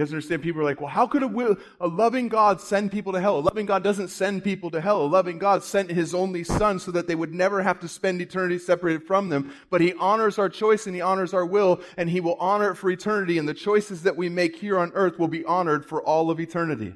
You 0.01 0.07
guys 0.07 0.15
understand? 0.15 0.43
People 0.43 0.63
are 0.63 0.65
like, 0.65 0.81
well, 0.81 0.89
how 0.89 1.07
could 1.07 1.23
a, 1.23 1.57
a 1.79 1.87
loving 1.87 2.29
God 2.29 2.59
send 2.59 2.91
people 2.91 3.13
to 3.13 3.21
hell? 3.21 3.37
A 3.37 3.41
loving 3.41 3.67
God 3.67 3.85
doesn't 3.85 4.09
send 4.09 4.43
people 4.43 4.71
to 4.71 4.81
hell. 4.81 5.03
A 5.03 5.05
loving 5.05 5.39
God 5.39 5.63
sent 5.63 5.91
his 5.91 6.15
only 6.15 6.43
son 6.43 6.79
so 6.79 6.91
that 6.93 7.07
they 7.07 7.15
would 7.15 7.35
never 7.35 7.63
have 7.63 7.79
to 7.81 7.87
spend 7.87 8.23
eternity 8.23 8.59
separated 8.59 9.07
from 9.07 9.29
them. 9.29 9.53
But 9.69 9.83
he 9.83 9.93
honors 9.93 10.39
our 10.39 10.49
choice 10.49 10.87
and 10.87 10.95
he 10.95 11.03
honors 11.03 11.35
our 11.35 11.45
will 11.45 11.83
and 11.99 12.09
he 12.09 12.23
will 12.23 12.37
honor 12.37 12.71
it 12.71 12.77
for 12.77 12.89
eternity. 12.89 13.37
And 13.37 13.47
the 13.47 13.53
choices 13.53 14.03
that 14.05 14.17
we 14.17 14.31
make 14.31 14.57
here 14.57 14.79
on 14.79 14.91
earth 14.95 15.19
will 15.19 15.29
be 15.29 15.45
honored 15.45 15.85
for 15.85 16.01
all 16.01 16.31
of 16.31 16.41
eternity. 16.41 16.95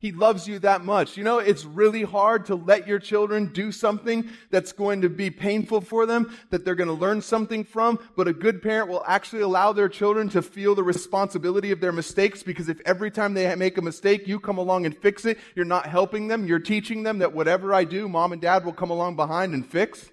He 0.00 0.12
loves 0.12 0.46
you 0.46 0.60
that 0.60 0.84
much. 0.84 1.16
You 1.16 1.24
know, 1.24 1.40
it's 1.40 1.64
really 1.64 2.04
hard 2.04 2.46
to 2.46 2.54
let 2.54 2.86
your 2.86 3.00
children 3.00 3.46
do 3.52 3.72
something 3.72 4.30
that's 4.48 4.70
going 4.70 5.02
to 5.02 5.08
be 5.08 5.28
painful 5.28 5.80
for 5.80 6.06
them, 6.06 6.38
that 6.50 6.64
they're 6.64 6.76
going 6.76 6.86
to 6.86 6.94
learn 6.94 7.20
something 7.20 7.64
from, 7.64 7.98
but 8.16 8.28
a 8.28 8.32
good 8.32 8.62
parent 8.62 8.88
will 8.88 9.02
actually 9.08 9.42
allow 9.42 9.72
their 9.72 9.88
children 9.88 10.28
to 10.28 10.40
feel 10.40 10.76
the 10.76 10.84
responsibility 10.84 11.72
of 11.72 11.80
their 11.80 11.90
mistakes 11.90 12.44
because 12.44 12.68
if 12.68 12.80
every 12.86 13.10
time 13.10 13.34
they 13.34 13.52
make 13.56 13.76
a 13.76 13.82
mistake, 13.82 14.28
you 14.28 14.38
come 14.38 14.56
along 14.56 14.86
and 14.86 14.96
fix 14.96 15.24
it, 15.24 15.36
you're 15.56 15.64
not 15.64 15.86
helping 15.86 16.28
them, 16.28 16.46
you're 16.46 16.60
teaching 16.60 17.02
them 17.02 17.18
that 17.18 17.32
whatever 17.32 17.74
I 17.74 17.82
do, 17.82 18.08
mom 18.08 18.32
and 18.32 18.40
dad 18.40 18.64
will 18.64 18.72
come 18.72 18.90
along 18.90 19.16
behind 19.16 19.52
and 19.52 19.66
fix. 19.66 20.10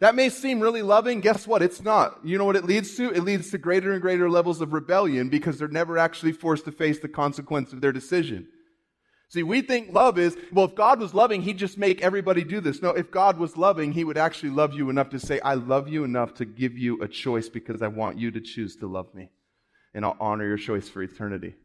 That 0.00 0.16
may 0.16 0.28
seem 0.28 0.58
really 0.58 0.82
loving. 0.82 1.20
Guess 1.20 1.46
what? 1.46 1.62
It's 1.62 1.80
not. 1.80 2.18
You 2.24 2.38
know 2.38 2.44
what 2.44 2.56
it 2.56 2.64
leads 2.64 2.96
to? 2.96 3.12
It 3.12 3.22
leads 3.22 3.52
to 3.52 3.58
greater 3.58 3.92
and 3.92 4.02
greater 4.02 4.28
levels 4.28 4.60
of 4.60 4.72
rebellion 4.72 5.28
because 5.28 5.58
they're 5.58 5.68
never 5.68 5.96
actually 5.96 6.32
forced 6.32 6.64
to 6.64 6.72
face 6.72 6.98
the 6.98 7.08
consequence 7.08 7.72
of 7.72 7.80
their 7.80 7.92
decision. 7.92 8.48
See, 9.34 9.42
we 9.42 9.62
think 9.62 9.92
love 9.92 10.16
is, 10.16 10.36
well, 10.52 10.66
if 10.66 10.76
God 10.76 11.00
was 11.00 11.12
loving, 11.12 11.42
he'd 11.42 11.58
just 11.58 11.76
make 11.76 12.00
everybody 12.02 12.44
do 12.44 12.60
this. 12.60 12.80
No, 12.80 12.90
if 12.90 13.10
God 13.10 13.36
was 13.36 13.56
loving, 13.56 13.90
he 13.90 14.04
would 14.04 14.16
actually 14.16 14.50
love 14.50 14.74
you 14.74 14.90
enough 14.90 15.10
to 15.10 15.18
say, 15.18 15.40
I 15.40 15.54
love 15.54 15.88
you 15.88 16.04
enough 16.04 16.34
to 16.34 16.44
give 16.44 16.78
you 16.78 17.02
a 17.02 17.08
choice 17.08 17.48
because 17.48 17.82
I 17.82 17.88
want 17.88 18.16
you 18.16 18.30
to 18.30 18.40
choose 18.40 18.76
to 18.76 18.86
love 18.86 19.12
me. 19.12 19.30
And 19.92 20.04
I'll 20.04 20.16
honor 20.20 20.46
your 20.46 20.56
choice 20.56 20.88
for 20.88 21.02
eternity. 21.02 21.56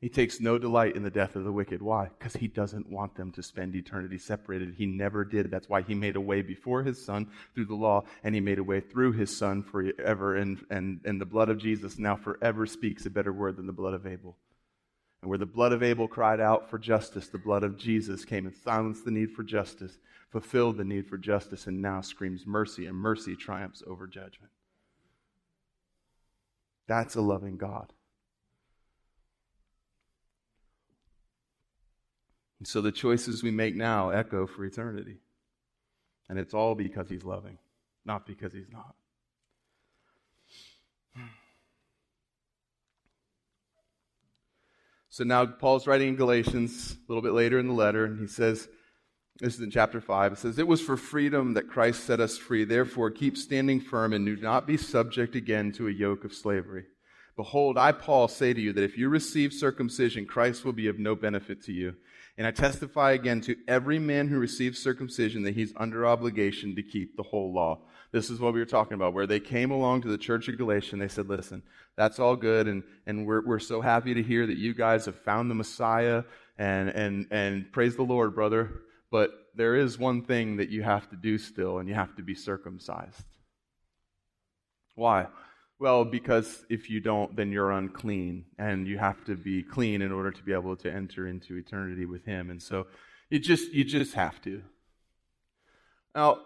He 0.00 0.08
takes 0.08 0.40
no 0.40 0.56
delight 0.56 0.96
in 0.96 1.02
the 1.02 1.10
death 1.10 1.36
of 1.36 1.44
the 1.44 1.52
wicked. 1.52 1.82
Why? 1.82 2.08
Because 2.18 2.32
he 2.32 2.48
doesn't 2.48 2.90
want 2.90 3.14
them 3.14 3.30
to 3.32 3.42
spend 3.42 3.76
eternity 3.76 4.16
separated. 4.16 4.72
He 4.78 4.86
never 4.86 5.22
did. 5.22 5.50
That's 5.50 5.68
why 5.68 5.82
he 5.82 5.94
made 5.94 6.16
a 6.16 6.20
way 6.20 6.40
before 6.40 6.82
his 6.82 7.04
son 7.04 7.28
through 7.54 7.66
the 7.66 7.74
law, 7.74 8.04
and 8.24 8.34
he 8.34 8.40
made 8.40 8.58
a 8.58 8.64
way 8.64 8.80
through 8.80 9.12
his 9.12 9.36
son 9.36 9.62
forever. 9.62 10.36
And, 10.36 10.64
and, 10.70 11.00
and 11.04 11.20
the 11.20 11.26
blood 11.26 11.50
of 11.50 11.58
Jesus 11.58 11.98
now 11.98 12.16
forever 12.16 12.64
speaks 12.64 13.04
a 13.04 13.10
better 13.10 13.34
word 13.34 13.58
than 13.58 13.66
the 13.66 13.74
blood 13.74 13.92
of 13.92 14.06
Abel. 14.06 14.38
And 15.22 15.28
where 15.28 15.38
the 15.38 15.46
blood 15.46 15.72
of 15.72 15.82
Abel 15.82 16.08
cried 16.08 16.40
out 16.40 16.70
for 16.70 16.78
justice, 16.78 17.28
the 17.28 17.38
blood 17.38 17.64
of 17.64 17.76
Jesus 17.78 18.24
came 18.24 18.46
and 18.46 18.54
silenced 18.54 19.04
the 19.04 19.10
need 19.10 19.32
for 19.32 19.42
justice, 19.42 19.98
fulfilled 20.30 20.76
the 20.76 20.84
need 20.84 21.08
for 21.08 21.18
justice, 21.18 21.66
and 21.66 21.80
now 21.80 22.00
screams 22.00 22.46
mercy, 22.46 22.86
and 22.86 22.96
mercy 22.96 23.34
triumphs 23.34 23.82
over 23.86 24.06
judgment. 24.06 24.52
That's 26.86 27.16
a 27.16 27.20
loving 27.20 27.56
God. 27.56 27.92
And 32.58 32.66
so 32.66 32.80
the 32.80 32.92
choices 32.92 33.42
we 33.42 33.50
make 33.50 33.74
now 33.74 34.10
echo 34.10 34.46
for 34.46 34.64
eternity. 34.64 35.18
And 36.28 36.38
it's 36.38 36.54
all 36.54 36.74
because 36.74 37.08
He's 37.08 37.24
loving, 37.24 37.58
not 38.04 38.26
because 38.26 38.52
He's 38.52 38.70
not. 38.70 38.94
So 45.16 45.24
now 45.24 45.46
Paul's 45.46 45.86
writing 45.86 46.08
in 46.08 46.16
Galatians 46.16 46.92
a 46.92 47.10
little 47.10 47.22
bit 47.22 47.32
later 47.32 47.58
in 47.58 47.68
the 47.68 47.72
letter, 47.72 48.04
and 48.04 48.20
he 48.20 48.26
says, 48.26 48.68
this 49.38 49.54
is 49.54 49.62
in 49.62 49.70
chapter 49.70 49.98
5. 49.98 50.32
It 50.34 50.38
says, 50.38 50.58
It 50.58 50.68
was 50.68 50.82
for 50.82 50.98
freedom 50.98 51.54
that 51.54 51.70
Christ 51.70 52.04
set 52.04 52.20
us 52.20 52.36
free. 52.36 52.64
Therefore, 52.64 53.10
keep 53.10 53.38
standing 53.38 53.80
firm 53.80 54.12
and 54.12 54.26
do 54.26 54.36
not 54.36 54.66
be 54.66 54.76
subject 54.76 55.34
again 55.34 55.72
to 55.72 55.88
a 55.88 55.90
yoke 55.90 56.24
of 56.24 56.34
slavery. 56.34 56.84
Behold, 57.34 57.78
I, 57.78 57.92
Paul, 57.92 58.28
say 58.28 58.52
to 58.52 58.60
you 58.60 58.74
that 58.74 58.84
if 58.84 58.98
you 58.98 59.08
receive 59.08 59.54
circumcision, 59.54 60.26
Christ 60.26 60.66
will 60.66 60.74
be 60.74 60.86
of 60.86 60.98
no 60.98 61.16
benefit 61.16 61.62
to 61.62 61.72
you. 61.72 61.94
And 62.38 62.46
I 62.46 62.50
testify 62.50 63.12
again 63.12 63.40
to 63.42 63.56
every 63.66 63.98
man 63.98 64.28
who 64.28 64.38
receives 64.38 64.78
circumcision 64.78 65.42
that 65.44 65.54
he's 65.54 65.72
under 65.76 66.06
obligation 66.06 66.76
to 66.76 66.82
keep 66.82 67.16
the 67.16 67.22
whole 67.22 67.52
law. 67.52 67.80
This 68.12 68.28
is 68.28 68.38
what 68.38 68.52
we 68.52 68.60
were 68.60 68.66
talking 68.66 68.94
about, 68.94 69.14
where 69.14 69.26
they 69.26 69.40
came 69.40 69.70
along 69.70 70.02
to 70.02 70.08
the 70.08 70.18
church 70.18 70.48
of 70.48 70.58
Galatia 70.58 70.92
and 70.92 71.02
they 71.02 71.08
said, 71.08 71.28
Listen, 71.28 71.62
that's 71.96 72.18
all 72.18 72.36
good, 72.36 72.68
and, 72.68 72.82
and 73.06 73.26
we're, 73.26 73.44
we're 73.44 73.58
so 73.58 73.80
happy 73.80 74.14
to 74.14 74.22
hear 74.22 74.46
that 74.46 74.58
you 74.58 74.74
guys 74.74 75.06
have 75.06 75.16
found 75.16 75.50
the 75.50 75.54
Messiah, 75.54 76.24
and, 76.58 76.90
and, 76.90 77.26
and 77.30 77.72
praise 77.72 77.96
the 77.96 78.02
Lord, 78.02 78.34
brother. 78.34 78.82
But 79.10 79.30
there 79.54 79.76
is 79.76 79.98
one 79.98 80.22
thing 80.22 80.56
that 80.56 80.68
you 80.68 80.82
have 80.82 81.08
to 81.10 81.16
do 81.16 81.38
still, 81.38 81.78
and 81.78 81.88
you 81.88 81.94
have 81.94 82.14
to 82.16 82.22
be 82.22 82.34
circumcised. 82.34 83.24
Why? 84.94 85.26
Well, 85.78 86.04
because 86.04 86.64
if 86.70 86.88
you 86.88 87.00
don't, 87.00 87.36
then 87.36 87.52
you're 87.52 87.70
unclean, 87.70 88.46
and 88.58 88.86
you 88.86 88.98
have 88.98 89.22
to 89.26 89.36
be 89.36 89.62
clean 89.62 90.00
in 90.00 90.10
order 90.10 90.30
to 90.30 90.42
be 90.42 90.52
able 90.52 90.76
to 90.76 90.90
enter 90.90 91.26
into 91.26 91.56
eternity 91.56 92.06
with 92.06 92.24
Him. 92.24 92.50
And 92.50 92.62
so, 92.62 92.86
you 93.28 93.38
just 93.38 93.72
you 93.72 93.84
just 93.84 94.14
have 94.14 94.40
to. 94.42 94.62
Now, 96.14 96.38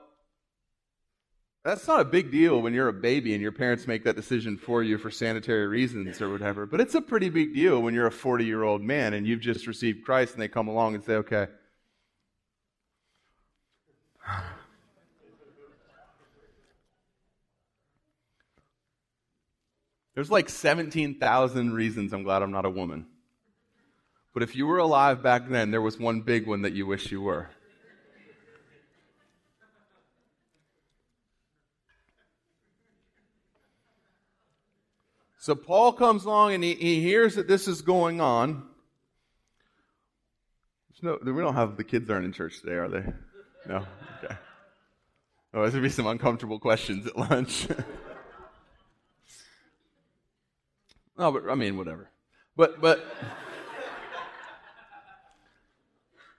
that's 1.65 1.87
not 1.87 2.01
a 2.01 2.05
big 2.05 2.33
deal 2.33 2.61
when 2.61 2.73
you're 2.73 2.89
a 2.89 2.93
baby 2.93 3.35
and 3.35 3.43
your 3.43 3.53
parents 3.53 3.87
make 3.87 4.05
that 4.05 4.17
decision 4.17 4.57
for 4.57 4.83
you 4.83 4.97
for 4.97 5.11
sanitary 5.11 5.67
reasons 5.67 6.21
or 6.21 6.31
whatever. 6.31 6.67
But 6.67 6.81
it's 6.81 6.95
a 6.95 7.03
pretty 7.03 7.29
big 7.29 7.55
deal 7.55 7.81
when 7.83 7.93
you're 7.93 8.07
a 8.07 8.13
40 8.13 8.45
year 8.47 8.63
old 8.63 8.81
man 8.81 9.13
and 9.13 9.27
you've 9.27 9.41
just 9.41 9.67
received 9.67 10.05
Christ 10.05 10.33
and 10.33 10.43
they 10.43 10.49
come 10.49 10.69
along 10.69 10.95
and 10.95 11.05
say, 11.05 11.15
okay. 11.17 11.49
There's 20.21 20.31
like 20.31 20.51
17,000 20.51 21.73
reasons 21.73 22.13
I'm 22.13 22.25
glad 22.25 22.43
I'm 22.43 22.51
not 22.51 22.67
a 22.67 22.71
woman. 22.71 23.07
But 24.35 24.43
if 24.43 24.55
you 24.55 24.67
were 24.67 24.77
alive 24.77 25.23
back 25.23 25.49
then, 25.49 25.71
there 25.71 25.81
was 25.81 25.99
one 25.99 26.21
big 26.21 26.47
one 26.47 26.61
that 26.61 26.75
you 26.75 26.85
wish 26.85 27.11
you 27.11 27.23
were. 27.23 27.49
So 35.39 35.55
Paul 35.55 35.95
comes 35.95 36.27
along 36.27 36.53
and 36.53 36.63
he, 36.63 36.75
he 36.75 37.01
hears 37.01 37.37
that 37.37 37.49
this 37.49 37.67
is 37.67 37.81
going 37.81 38.21
on. 38.21 38.65
no, 41.01 41.19
we 41.25 41.33
don't 41.33 41.55
have 41.55 41.79
the 41.79 41.85
kids 41.85 42.11
aren't 42.11 42.27
in 42.27 42.35
church 42.35 42.61
today, 42.61 42.75
are 42.75 42.89
they? 42.89 43.05
No? 43.67 43.87
Okay. 44.23 44.35
Oh, 45.55 45.63
there's 45.63 45.73
to 45.73 45.81
be 45.81 45.89
some 45.89 46.07
uncomfortable 46.07 46.59
questions 46.59 47.07
at 47.07 47.17
lunch. 47.17 47.69
no, 51.21 51.31
but 51.31 51.51
I 51.51 51.55
mean, 51.55 51.77
whatever. 51.77 52.11
But, 52.57 52.81
but, 52.81 53.05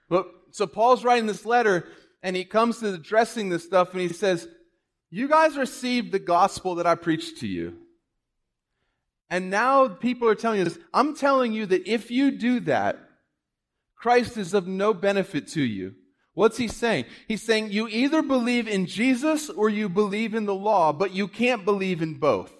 but, 0.08 0.26
so 0.50 0.66
Paul's 0.66 1.04
writing 1.04 1.28
this 1.28 1.46
letter 1.46 1.86
and 2.20 2.34
he 2.34 2.44
comes 2.44 2.80
to 2.80 2.92
addressing 2.92 3.48
this 3.48 3.62
stuff 3.62 3.92
and 3.92 4.00
he 4.00 4.08
says, 4.08 4.48
You 5.08 5.28
guys 5.28 5.56
received 5.56 6.10
the 6.10 6.18
gospel 6.18 6.74
that 6.74 6.86
I 6.86 6.96
preached 6.96 7.38
to 7.38 7.46
you. 7.46 7.78
And 9.30 9.50
now 9.50 9.86
people 9.86 10.28
are 10.28 10.34
telling 10.34 10.58
you 10.58 10.64
this. 10.64 10.80
I'm 10.92 11.14
telling 11.14 11.52
you 11.52 11.64
that 11.66 11.86
if 11.86 12.10
you 12.10 12.32
do 12.32 12.58
that, 12.60 12.98
Christ 13.94 14.36
is 14.36 14.52
of 14.52 14.66
no 14.66 14.92
benefit 14.92 15.46
to 15.48 15.62
you. 15.62 15.94
What's 16.34 16.56
he 16.56 16.66
saying? 16.66 17.04
He's 17.28 17.42
saying 17.42 17.70
you 17.70 17.86
either 17.86 18.20
believe 18.20 18.66
in 18.66 18.86
Jesus 18.86 19.48
or 19.48 19.68
you 19.68 19.88
believe 19.88 20.34
in 20.34 20.46
the 20.46 20.54
law, 20.56 20.92
but 20.92 21.12
you 21.12 21.28
can't 21.28 21.64
believe 21.64 22.02
in 22.02 22.14
both. 22.14 22.52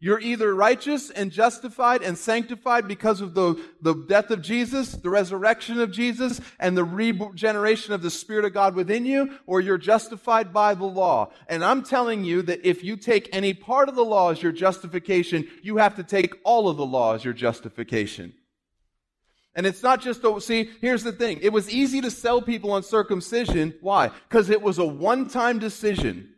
You're 0.00 0.20
either 0.20 0.54
righteous 0.54 1.10
and 1.10 1.32
justified 1.32 2.02
and 2.02 2.16
sanctified 2.16 2.86
because 2.86 3.20
of 3.20 3.34
the, 3.34 3.60
the 3.80 3.94
death 3.94 4.30
of 4.30 4.42
Jesus, 4.42 4.92
the 4.92 5.10
resurrection 5.10 5.80
of 5.80 5.90
Jesus, 5.90 6.40
and 6.60 6.76
the 6.76 6.84
regeneration 6.84 7.92
of 7.92 8.00
the 8.00 8.10
Spirit 8.10 8.44
of 8.44 8.54
God 8.54 8.76
within 8.76 9.04
you, 9.04 9.36
or 9.44 9.60
you're 9.60 9.76
justified 9.76 10.52
by 10.52 10.74
the 10.74 10.84
law. 10.84 11.32
And 11.48 11.64
I'm 11.64 11.82
telling 11.82 12.22
you 12.22 12.42
that 12.42 12.64
if 12.64 12.84
you 12.84 12.96
take 12.96 13.28
any 13.32 13.54
part 13.54 13.88
of 13.88 13.96
the 13.96 14.04
law 14.04 14.30
as 14.30 14.40
your 14.40 14.52
justification, 14.52 15.48
you 15.62 15.78
have 15.78 15.96
to 15.96 16.04
take 16.04 16.32
all 16.44 16.68
of 16.68 16.76
the 16.76 16.86
law 16.86 17.14
as 17.14 17.24
your 17.24 17.34
justification. 17.34 18.34
And 19.56 19.66
it's 19.66 19.82
not 19.82 20.00
just, 20.00 20.22
a, 20.22 20.40
see, 20.40 20.70
here's 20.80 21.02
the 21.02 21.10
thing. 21.10 21.40
It 21.42 21.52
was 21.52 21.68
easy 21.68 22.00
to 22.02 22.10
sell 22.12 22.40
people 22.40 22.70
on 22.70 22.84
circumcision. 22.84 23.74
Why? 23.80 24.12
Because 24.28 24.48
it 24.48 24.62
was 24.62 24.78
a 24.78 24.86
one-time 24.86 25.58
decision. 25.58 26.32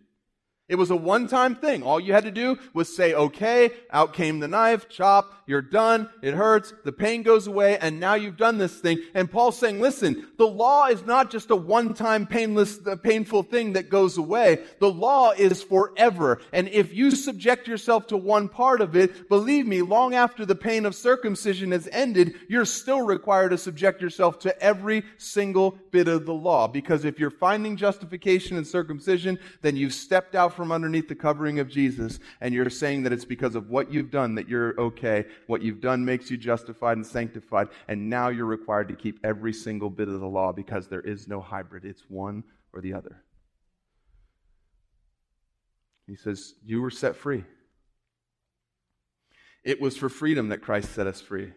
It 0.71 0.79
was 0.79 0.93
a 0.93 0.97
one 0.97 1.27
time 1.27 1.57
thing. 1.57 1.83
All 1.83 1.99
you 1.99 2.13
had 2.13 2.23
to 2.25 2.31
do 2.31 2.57
was 2.73 2.95
say, 2.95 3.13
okay, 3.13 3.73
out 3.91 4.13
came 4.13 4.39
the 4.39 4.47
knife, 4.47 4.89
chop, 4.89 5.35
you're 5.45 5.61
done, 5.61 6.09
it 6.23 6.33
hurts, 6.33 6.73
the 6.85 6.93
pain 6.93 7.25
goes 7.25 7.49
away, 7.49 7.77
and 7.79 7.99
now 7.99 8.15
you've 8.15 8.37
done 8.37 8.57
this 8.57 8.79
thing. 8.79 9.03
And 9.15 9.29
Paul's 9.29 9.59
saying, 9.59 9.81
listen, 9.81 10.29
the 10.39 10.47
law 10.47 10.87
is 10.87 11.05
not 11.05 11.29
just 11.29 11.51
a 11.51 11.57
one 11.57 11.93
time 11.93 12.25
painless, 12.25 12.79
uh, 12.87 12.95
painful 12.95 13.43
thing 13.43 13.73
that 13.73 13.91
goes 13.91 14.17
away. 14.17 14.63
The 14.79 14.91
law 14.91 15.33
is 15.33 15.61
forever. 15.61 16.41
And 16.53 16.69
if 16.69 16.95
you 16.95 17.11
subject 17.11 17.67
yourself 17.67 18.07
to 18.07 18.17
one 18.17 18.49
part 18.49 18.81
of 18.81 18.95
it, 18.95 19.29
believe 19.29 19.67
me, 19.67 19.83
long 19.83 20.15
after 20.15 20.47
the 20.47 20.55
pain 20.55 20.87
of 20.87 20.95
circumcision 20.95 21.73
has 21.73 21.89
ended, 21.91 22.37
you're 22.49 22.65
still 22.65 23.03
required 23.03 23.49
to 23.49 23.59
subject 23.59 24.01
yourself 24.01 24.39
to 24.41 24.63
every 24.63 25.03
single 25.19 25.77
bit 25.91 26.07
of 26.07 26.27
the 26.27 26.33
law. 26.33 26.69
Because 26.69 27.05
if 27.05 27.19
you're 27.19 27.29
finding 27.29 27.77
justification 27.77 28.57
in 28.57 28.65
circumcision, 28.65 29.37
then 29.63 29.75
you've 29.75 29.95
stepped 29.95 30.37
out 30.37 30.53
from 30.61 30.73
underneath 30.73 31.09
the 31.09 31.15
covering 31.15 31.59
of 31.59 31.71
Jesus 31.71 32.19
and 32.43 32.53
you're 32.53 32.69
saying 32.69 33.05
that 33.05 33.15
it's 33.15 33.25
because 33.25 33.55
of 33.55 33.71
what 33.71 33.91
you've 33.91 34.11
done 34.11 34.35
that 34.35 34.47
you're 34.47 34.79
okay. 34.79 35.25
What 35.47 35.63
you've 35.63 35.81
done 35.81 36.05
makes 36.05 36.31
you 36.31 36.37
justified 36.37 36.99
and 36.99 37.07
sanctified. 37.07 37.69
And 37.89 38.11
now 38.11 38.29
you're 38.29 38.45
required 38.45 38.89
to 38.89 38.95
keep 38.95 39.21
every 39.25 39.55
single 39.55 39.89
bit 39.89 40.09
of 40.09 40.21
the 40.21 40.27
law 40.27 40.53
because 40.53 40.87
there 40.87 41.01
is 41.01 41.27
no 41.27 41.41
hybrid. 41.41 41.87
It's 41.87 42.03
one 42.11 42.45
or 42.75 42.83
the 42.83 42.93
other. 42.93 43.23
He 46.07 46.15
says, 46.15 46.53
You 46.63 46.83
were 46.83 46.91
set 46.91 47.17
free. 47.17 47.45
It 49.65 49.81
was 49.81 49.97
for 49.97 50.11
freedom 50.11 50.51
that 50.51 50.61
Christ 50.61 50.95
set 50.95 51.07
us 51.07 51.23
free. 51.23 51.53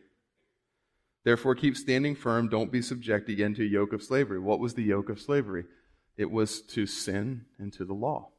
Therefore, 1.26 1.56
keep 1.56 1.76
standing 1.76 2.16
firm. 2.16 2.48
Don't 2.48 2.72
be 2.72 2.82
subject 2.82 3.28
again 3.28 3.54
to 3.56 3.64
a 3.64 3.68
yoke 3.68 3.92
of 3.92 4.02
slavery. 4.02 4.40
What 4.40 4.62
was 4.62 4.76
the 4.76 4.84
yoke 4.84 5.10
of 5.10 5.20
slavery? 5.20 5.66
It 6.16 6.32
was 6.32 6.62
to 6.62 6.86
sin 6.86 7.48
and 7.60 7.74
to 7.74 7.84
the 7.84 7.94
law. 7.94 8.30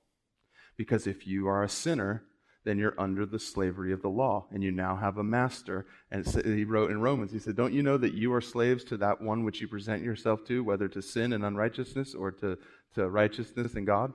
Because 0.76 1.06
if 1.06 1.26
you 1.26 1.48
are 1.48 1.62
a 1.62 1.68
sinner, 1.68 2.24
then 2.64 2.78
you're 2.78 2.98
under 2.98 3.26
the 3.26 3.38
slavery 3.38 3.92
of 3.92 4.02
the 4.02 4.08
law, 4.08 4.46
and 4.50 4.62
you 4.62 4.72
now 4.72 4.96
have 4.96 5.18
a 5.18 5.24
master. 5.24 5.86
And 6.10 6.26
he 6.26 6.64
wrote 6.64 6.90
in 6.90 7.00
Romans, 7.00 7.30
he 7.30 7.38
said, 7.38 7.56
Don't 7.56 7.74
you 7.74 7.82
know 7.82 7.98
that 7.98 8.14
you 8.14 8.32
are 8.32 8.40
slaves 8.40 8.84
to 8.84 8.96
that 8.96 9.20
one 9.20 9.44
which 9.44 9.60
you 9.60 9.68
present 9.68 10.02
yourself 10.02 10.44
to, 10.46 10.64
whether 10.64 10.88
to 10.88 11.02
sin 11.02 11.34
and 11.34 11.44
unrighteousness 11.44 12.14
or 12.14 12.32
to, 12.32 12.58
to 12.94 13.08
righteousness 13.08 13.74
and 13.74 13.86
God? 13.86 14.12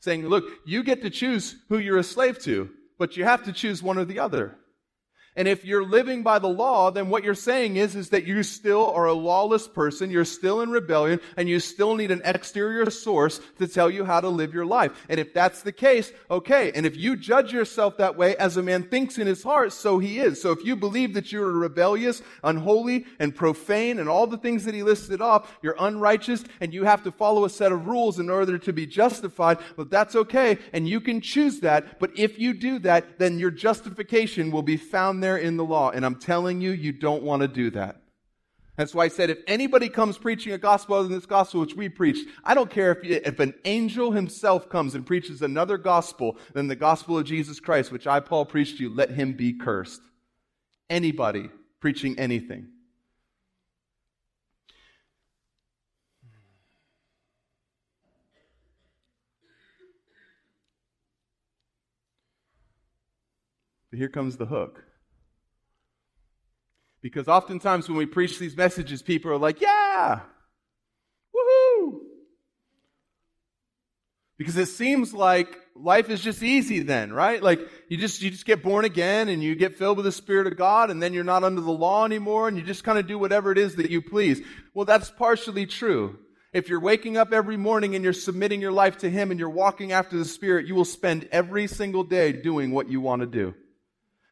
Saying, 0.00 0.26
Look, 0.26 0.44
you 0.66 0.82
get 0.82 1.02
to 1.02 1.10
choose 1.10 1.56
who 1.68 1.78
you're 1.78 1.98
a 1.98 2.04
slave 2.04 2.38
to, 2.40 2.68
but 2.98 3.16
you 3.16 3.24
have 3.24 3.44
to 3.44 3.52
choose 3.52 3.82
one 3.82 3.98
or 3.98 4.04
the 4.04 4.18
other. 4.18 4.56
And 5.36 5.46
if 5.46 5.64
you're 5.64 5.84
living 5.84 6.22
by 6.22 6.38
the 6.38 6.48
law, 6.48 6.90
then 6.90 7.10
what 7.10 7.22
you're 7.22 7.34
saying 7.34 7.76
is, 7.76 7.94
is 7.94 8.08
that 8.08 8.24
you 8.24 8.42
still 8.42 8.90
are 8.92 9.04
a 9.04 9.12
lawless 9.12 9.68
person, 9.68 10.10
you're 10.10 10.24
still 10.24 10.62
in 10.62 10.70
rebellion, 10.70 11.20
and 11.36 11.46
you 11.48 11.60
still 11.60 11.94
need 11.94 12.10
an 12.10 12.22
exterior 12.24 12.88
source 12.90 13.40
to 13.58 13.68
tell 13.68 13.90
you 13.90 14.04
how 14.04 14.20
to 14.20 14.28
live 14.28 14.54
your 14.54 14.64
life. 14.64 14.92
And 15.10 15.20
if 15.20 15.34
that's 15.34 15.62
the 15.62 15.72
case, 15.72 16.10
okay. 16.30 16.72
And 16.74 16.86
if 16.86 16.96
you 16.96 17.16
judge 17.16 17.52
yourself 17.52 17.98
that 17.98 18.16
way, 18.16 18.34
as 18.36 18.56
a 18.56 18.62
man 18.62 18.84
thinks 18.84 19.18
in 19.18 19.26
his 19.26 19.42
heart, 19.42 19.74
so 19.74 19.98
he 19.98 20.20
is. 20.20 20.40
So 20.40 20.52
if 20.52 20.64
you 20.64 20.74
believe 20.74 21.12
that 21.12 21.30
you're 21.32 21.52
rebellious, 21.52 22.22
unholy, 22.42 23.04
and 23.18 23.34
profane, 23.34 23.98
and 23.98 24.08
all 24.08 24.26
the 24.26 24.38
things 24.38 24.64
that 24.64 24.74
he 24.74 24.82
listed 24.82 25.20
off, 25.20 25.58
you're 25.60 25.76
unrighteous, 25.78 26.44
and 26.60 26.72
you 26.72 26.84
have 26.84 27.02
to 27.02 27.12
follow 27.12 27.44
a 27.44 27.50
set 27.50 27.72
of 27.72 27.86
rules 27.86 28.18
in 28.18 28.30
order 28.30 28.56
to 28.56 28.72
be 28.72 28.86
justified, 28.86 29.58
well, 29.76 29.86
that's 29.90 30.16
okay, 30.16 30.56
and 30.72 30.88
you 30.88 31.00
can 31.00 31.20
choose 31.20 31.60
that. 31.60 31.98
But 31.98 32.18
if 32.18 32.38
you 32.38 32.54
do 32.54 32.78
that, 32.78 33.18
then 33.18 33.38
your 33.38 33.50
justification 33.50 34.50
will 34.50 34.62
be 34.62 34.78
found 34.78 35.22
there 35.22 35.25
there 35.26 35.36
in 35.36 35.56
the 35.56 35.64
law. 35.64 35.90
And 35.90 36.06
I'm 36.06 36.14
telling 36.14 36.60
you, 36.60 36.70
you 36.70 36.92
don't 36.92 37.24
want 37.24 37.42
to 37.42 37.48
do 37.48 37.70
that. 37.70 38.00
That's 38.76 38.94
why 38.94 39.06
I 39.06 39.08
said 39.08 39.30
if 39.30 39.38
anybody 39.48 39.88
comes 39.88 40.18
preaching 40.18 40.52
a 40.52 40.58
gospel 40.58 40.96
other 40.96 41.08
than 41.08 41.16
this 41.16 41.26
gospel 41.26 41.62
which 41.62 41.74
we 41.74 41.88
preached, 41.88 42.28
I 42.44 42.54
don't 42.54 42.70
care 42.70 42.92
if, 42.92 43.02
if 43.02 43.40
an 43.40 43.54
angel 43.64 44.12
himself 44.12 44.68
comes 44.68 44.94
and 44.94 45.04
preaches 45.04 45.42
another 45.42 45.78
gospel 45.78 46.36
than 46.52 46.68
the 46.68 46.76
gospel 46.76 47.18
of 47.18 47.24
Jesus 47.24 47.58
Christ, 47.58 47.90
which 47.90 48.06
I, 48.06 48.20
Paul, 48.20 48.44
preached 48.44 48.76
to 48.76 48.84
you, 48.84 48.94
let 48.94 49.10
him 49.10 49.32
be 49.32 49.54
cursed. 49.54 50.02
Anybody 50.88 51.50
preaching 51.80 52.18
anything. 52.18 52.68
But 63.90 63.98
here 63.98 64.08
comes 64.08 64.36
the 64.36 64.46
hook. 64.46 64.84
Because 67.06 67.28
oftentimes 67.28 67.88
when 67.88 67.96
we 67.96 68.04
preach 68.04 68.36
these 68.40 68.56
messages, 68.56 69.00
people 69.00 69.30
are 69.30 69.38
like, 69.38 69.60
yeah, 69.60 70.22
woohoo. 71.32 72.00
Because 74.36 74.56
it 74.56 74.66
seems 74.66 75.14
like 75.14 75.56
life 75.76 76.10
is 76.10 76.20
just 76.20 76.42
easy 76.42 76.80
then, 76.80 77.12
right? 77.12 77.40
Like 77.40 77.60
you 77.88 77.96
just, 77.96 78.22
you 78.22 78.30
just 78.32 78.44
get 78.44 78.60
born 78.60 78.84
again 78.84 79.28
and 79.28 79.40
you 79.40 79.54
get 79.54 79.76
filled 79.76 79.98
with 79.98 80.04
the 80.04 80.10
Spirit 80.10 80.48
of 80.48 80.56
God 80.56 80.90
and 80.90 81.00
then 81.00 81.14
you're 81.14 81.22
not 81.22 81.44
under 81.44 81.60
the 81.60 81.70
law 81.70 82.04
anymore 82.04 82.48
and 82.48 82.56
you 82.56 82.64
just 82.64 82.82
kind 82.82 82.98
of 82.98 83.06
do 83.06 83.20
whatever 83.20 83.52
it 83.52 83.58
is 83.58 83.76
that 83.76 83.88
you 83.88 84.02
please. 84.02 84.44
Well, 84.74 84.84
that's 84.84 85.08
partially 85.08 85.64
true. 85.64 86.18
If 86.52 86.68
you're 86.68 86.80
waking 86.80 87.16
up 87.16 87.32
every 87.32 87.56
morning 87.56 87.94
and 87.94 88.02
you're 88.02 88.12
submitting 88.14 88.60
your 88.60 88.72
life 88.72 88.98
to 88.98 89.08
Him 89.08 89.30
and 89.30 89.38
you're 89.38 89.48
walking 89.48 89.92
after 89.92 90.18
the 90.18 90.24
Spirit, 90.24 90.66
you 90.66 90.74
will 90.74 90.84
spend 90.84 91.28
every 91.30 91.68
single 91.68 92.02
day 92.02 92.32
doing 92.32 92.72
what 92.72 92.90
you 92.90 93.00
want 93.00 93.20
to 93.20 93.26
do. 93.26 93.54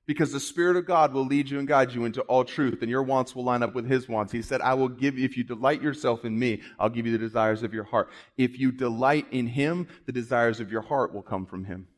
Because 0.06 0.32
the 0.32 0.40
Spirit 0.40 0.76
of 0.76 0.86
God 0.86 1.14
will 1.14 1.24
lead 1.24 1.48
you 1.48 1.58
and 1.58 1.66
guide 1.66 1.92
you 1.92 2.04
into 2.04 2.20
all 2.22 2.44
truth, 2.44 2.82
and 2.82 2.90
your 2.90 3.02
wants 3.02 3.34
will 3.34 3.44
line 3.44 3.62
up 3.62 3.74
with 3.74 3.88
His 3.88 4.08
wants. 4.08 4.32
He 4.32 4.42
said, 4.42 4.60
I 4.60 4.74
will 4.74 4.88
give 4.88 5.18
you, 5.18 5.24
if 5.24 5.36
you 5.36 5.44
delight 5.44 5.80
yourself 5.80 6.24
in 6.24 6.38
me, 6.38 6.60
I'll 6.78 6.90
give 6.90 7.06
you 7.06 7.12
the 7.12 7.18
desires 7.18 7.62
of 7.62 7.72
your 7.72 7.84
heart. 7.84 8.10
If 8.36 8.58
you 8.58 8.70
delight 8.70 9.26
in 9.30 9.46
Him, 9.46 9.88
the 10.04 10.12
desires 10.12 10.60
of 10.60 10.70
your 10.70 10.82
heart 10.82 11.14
will 11.14 11.22
come 11.22 11.46
from 11.46 11.64
Him. 11.64 11.88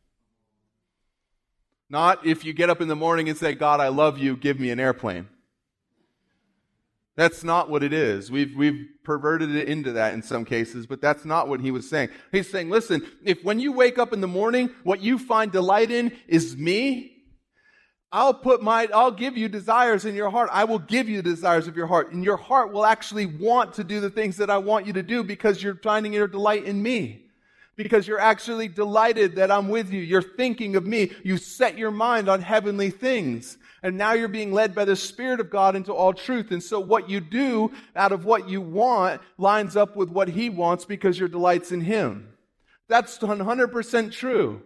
Not 1.89 2.27
if 2.27 2.45
you 2.45 2.53
get 2.53 2.71
up 2.71 2.81
in 2.81 2.89
the 2.89 2.97
morning 2.97 3.29
and 3.29 3.37
say, 3.37 3.55
God, 3.55 3.81
I 3.81 3.89
love 3.89 4.19
you, 4.19 4.37
give 4.37 4.61
me 4.61 4.71
an 4.71 4.79
airplane. 4.81 5.29
That's 7.17 7.43
not 7.43 7.71
what 7.71 7.83
it 7.83 7.95
is. 7.95 8.31
We've, 8.31 8.55
we've 8.55 8.89
perverted 9.03 9.55
it 9.55 9.69
into 9.69 9.93
that 9.93 10.13
in 10.13 10.23
some 10.23 10.45
cases, 10.45 10.87
but 10.87 11.01
that's 11.01 11.25
not 11.25 11.49
what 11.49 11.61
he 11.61 11.71
was 11.71 11.89
saying. 11.89 12.11
He's 12.31 12.51
saying, 12.51 12.69
listen, 12.69 13.07
if 13.25 13.43
when 13.43 13.59
you 13.59 13.73
wake 13.73 13.99
up 13.99 14.13
in 14.13 14.21
the 14.21 14.29
morning, 14.29 14.71
what 14.85 15.01
you 15.01 15.19
find 15.19 15.51
delight 15.51 15.91
in 15.91 16.13
is 16.29 16.57
me, 16.57 17.16
I'll 18.13 18.35
put 18.35 18.63
my, 18.63 18.89
I'll 18.95 19.11
give 19.11 19.37
you 19.37 19.49
desires 19.49 20.05
in 20.05 20.15
your 20.15 20.31
heart. 20.31 20.49
I 20.53 20.65
will 20.65 20.79
give 20.79 21.09
you 21.09 21.23
the 21.23 21.31
desires 21.31 21.67
of 21.67 21.77
your 21.77 21.87
heart. 21.87 22.13
And 22.13 22.25
your 22.25 22.37
heart 22.37 22.73
will 22.73 22.87
actually 22.87 23.27
want 23.27 23.75
to 23.75 23.85
do 23.85 24.01
the 24.01 24.11
things 24.11 24.37
that 24.37 24.49
I 24.49 24.59
want 24.59 24.87
you 24.87 24.93
to 24.95 25.03
do 25.03 25.25
because 25.25 25.63
you're 25.63 25.77
finding 25.77 26.13
your 26.13 26.29
delight 26.29 26.65
in 26.65 26.83
me. 26.83 27.23
Because 27.75 28.09
you're 28.09 28.21
actually 28.21 28.69
delighted 28.69 29.37
that 29.37 29.51
I'm 29.51 29.69
with 29.69 29.93
you. 29.93 30.01
You're 30.01 30.23
thinking 30.23 30.77
of 30.77 30.87
me. 30.87 31.13
You 31.25 31.37
set 31.37 31.77
your 31.77 31.91
mind 31.91 32.29
on 32.29 32.41
heavenly 32.41 32.91
things. 32.91 33.59
And 33.83 33.99
now 33.99 34.15
you're 34.15 34.29
being 34.29 34.53
led 34.53 34.75
by 34.75 34.87
the 34.87 34.97
Spirit 34.97 35.41
of 35.41 35.51
God 35.51 35.77
into 35.77 35.93
all 35.93 36.15
truth. 36.15 36.53
And 36.53 36.63
so 36.63 36.81
what 36.81 37.11
you 37.11 37.21
do 37.21 37.73
out 37.95 38.13
of 38.13 38.25
what 38.25 38.49
you 38.49 38.63
want 38.63 39.21
lines 39.37 39.77
up 39.77 39.95
with 39.95 40.09
what 40.09 40.29
He 40.29 40.49
wants 40.49 40.87
because 40.87 41.19
your 41.19 41.29
delight's 41.29 41.71
in 41.71 41.83
Him. 41.83 42.33
That's 42.89 43.19
100% 43.19 44.13
true. 44.13 44.63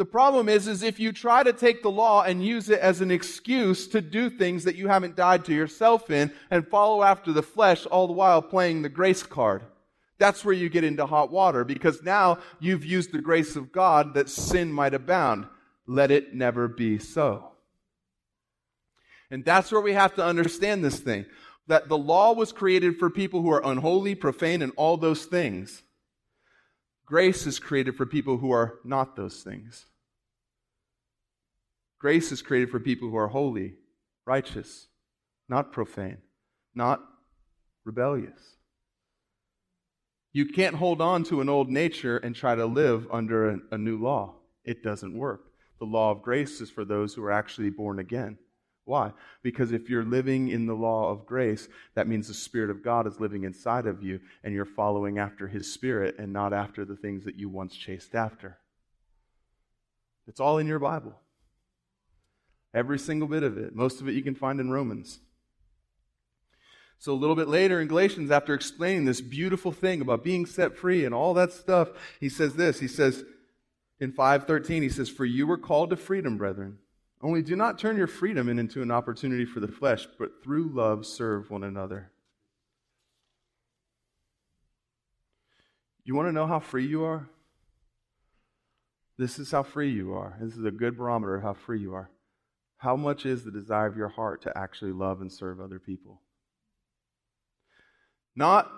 The 0.00 0.06
problem 0.06 0.48
is, 0.48 0.66
is 0.66 0.82
if 0.82 0.98
you 0.98 1.12
try 1.12 1.42
to 1.42 1.52
take 1.52 1.82
the 1.82 1.90
law 1.90 2.22
and 2.22 2.42
use 2.42 2.70
it 2.70 2.80
as 2.80 3.02
an 3.02 3.10
excuse 3.10 3.86
to 3.88 4.00
do 4.00 4.30
things 4.30 4.64
that 4.64 4.74
you 4.74 4.88
haven't 4.88 5.14
died 5.14 5.44
to 5.44 5.52
yourself 5.52 6.10
in 6.10 6.32
and 6.50 6.66
follow 6.66 7.02
after 7.02 7.34
the 7.34 7.42
flesh 7.42 7.84
all 7.84 8.06
the 8.06 8.14
while 8.14 8.40
playing 8.40 8.80
the 8.80 8.88
grace 8.88 9.22
card. 9.22 9.62
That's 10.16 10.42
where 10.42 10.54
you 10.54 10.70
get 10.70 10.84
into 10.84 11.04
hot 11.04 11.30
water 11.30 11.66
because 11.66 12.02
now 12.02 12.38
you've 12.60 12.82
used 12.82 13.12
the 13.12 13.20
grace 13.20 13.56
of 13.56 13.72
God 13.72 14.14
that 14.14 14.30
sin 14.30 14.72
might 14.72 14.94
abound. 14.94 15.46
Let 15.86 16.10
it 16.10 16.32
never 16.34 16.66
be 16.66 16.98
so. 16.98 17.50
And 19.30 19.44
that's 19.44 19.70
where 19.70 19.82
we 19.82 19.92
have 19.92 20.14
to 20.14 20.24
understand 20.24 20.82
this 20.82 20.98
thing 20.98 21.26
that 21.66 21.90
the 21.90 21.98
law 21.98 22.32
was 22.32 22.52
created 22.52 22.98
for 22.98 23.10
people 23.10 23.42
who 23.42 23.52
are 23.52 23.70
unholy, 23.70 24.14
profane, 24.14 24.62
and 24.62 24.72
all 24.76 24.96
those 24.96 25.26
things. 25.26 25.82
Grace 27.04 27.46
is 27.46 27.58
created 27.58 27.96
for 27.96 28.06
people 28.06 28.38
who 28.38 28.50
are 28.50 28.78
not 28.82 29.14
those 29.14 29.42
things. 29.42 29.84
Grace 32.00 32.32
is 32.32 32.40
created 32.40 32.70
for 32.70 32.80
people 32.80 33.10
who 33.10 33.16
are 33.16 33.28
holy, 33.28 33.74
righteous, 34.24 34.88
not 35.48 35.70
profane, 35.70 36.16
not 36.74 37.04
rebellious. 37.84 38.56
You 40.32 40.46
can't 40.46 40.76
hold 40.76 41.02
on 41.02 41.24
to 41.24 41.42
an 41.42 41.50
old 41.50 41.68
nature 41.68 42.16
and 42.16 42.34
try 42.34 42.54
to 42.54 42.64
live 42.64 43.06
under 43.12 43.50
a, 43.50 43.58
a, 43.72 43.78
new 43.78 43.98
law. 43.98 44.36
It 44.64 44.82
doesn't 44.82 45.16
work. 45.16 45.52
The 45.78 45.84
law 45.84 46.10
of 46.10 46.22
grace 46.22 46.60
is 46.60 46.70
for 46.70 46.84
those 46.84 47.12
who 47.12 47.22
are 47.24 47.32
actually 47.32 47.70
born 47.70 47.98
again. 47.98 48.38
Why? 48.84 49.12
Because 49.42 49.72
if 49.72 49.90
you're 49.90 50.04
living 50.04 50.48
in 50.48 50.66
the 50.66 50.74
law 50.74 51.10
of 51.10 51.26
grace, 51.26 51.68
that 51.94 52.08
means 52.08 52.28
the 52.28 52.34
Spirit 52.34 52.70
of 52.70 52.82
God 52.82 53.06
is 53.06 53.20
living 53.20 53.44
inside 53.44 53.86
of 53.86 54.02
you 54.02 54.20
and 54.42 54.54
you're 54.54 54.64
following 54.64 55.18
after 55.18 55.48
His 55.48 55.70
Spirit 55.70 56.16
and 56.18 56.32
not 56.32 56.52
after 56.52 56.84
the 56.84 56.96
things 56.96 57.24
that 57.24 57.36
you 57.36 57.48
once 57.48 57.76
chased 57.76 58.14
after. 58.14 58.58
It's 60.26 60.40
all 60.40 60.58
in 60.58 60.66
your 60.66 60.78
Bible. 60.78 61.14
Every 62.72 62.98
single 62.98 63.28
bit 63.28 63.42
of 63.42 63.58
it. 63.58 63.74
Most 63.74 64.00
of 64.00 64.08
it 64.08 64.14
you 64.14 64.22
can 64.22 64.34
find 64.34 64.60
in 64.60 64.70
Romans. 64.70 65.20
So 66.98 67.12
a 67.12 67.14
little 67.14 67.34
bit 67.34 67.48
later 67.48 67.80
in 67.80 67.88
Galatians, 67.88 68.30
after 68.30 68.52
explaining 68.52 69.06
this 69.06 69.22
beautiful 69.22 69.72
thing 69.72 70.02
about 70.02 70.22
being 70.22 70.44
set 70.44 70.76
free 70.76 71.04
and 71.04 71.14
all 71.14 71.32
that 71.34 71.50
stuff, 71.52 71.88
he 72.20 72.28
says 72.28 72.54
this. 72.54 72.78
He 72.78 72.88
says 72.88 73.24
in 73.98 74.12
513, 74.12 74.82
he 74.82 74.88
says, 74.90 75.08
For 75.08 75.24
you 75.24 75.46
were 75.46 75.58
called 75.58 75.90
to 75.90 75.96
freedom, 75.96 76.36
brethren. 76.36 76.78
Only 77.22 77.42
do 77.42 77.56
not 77.56 77.78
turn 77.78 77.96
your 77.96 78.06
freedom 78.06 78.48
into 78.48 78.82
an 78.82 78.90
opportunity 78.90 79.44
for 79.44 79.60
the 79.60 79.68
flesh, 79.68 80.06
but 80.18 80.42
through 80.42 80.70
love 80.74 81.06
serve 81.06 81.50
one 81.50 81.64
another. 81.64 82.10
You 86.04 86.14
want 86.14 86.28
to 86.28 86.32
know 86.32 86.46
how 86.46 86.60
free 86.60 86.86
you 86.86 87.04
are? 87.04 87.28
This 89.18 89.38
is 89.38 89.50
how 89.50 89.62
free 89.62 89.90
you 89.90 90.14
are. 90.14 90.36
This 90.40 90.56
is 90.56 90.64
a 90.64 90.70
good 90.70 90.96
barometer 90.96 91.36
of 91.36 91.42
how 91.42 91.54
free 91.54 91.80
you 91.80 91.94
are. 91.94 92.10
How 92.80 92.96
much 92.96 93.26
is 93.26 93.44
the 93.44 93.50
desire 93.50 93.86
of 93.86 93.96
your 93.96 94.08
heart 94.08 94.42
to 94.42 94.56
actually 94.56 94.92
love 94.92 95.20
and 95.20 95.30
serve 95.30 95.60
other 95.60 95.78
people? 95.78 96.22
Not 98.34 98.70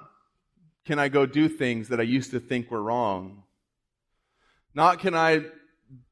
can 0.85 0.99
I 0.99 1.09
go 1.09 1.25
do 1.25 1.49
things 1.49 1.89
that 1.89 2.01
I 2.01 2.03
used 2.03 2.33
to 2.33 2.41
think 2.41 2.69
were 2.69 2.83
wrong. 2.83 3.45
Not 4.75 4.99
can 4.99 5.15
I 5.15 5.43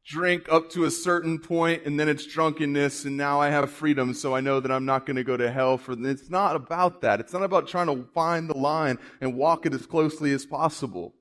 drink 0.06 0.46
up 0.48 0.70
to 0.70 0.84
a 0.84 0.90
certain 0.90 1.40
point 1.40 1.84
and 1.84 1.98
then 1.98 2.08
it's 2.08 2.26
drunkenness 2.26 3.06
and 3.06 3.16
now 3.16 3.40
I 3.40 3.48
have 3.48 3.68
freedom 3.72 4.14
so 4.14 4.36
I 4.36 4.40
know 4.40 4.60
that 4.60 4.70
I'm 4.70 4.84
not 4.84 5.04
going 5.04 5.16
to 5.16 5.24
go 5.24 5.36
to 5.36 5.50
hell 5.50 5.76
for 5.76 5.96
it's 5.98 6.30
not 6.30 6.54
about 6.54 7.00
that. 7.00 7.18
It's 7.18 7.32
not 7.32 7.42
about 7.42 7.66
trying 7.66 7.86
to 7.88 8.06
find 8.14 8.48
the 8.48 8.56
line 8.56 8.98
and 9.20 9.34
walk 9.34 9.66
it 9.66 9.74
as 9.74 9.84
closely 9.84 10.32
as 10.32 10.46
possible. 10.46 11.14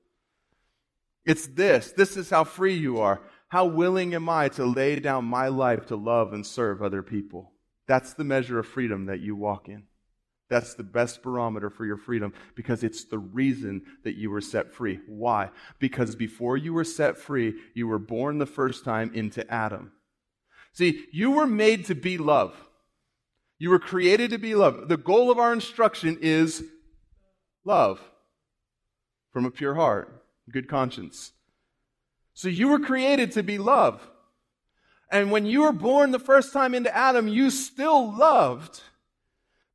It's 1.24 1.48
this. 1.48 1.90
This 1.90 2.16
is 2.16 2.30
how 2.30 2.44
free 2.44 2.74
you 2.74 3.00
are. 3.00 3.20
How 3.50 3.64
willing 3.64 4.14
am 4.14 4.28
I 4.28 4.48
to 4.50 4.64
lay 4.64 5.00
down 5.00 5.24
my 5.24 5.48
life 5.48 5.86
to 5.86 5.96
love 5.96 6.32
and 6.32 6.46
serve 6.46 6.82
other 6.82 7.02
people? 7.02 7.52
That's 7.88 8.14
the 8.14 8.22
measure 8.22 8.60
of 8.60 8.66
freedom 8.66 9.06
that 9.06 9.18
you 9.18 9.34
walk 9.34 9.68
in. 9.68 9.84
That's 10.48 10.74
the 10.74 10.84
best 10.84 11.20
barometer 11.22 11.68
for 11.68 11.84
your 11.84 11.96
freedom 11.96 12.32
because 12.54 12.84
it's 12.84 13.04
the 13.04 13.18
reason 13.18 13.82
that 14.04 14.16
you 14.16 14.30
were 14.30 14.40
set 14.40 14.72
free. 14.72 15.00
Why? 15.08 15.50
Because 15.80 16.14
before 16.14 16.56
you 16.56 16.72
were 16.72 16.84
set 16.84 17.18
free, 17.18 17.54
you 17.74 17.88
were 17.88 17.98
born 17.98 18.38
the 18.38 18.46
first 18.46 18.84
time 18.84 19.10
into 19.14 19.48
Adam. 19.52 19.92
See, 20.72 21.06
you 21.12 21.32
were 21.32 21.46
made 21.46 21.86
to 21.86 21.96
be 21.96 22.18
love. 22.18 22.54
You 23.58 23.70
were 23.70 23.80
created 23.80 24.30
to 24.30 24.38
be 24.38 24.54
love. 24.54 24.88
The 24.88 24.96
goal 24.96 25.28
of 25.28 25.38
our 25.38 25.52
instruction 25.52 26.18
is 26.20 26.62
love 27.64 28.00
from 29.32 29.44
a 29.44 29.50
pure 29.50 29.74
heart, 29.74 30.24
good 30.52 30.68
conscience. 30.68 31.32
So 32.40 32.48
you 32.48 32.68
were 32.68 32.78
created 32.78 33.32
to 33.32 33.42
be 33.42 33.58
love. 33.58 34.00
And 35.12 35.30
when 35.30 35.44
you 35.44 35.60
were 35.60 35.72
born 35.72 36.10
the 36.10 36.18
first 36.18 36.54
time 36.54 36.74
into 36.74 36.96
Adam, 36.96 37.28
you 37.28 37.50
still 37.50 38.16
loved, 38.16 38.80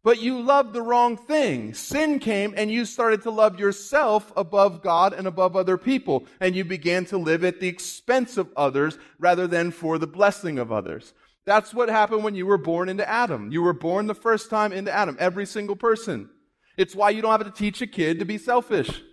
but 0.04 0.20
you 0.20 0.42
loved 0.42 0.74
the 0.74 0.82
wrong 0.82 1.16
thing. 1.16 1.76
Sin 1.76 2.18
came 2.18 2.56
and 2.58 2.72
you 2.72 2.86
started 2.86 3.22
to 3.22 3.30
love 3.30 3.60
yourself 3.60 4.34
above 4.36 4.82
God 4.82 5.14
and 5.14 5.28
above 5.28 5.56
other 5.56 5.78
people. 5.78 6.26
And 6.40 6.56
you 6.56 6.66
began 6.66 7.06
to 7.06 7.20
live 7.20 7.44
at 7.44 7.60
the 7.60 7.68
expense 7.68 8.36
of 8.36 8.52
others 8.58 8.98
rather 9.20 9.46
than 9.46 9.70
for 9.70 10.00
the 10.00 10.08
blessing 10.08 10.58
of 10.58 10.72
others. 10.72 11.14
That's 11.46 11.72
what 11.72 11.88
happened 11.88 12.24
when 12.24 12.34
you 12.34 12.48
were 12.48 12.58
born 12.58 12.90
into 12.90 13.08
Adam. 13.08 13.52
You 13.52 13.62
were 13.62 13.74
born 13.74 14.08
the 14.08 14.16
first 14.16 14.50
time 14.50 14.74
into 14.74 14.92
Adam, 14.92 15.18
every 15.20 15.46
single 15.46 15.76
person. 15.76 16.32
It's 16.78 16.96
why 16.96 17.12
you 17.12 17.22
don't 17.22 17.30
have 17.30 17.44
to 17.44 17.52
teach 17.52 17.84
a 17.84 17.88
kid 17.88 18.18
to 18.18 18.26
be 18.26 18.40
selfish. 18.40 19.04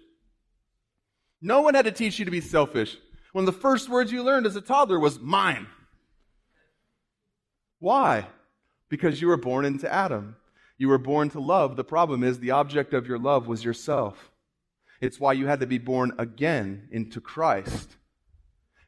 No 1.42 1.61
one 1.61 1.74
had 1.74 1.84
to 1.84 1.92
teach 1.92 2.18
you 2.18 2.24
to 2.24 2.30
be 2.30 2.40
selfish. 2.40 2.96
One 3.33 3.47
of 3.49 3.55
the 3.55 3.61
first 3.61 3.89
words 3.89 4.12
you 4.12 4.22
learned 4.22 4.47
as 4.47 4.57
a 4.57 4.61
toddler 4.61 4.99
was 4.99 5.18
mine. 5.18 5.66
Why? 7.78 8.26
Because 8.89 9.20
you 9.20 9.28
were 9.28 9.39
born 9.39 9.64
into 9.64 9.93
Adam. 9.93 10.37
You 10.78 10.89
were 10.89 10.99
born 10.99 11.30
to 11.30 11.41
love. 11.41 11.76
The 11.76 11.85
problem 11.85 12.22
is 12.22 12.39
the 12.39 12.51
object 12.53 12.95
of 12.95 13.07
your 13.07 13.18
love 13.18 13.47
was 13.47 13.64
yourself. 13.64 14.30
It's 15.01 15.18
why 15.18 15.33
you 15.33 15.47
had 15.47 15.61
to 15.61 15.66
be 15.66 15.78
born 15.78 16.12
again 16.18 16.89
into 16.93 17.20
Christ. 17.20 17.97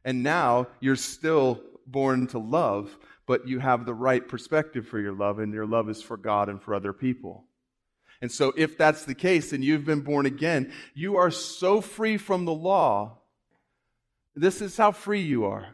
And 0.04 0.22
now 0.22 0.68
you're 0.78 0.96
still 0.96 1.60
born 1.86 2.26
to 2.28 2.38
love, 2.38 2.96
but 3.26 3.48
you 3.48 3.58
have 3.58 3.86
the 3.86 3.94
right 3.94 4.26
perspective 4.26 4.86
for 4.86 5.00
your 5.00 5.12
love, 5.12 5.38
and 5.38 5.52
your 5.52 5.66
love 5.66 5.88
is 5.88 6.02
for 6.02 6.16
God 6.16 6.48
and 6.48 6.62
for 6.62 6.74
other 6.74 6.92
people. 6.92 7.46
And 8.20 8.30
so, 8.30 8.52
if 8.56 8.78
that's 8.78 9.04
the 9.04 9.14
case 9.14 9.52
and 9.52 9.64
you've 9.64 9.84
been 9.84 10.02
born 10.02 10.26
again, 10.26 10.72
you 10.94 11.16
are 11.16 11.30
so 11.30 11.80
free 11.80 12.16
from 12.16 12.44
the 12.44 12.54
law 12.54 13.18
this 14.34 14.60
is 14.60 14.76
how 14.76 14.92
free 14.92 15.22
you 15.22 15.44
are. 15.44 15.68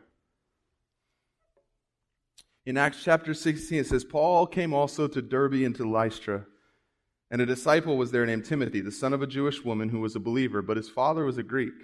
In 2.67 2.77
Acts 2.77 3.03
chapter 3.03 3.33
16, 3.35 3.81
it 3.81 3.87
says, 3.87 4.05
Paul 4.05 4.47
came 4.47 4.75
also 4.75 5.09
to 5.09 5.23
Derbe 5.23 5.65
and 5.65 5.75
to 5.77 5.89
Lystra. 5.89 6.45
And 7.31 7.41
a 7.41 7.47
disciple 7.47 7.97
was 7.97 8.11
there 8.11 8.27
named 8.27 8.45
Timothy, 8.45 8.81
the 8.81 8.93
son 8.93 9.13
of 9.13 9.23
a 9.23 9.27
Jewish 9.27 9.65
woman 9.65 9.89
who 9.89 10.01
was 10.01 10.15
a 10.15 10.21
believer, 10.21 10.63
but 10.63 10.77
his 10.77 10.89
father 10.89 11.25
was 11.25 11.39
a 11.39 11.43
Greek. 11.43 11.75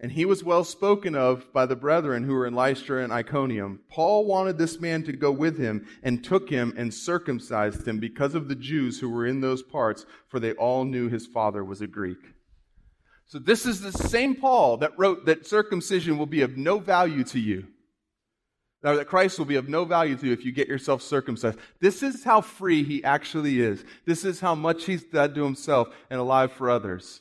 And 0.00 0.12
he 0.12 0.24
was 0.24 0.44
well 0.44 0.64
spoken 0.64 1.14
of 1.14 1.52
by 1.52 1.66
the 1.66 1.76
brethren 1.76 2.24
who 2.24 2.32
were 2.34 2.46
in 2.46 2.54
Lystra 2.54 3.02
and 3.02 3.12
Iconium. 3.12 3.80
Paul 3.90 4.26
wanted 4.26 4.56
this 4.56 4.80
man 4.80 5.02
to 5.04 5.12
go 5.12 5.30
with 5.32 5.58
him 5.58 5.86
and 6.02 6.22
took 6.22 6.48
him 6.48 6.72
and 6.76 6.94
circumcised 6.94 7.86
him 7.86 7.98
because 7.98 8.34
of 8.34 8.48
the 8.48 8.54
Jews 8.54 9.00
who 9.00 9.10
were 9.10 9.26
in 9.26 9.40
those 9.40 9.62
parts, 9.62 10.06
for 10.28 10.38
they 10.38 10.52
all 10.52 10.84
knew 10.84 11.08
his 11.08 11.26
father 11.26 11.64
was 11.64 11.80
a 11.80 11.86
Greek. 11.86 12.34
So 13.28 13.38
this 13.38 13.66
is 13.66 13.80
the 13.80 13.92
same 13.92 14.34
Paul 14.34 14.78
that 14.78 14.98
wrote 14.98 15.26
that 15.26 15.46
circumcision 15.46 16.16
will 16.18 16.26
be 16.26 16.40
of 16.40 16.56
no 16.56 16.78
value 16.78 17.24
to 17.24 17.38
you. 17.38 17.66
Now, 18.82 18.94
that 18.94 19.08
Christ 19.08 19.38
will 19.38 19.46
be 19.46 19.56
of 19.56 19.68
no 19.68 19.84
value 19.84 20.16
to 20.16 20.26
you 20.26 20.32
if 20.32 20.44
you 20.44 20.52
get 20.52 20.68
yourself 20.68 21.02
circumcised. 21.02 21.58
This 21.80 22.02
is 22.02 22.24
how 22.24 22.40
free 22.40 22.84
he 22.84 23.02
actually 23.02 23.60
is. 23.60 23.84
This 24.06 24.24
is 24.24 24.40
how 24.40 24.54
much 24.54 24.84
he's 24.84 25.02
dead 25.02 25.34
to 25.34 25.44
himself 25.44 25.88
and 26.10 26.20
alive 26.20 26.52
for 26.52 26.70
others. 26.70 27.20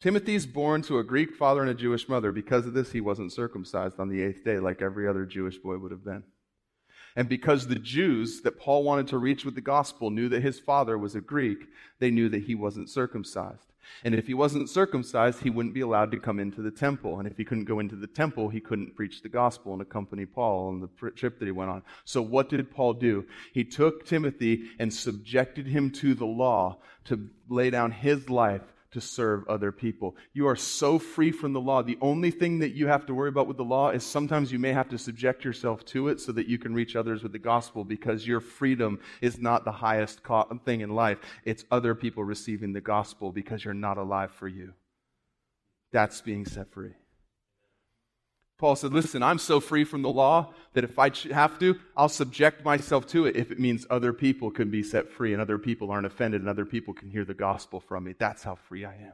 Timothy's 0.00 0.46
born 0.46 0.82
to 0.82 0.98
a 0.98 1.04
Greek 1.04 1.34
father 1.36 1.62
and 1.62 1.70
a 1.70 1.74
Jewish 1.74 2.08
mother. 2.08 2.32
Because 2.32 2.66
of 2.66 2.74
this, 2.74 2.92
he 2.92 3.00
wasn't 3.00 3.32
circumcised 3.32 3.98
on 3.98 4.08
the 4.08 4.20
eighth 4.20 4.44
day 4.44 4.58
like 4.58 4.82
every 4.82 5.08
other 5.08 5.24
Jewish 5.24 5.56
boy 5.56 5.78
would 5.78 5.92
have 5.92 6.04
been. 6.04 6.24
And 7.16 7.28
because 7.28 7.66
the 7.66 7.76
Jews 7.76 8.40
that 8.42 8.58
Paul 8.58 8.82
wanted 8.82 9.08
to 9.08 9.18
reach 9.18 9.44
with 9.44 9.54
the 9.54 9.60
gospel 9.60 10.10
knew 10.10 10.28
that 10.30 10.42
his 10.42 10.58
father 10.58 10.98
was 10.98 11.14
a 11.14 11.20
Greek, 11.20 11.68
they 12.00 12.10
knew 12.10 12.28
that 12.28 12.44
he 12.44 12.54
wasn't 12.54 12.90
circumcised. 12.90 13.72
And 14.02 14.14
if 14.14 14.26
he 14.26 14.34
wasn't 14.34 14.68
circumcised, 14.70 15.40
he 15.40 15.50
wouldn't 15.50 15.74
be 15.74 15.82
allowed 15.82 16.10
to 16.12 16.18
come 16.18 16.40
into 16.40 16.62
the 16.62 16.70
temple. 16.70 17.18
And 17.18 17.28
if 17.28 17.36
he 17.36 17.44
couldn't 17.44 17.66
go 17.66 17.78
into 17.78 17.96
the 17.96 18.06
temple, 18.06 18.48
he 18.48 18.60
couldn't 18.60 18.96
preach 18.96 19.22
the 19.22 19.28
gospel 19.28 19.72
and 19.72 19.82
accompany 19.82 20.26
Paul 20.26 20.68
on 20.68 20.80
the 20.80 21.10
trip 21.10 21.38
that 21.38 21.44
he 21.44 21.52
went 21.52 21.70
on. 21.70 21.82
So 22.04 22.22
what 22.22 22.48
did 22.48 22.70
Paul 22.70 22.94
do? 22.94 23.26
He 23.52 23.62
took 23.62 24.06
Timothy 24.06 24.70
and 24.78 24.92
subjected 24.92 25.66
him 25.66 25.90
to 25.92 26.14
the 26.14 26.26
law 26.26 26.78
to 27.04 27.28
lay 27.48 27.70
down 27.70 27.92
his 27.92 28.28
life 28.30 28.62
to 28.94 29.00
serve 29.00 29.46
other 29.48 29.70
people. 29.70 30.16
You 30.32 30.48
are 30.48 30.56
so 30.56 30.98
free 30.98 31.30
from 31.30 31.52
the 31.52 31.60
law. 31.60 31.82
The 31.82 31.98
only 32.00 32.30
thing 32.30 32.60
that 32.60 32.74
you 32.74 32.86
have 32.86 33.06
to 33.06 33.14
worry 33.14 33.28
about 33.28 33.46
with 33.46 33.56
the 33.56 33.64
law 33.64 33.90
is 33.90 34.02
sometimes 34.02 34.50
you 34.50 34.58
may 34.58 34.72
have 34.72 34.88
to 34.88 34.98
subject 34.98 35.44
yourself 35.44 35.84
to 35.86 36.08
it 36.08 36.20
so 36.20 36.32
that 36.32 36.48
you 36.48 36.58
can 36.58 36.74
reach 36.74 36.96
others 36.96 37.22
with 37.22 37.32
the 37.32 37.38
gospel 37.38 37.84
because 37.84 38.26
your 38.26 38.40
freedom 38.40 38.98
is 39.20 39.38
not 39.38 39.64
the 39.64 39.72
highest 39.72 40.20
thing 40.64 40.80
in 40.80 40.90
life. 40.90 41.18
It's 41.44 41.64
other 41.70 41.94
people 41.94 42.24
receiving 42.24 42.72
the 42.72 42.80
gospel 42.80 43.30
because 43.30 43.64
you're 43.64 43.74
not 43.74 43.98
alive 43.98 44.32
for 44.32 44.48
you. 44.48 44.72
That's 45.92 46.20
being 46.20 46.46
set 46.46 46.72
free. 46.72 46.94
Paul 48.58 48.76
said, 48.76 48.92
Listen, 48.92 49.22
I'm 49.22 49.38
so 49.38 49.60
free 49.60 49.84
from 49.84 50.02
the 50.02 50.10
law 50.10 50.52
that 50.74 50.84
if 50.84 50.98
I 50.98 51.10
have 51.32 51.58
to, 51.58 51.78
I'll 51.96 52.08
subject 52.08 52.64
myself 52.64 53.06
to 53.08 53.26
it 53.26 53.36
if 53.36 53.50
it 53.50 53.58
means 53.58 53.86
other 53.90 54.12
people 54.12 54.50
can 54.50 54.70
be 54.70 54.82
set 54.82 55.10
free 55.10 55.32
and 55.32 55.42
other 55.42 55.58
people 55.58 55.90
aren't 55.90 56.06
offended 56.06 56.40
and 56.40 56.48
other 56.48 56.64
people 56.64 56.94
can 56.94 57.10
hear 57.10 57.24
the 57.24 57.34
gospel 57.34 57.80
from 57.80 58.04
me. 58.04 58.14
That's 58.18 58.42
how 58.42 58.54
free 58.54 58.84
I 58.84 58.94
am. 58.94 59.12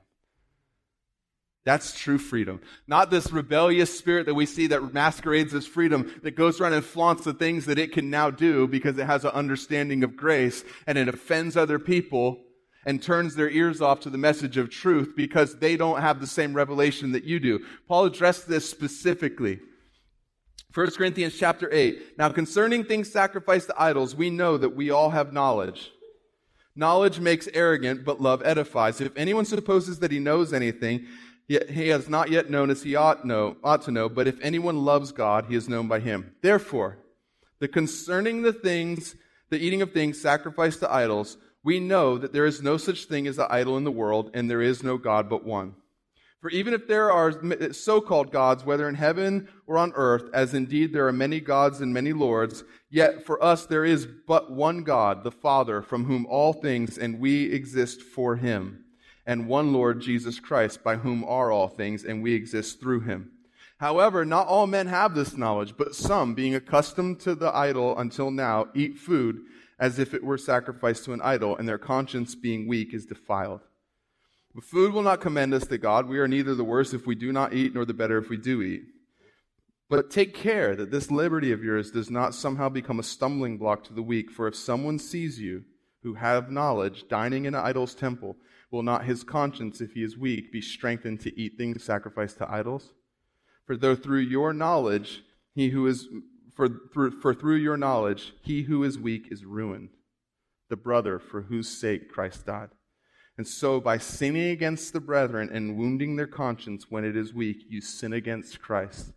That's 1.64 1.98
true 1.98 2.18
freedom. 2.18 2.60
Not 2.86 3.10
this 3.10 3.32
rebellious 3.32 3.96
spirit 3.96 4.26
that 4.26 4.34
we 4.34 4.46
see 4.46 4.68
that 4.68 4.94
masquerades 4.94 5.52
as 5.52 5.66
freedom, 5.66 6.10
that 6.22 6.36
goes 6.36 6.58
around 6.58 6.72
and 6.72 6.84
flaunts 6.84 7.24
the 7.24 7.34
things 7.34 7.66
that 7.66 7.78
it 7.78 7.92
can 7.92 8.08
now 8.08 8.30
do 8.30 8.66
because 8.66 8.96
it 8.96 9.06
has 9.06 9.24
an 9.24 9.32
understanding 9.32 10.02
of 10.02 10.16
grace 10.16 10.64
and 10.86 10.96
it 10.96 11.08
offends 11.08 11.56
other 11.56 11.78
people 11.78 12.40
and 12.86 13.02
turns 13.02 13.34
their 13.34 13.50
ears 13.50 13.80
off 13.80 14.00
to 14.00 14.10
the 14.10 14.18
message 14.18 14.56
of 14.56 14.70
truth 14.70 15.14
because 15.16 15.58
they 15.58 15.76
don't 15.76 16.00
have 16.00 16.20
the 16.20 16.26
same 16.26 16.54
revelation 16.54 17.12
that 17.12 17.24
you 17.24 17.38
do. 17.38 17.64
Paul 17.86 18.06
addressed 18.06 18.48
this 18.48 18.68
specifically. 18.68 19.60
1 20.72 20.90
Corinthians 20.92 21.36
chapter 21.36 21.68
8. 21.72 22.18
Now 22.18 22.28
concerning 22.30 22.84
things 22.84 23.12
sacrificed 23.12 23.68
to 23.68 23.80
idols, 23.80 24.14
we 24.14 24.30
know 24.30 24.56
that 24.56 24.76
we 24.76 24.90
all 24.90 25.10
have 25.10 25.32
knowledge. 25.32 25.90
Knowledge 26.76 27.18
makes 27.18 27.48
arrogant, 27.52 28.04
but 28.04 28.20
love 28.20 28.42
edifies. 28.44 29.00
If 29.00 29.16
anyone 29.16 29.44
supposes 29.44 29.98
that 29.98 30.12
he 30.12 30.20
knows 30.20 30.52
anything, 30.52 31.06
he 31.48 31.88
has 31.88 32.08
not 32.08 32.30
yet 32.30 32.48
known 32.48 32.70
as 32.70 32.84
he 32.84 32.94
ought, 32.94 33.24
know, 33.24 33.56
ought 33.64 33.82
to 33.82 33.90
know, 33.90 34.08
but 34.08 34.28
if 34.28 34.40
anyone 34.40 34.84
loves 34.84 35.10
God, 35.10 35.46
he 35.46 35.56
is 35.56 35.68
known 35.68 35.88
by 35.88 35.98
him. 35.98 36.32
Therefore, 36.42 36.98
the 37.58 37.66
concerning 37.66 38.42
the 38.42 38.52
things, 38.52 39.16
the 39.50 39.58
eating 39.58 39.82
of 39.82 39.92
things 39.92 40.20
sacrificed 40.20 40.78
to 40.80 40.92
idols, 40.92 41.36
we 41.62 41.80
know 41.80 42.16
that 42.18 42.32
there 42.32 42.46
is 42.46 42.62
no 42.62 42.76
such 42.76 43.04
thing 43.04 43.26
as 43.26 43.38
an 43.38 43.46
idol 43.50 43.76
in 43.76 43.84
the 43.84 43.90
world, 43.90 44.30
and 44.34 44.50
there 44.50 44.62
is 44.62 44.82
no 44.82 44.96
God 44.96 45.28
but 45.28 45.44
one. 45.44 45.74
For 46.40 46.48
even 46.50 46.72
if 46.72 46.88
there 46.88 47.12
are 47.12 47.72
so 47.72 48.00
called 48.00 48.32
gods, 48.32 48.64
whether 48.64 48.88
in 48.88 48.94
heaven 48.94 49.48
or 49.66 49.76
on 49.76 49.92
earth, 49.94 50.30
as 50.32 50.54
indeed 50.54 50.92
there 50.92 51.06
are 51.06 51.12
many 51.12 51.38
gods 51.38 51.82
and 51.82 51.92
many 51.92 52.14
lords, 52.14 52.64
yet 52.88 53.26
for 53.26 53.42
us 53.44 53.66
there 53.66 53.84
is 53.84 54.06
but 54.26 54.50
one 54.50 54.82
God, 54.82 55.22
the 55.22 55.30
Father, 55.30 55.82
from 55.82 56.06
whom 56.06 56.24
all 56.24 56.54
things 56.54 56.96
and 56.96 57.20
we 57.20 57.52
exist 57.52 58.00
for 58.00 58.36
him 58.36 58.84
and 59.26 59.46
one 59.46 59.72
Lord 59.72 60.00
Jesus 60.00 60.40
Christ, 60.40 60.82
by 60.82 60.96
whom 60.96 61.24
are 61.24 61.52
all 61.52 61.68
things, 61.68 62.04
and 62.04 62.22
we 62.22 62.34
exist 62.34 62.80
through 62.80 63.00
him. 63.00 63.30
However, 63.78 64.24
not 64.24 64.46
all 64.46 64.66
men 64.66 64.88
have 64.88 65.14
this 65.14 65.36
knowledge, 65.36 65.74
but 65.76 65.94
some, 65.94 66.34
being 66.34 66.54
accustomed 66.54 67.20
to 67.20 67.34
the 67.34 67.54
idol 67.54 67.96
until 67.98 68.30
now, 68.30 68.68
eat 68.74 68.98
food 68.98 69.42
as 69.80 69.98
if 69.98 70.14
it 70.14 70.22
were 70.22 70.38
sacrificed 70.38 71.04
to 71.06 71.12
an 71.12 71.20
idol, 71.22 71.56
and 71.56 71.68
their 71.68 71.78
conscience, 71.78 72.36
being 72.36 72.68
weak, 72.68 72.94
is 72.94 73.06
defiled. 73.06 73.62
But 74.54 74.62
food 74.62 74.92
will 74.92 75.02
not 75.02 75.20
commend 75.20 75.52
us 75.54 75.66
to 75.66 75.78
God. 75.78 76.08
We 76.08 76.20
are 76.20 76.28
neither 76.28 76.54
the 76.54 76.62
worse 76.62 76.94
if 76.94 77.06
we 77.06 77.16
do 77.16 77.32
not 77.32 77.52
eat, 77.52 77.74
nor 77.74 77.84
the 77.84 77.94
better 77.94 78.18
if 78.18 78.28
we 78.28 78.36
do 78.36 78.62
eat. 78.62 78.82
But 79.88 80.10
take 80.10 80.34
care 80.34 80.76
that 80.76 80.92
this 80.92 81.10
liberty 81.10 81.50
of 81.50 81.64
yours 81.64 81.90
does 81.90 82.10
not 82.10 82.34
somehow 82.34 82.68
become 82.68 83.00
a 83.00 83.04
stumbling 83.04 83.58
block 83.58 83.82
to 83.84 83.92
the 83.92 84.02
weak. 84.02 84.30
For 84.30 84.46
if 84.46 84.54
someone 84.54 85.00
sees 85.00 85.40
you, 85.40 85.64
who 86.02 86.14
have 86.14 86.50
knowledge, 86.50 87.08
dining 87.08 87.44
in 87.44 87.54
an 87.54 87.60
idol's 87.60 87.94
temple, 87.94 88.36
Will 88.70 88.82
not 88.84 89.04
his 89.04 89.24
conscience, 89.24 89.80
if 89.80 89.94
he 89.94 90.02
is 90.02 90.16
weak, 90.16 90.52
be 90.52 90.60
strengthened 90.60 91.20
to 91.20 91.40
eat 91.40 91.56
things 91.56 91.82
sacrificed 91.82 92.38
to 92.38 92.50
idols? 92.50 92.92
For 93.66 93.76
though 93.76 93.96
through 93.96 94.20
your 94.20 94.52
knowledge, 94.52 95.24
he 95.54 95.70
who 95.70 95.86
is 95.86 96.08
for 96.54 96.68
through, 96.92 97.20
for 97.20 97.34
through 97.34 97.56
your 97.56 97.76
knowledge, 97.76 98.32
he 98.42 98.62
who 98.62 98.84
is 98.84 98.98
weak 98.98 99.28
is 99.30 99.44
ruined, 99.44 99.90
the 100.68 100.76
brother 100.76 101.18
for 101.18 101.42
whose 101.42 101.68
sake 101.68 102.10
Christ 102.10 102.46
died. 102.46 102.70
And 103.36 103.46
so, 103.46 103.80
by 103.80 103.98
sinning 103.98 104.50
against 104.50 104.92
the 104.92 105.00
brethren 105.00 105.48
and 105.52 105.76
wounding 105.76 106.16
their 106.16 106.26
conscience 106.26 106.86
when 106.90 107.04
it 107.04 107.16
is 107.16 107.32
weak, 107.32 107.64
you 107.68 107.80
sin 107.80 108.12
against 108.12 108.60
Christ. 108.60 109.12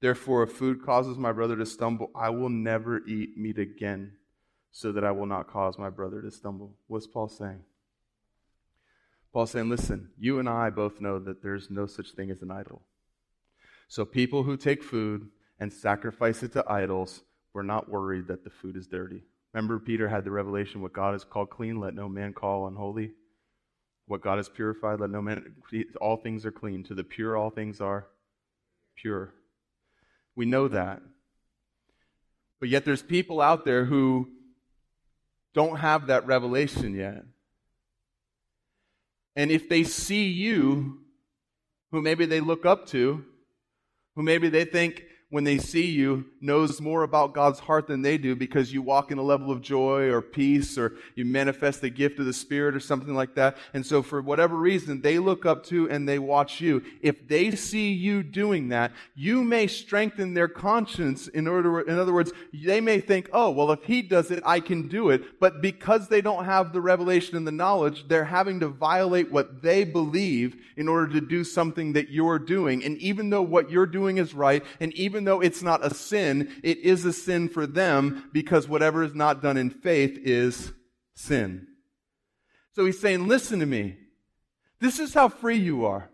Therefore, 0.00 0.42
if 0.42 0.52
food 0.52 0.84
causes 0.84 1.16
my 1.16 1.32
brother 1.32 1.56
to 1.56 1.64
stumble, 1.64 2.10
I 2.14 2.28
will 2.28 2.50
never 2.50 2.98
eat 3.06 3.38
meat 3.38 3.58
again, 3.58 4.12
so 4.70 4.92
that 4.92 5.04
I 5.04 5.12
will 5.12 5.26
not 5.26 5.48
cause 5.48 5.78
my 5.78 5.88
brother 5.88 6.20
to 6.20 6.30
stumble. 6.30 6.74
What's 6.88 7.06
Paul 7.06 7.28
saying? 7.28 7.62
Paul's 9.32 9.50
saying, 9.50 9.68
listen, 9.68 10.10
you 10.18 10.38
and 10.38 10.48
I 10.48 10.70
both 10.70 11.00
know 11.00 11.18
that 11.18 11.42
there's 11.42 11.70
no 11.70 11.86
such 11.86 12.10
thing 12.10 12.30
as 12.30 12.42
an 12.42 12.50
idol. 12.50 12.82
So 13.88 14.04
people 14.04 14.42
who 14.42 14.56
take 14.56 14.82
food 14.82 15.28
and 15.58 15.72
sacrifice 15.72 16.42
it 16.42 16.52
to 16.52 16.64
idols, 16.70 17.22
we're 17.52 17.62
not 17.62 17.88
worried 17.88 18.28
that 18.28 18.44
the 18.44 18.50
food 18.50 18.76
is 18.76 18.86
dirty. 18.86 19.22
Remember, 19.52 19.78
Peter 19.78 20.08
had 20.08 20.24
the 20.24 20.30
revelation 20.30 20.82
what 20.82 20.92
God 20.92 21.12
has 21.12 21.24
called 21.24 21.50
clean, 21.50 21.78
let 21.78 21.94
no 21.94 22.08
man 22.08 22.32
call 22.32 22.66
unholy. 22.66 23.12
What 24.06 24.20
God 24.20 24.36
has 24.36 24.48
purified, 24.48 25.00
let 25.00 25.10
no 25.10 25.22
man, 25.22 25.54
all 26.00 26.16
things 26.16 26.44
are 26.44 26.52
clean. 26.52 26.84
To 26.84 26.94
the 26.94 27.04
pure, 27.04 27.36
all 27.36 27.50
things 27.50 27.80
are 27.80 28.06
pure. 28.96 29.32
We 30.36 30.44
know 30.44 30.68
that. 30.68 31.00
But 32.60 32.68
yet 32.68 32.84
there's 32.84 33.02
people 33.02 33.40
out 33.40 33.64
there 33.64 33.84
who 33.84 34.28
don't 35.54 35.76
have 35.76 36.08
that 36.08 36.26
revelation 36.26 36.94
yet. 36.94 37.24
And 39.36 39.50
if 39.50 39.68
they 39.68 39.84
see 39.84 40.26
you, 40.26 41.00
who 41.90 42.02
maybe 42.02 42.26
they 42.26 42.40
look 42.40 42.66
up 42.66 42.86
to, 42.88 43.24
who 44.16 44.22
maybe 44.22 44.48
they 44.48 44.64
think 44.64 45.04
when 45.34 45.42
they 45.42 45.58
see 45.58 45.86
you 45.86 46.24
knows 46.40 46.80
more 46.80 47.02
about 47.02 47.34
God's 47.34 47.58
heart 47.58 47.88
than 47.88 48.02
they 48.02 48.16
do 48.16 48.36
because 48.36 48.72
you 48.72 48.82
walk 48.82 49.10
in 49.10 49.18
a 49.18 49.22
level 49.22 49.50
of 49.50 49.62
joy 49.62 50.08
or 50.08 50.22
peace 50.22 50.78
or 50.78 50.94
you 51.16 51.24
manifest 51.24 51.80
the 51.80 51.90
gift 51.90 52.20
of 52.20 52.26
the 52.26 52.32
Spirit 52.32 52.76
or 52.76 52.78
something 52.78 53.16
like 53.16 53.34
that. 53.34 53.56
And 53.72 53.84
so 53.84 54.00
for 54.00 54.22
whatever 54.22 54.54
reason, 54.54 55.00
they 55.00 55.18
look 55.18 55.44
up 55.44 55.64
to 55.64 55.90
and 55.90 56.08
they 56.08 56.20
watch 56.20 56.60
you. 56.60 56.84
If 57.00 57.26
they 57.26 57.50
see 57.56 57.92
you 57.92 58.22
doing 58.22 58.68
that, 58.68 58.92
you 59.16 59.42
may 59.42 59.66
strengthen 59.66 60.34
their 60.34 60.46
conscience 60.46 61.26
in 61.26 61.48
order, 61.48 61.80
in 61.80 61.98
other 61.98 62.12
words, 62.12 62.30
they 62.52 62.80
may 62.80 63.00
think, 63.00 63.28
oh, 63.32 63.50
well, 63.50 63.72
if 63.72 63.82
he 63.82 64.02
does 64.02 64.30
it, 64.30 64.40
I 64.46 64.60
can 64.60 64.86
do 64.86 65.10
it. 65.10 65.40
But 65.40 65.60
because 65.60 66.06
they 66.06 66.20
don't 66.20 66.44
have 66.44 66.72
the 66.72 66.80
revelation 66.80 67.36
and 67.36 67.44
the 67.44 67.50
knowledge, 67.50 68.06
they're 68.06 68.24
having 68.24 68.60
to 68.60 68.68
violate 68.68 69.32
what 69.32 69.62
they 69.62 69.82
believe 69.82 70.54
in 70.76 70.86
order 70.86 71.12
to 71.14 71.20
do 71.20 71.42
something 71.42 71.94
that 71.94 72.10
you're 72.10 72.38
doing. 72.38 72.84
And 72.84 72.98
even 72.98 73.30
though 73.30 73.42
what 73.42 73.68
you're 73.68 73.84
doing 73.84 74.18
is 74.18 74.32
right, 74.32 74.64
and 74.78 74.92
even 74.92 75.23
though 75.24 75.40
it's 75.40 75.62
not 75.62 75.84
a 75.84 75.94
sin, 75.94 76.50
it 76.62 76.78
is 76.78 77.04
a 77.04 77.12
sin 77.12 77.48
for 77.48 77.66
them 77.66 78.28
because 78.32 78.68
whatever 78.68 79.02
is 79.02 79.14
not 79.14 79.42
done 79.42 79.56
in 79.56 79.70
faith 79.70 80.18
is 80.22 80.72
sin. 81.14 81.66
So 82.72 82.84
he's 82.84 82.98
saying, 82.98 83.28
listen 83.28 83.60
to 83.60 83.66
me. 83.66 83.96
This 84.80 84.98
is 84.98 85.14
how 85.14 85.28
free 85.28 85.58
you 85.58 85.86
are. 85.86 86.10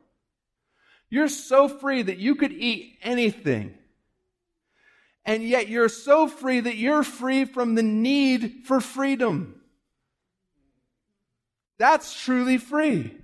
You're 1.08 1.28
so 1.28 1.68
free 1.68 2.02
that 2.02 2.18
you 2.18 2.36
could 2.36 2.52
eat 2.52 2.98
anything. 3.02 3.74
And 5.24 5.42
yet 5.42 5.68
you're 5.68 5.88
so 5.88 6.28
free 6.28 6.60
that 6.60 6.76
you're 6.76 7.02
free 7.02 7.44
from 7.44 7.74
the 7.74 7.82
need 7.82 8.62
for 8.64 8.80
freedom. 8.80 9.60
That's 11.78 12.14
truly 12.14 12.58
free. 12.58 13.16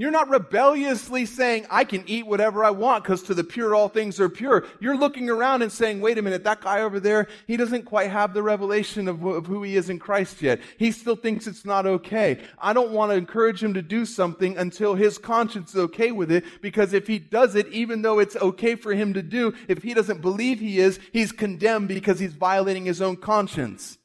You're 0.00 0.10
not 0.10 0.30
rebelliously 0.30 1.26
saying, 1.26 1.66
I 1.68 1.84
can 1.84 2.04
eat 2.06 2.26
whatever 2.26 2.64
I 2.64 2.70
want 2.70 3.04
because 3.04 3.22
to 3.24 3.34
the 3.34 3.44
pure 3.44 3.74
all 3.74 3.90
things 3.90 4.18
are 4.18 4.30
pure. 4.30 4.64
You're 4.80 4.96
looking 4.96 5.28
around 5.28 5.60
and 5.60 5.70
saying, 5.70 6.00
wait 6.00 6.16
a 6.16 6.22
minute, 6.22 6.42
that 6.44 6.62
guy 6.62 6.80
over 6.80 7.00
there, 7.00 7.28
he 7.46 7.58
doesn't 7.58 7.82
quite 7.82 8.10
have 8.10 8.32
the 8.32 8.42
revelation 8.42 9.08
of, 9.08 9.22
of 9.22 9.44
who 9.44 9.62
he 9.62 9.76
is 9.76 9.90
in 9.90 9.98
Christ 9.98 10.40
yet. 10.40 10.60
He 10.78 10.90
still 10.90 11.16
thinks 11.16 11.46
it's 11.46 11.66
not 11.66 11.84
okay. 11.84 12.38
I 12.58 12.72
don't 12.72 12.92
want 12.92 13.12
to 13.12 13.18
encourage 13.18 13.62
him 13.62 13.74
to 13.74 13.82
do 13.82 14.06
something 14.06 14.56
until 14.56 14.94
his 14.94 15.18
conscience 15.18 15.74
is 15.74 15.80
okay 15.80 16.12
with 16.12 16.32
it 16.32 16.44
because 16.62 16.94
if 16.94 17.06
he 17.06 17.18
does 17.18 17.54
it, 17.54 17.68
even 17.68 18.00
though 18.00 18.20
it's 18.20 18.36
okay 18.36 18.76
for 18.76 18.94
him 18.94 19.12
to 19.12 19.22
do, 19.22 19.52
if 19.68 19.82
he 19.82 19.92
doesn't 19.92 20.22
believe 20.22 20.60
he 20.60 20.78
is, 20.78 20.98
he's 21.12 21.30
condemned 21.30 21.88
because 21.88 22.18
he's 22.18 22.32
violating 22.32 22.86
his 22.86 23.02
own 23.02 23.18
conscience. 23.18 23.98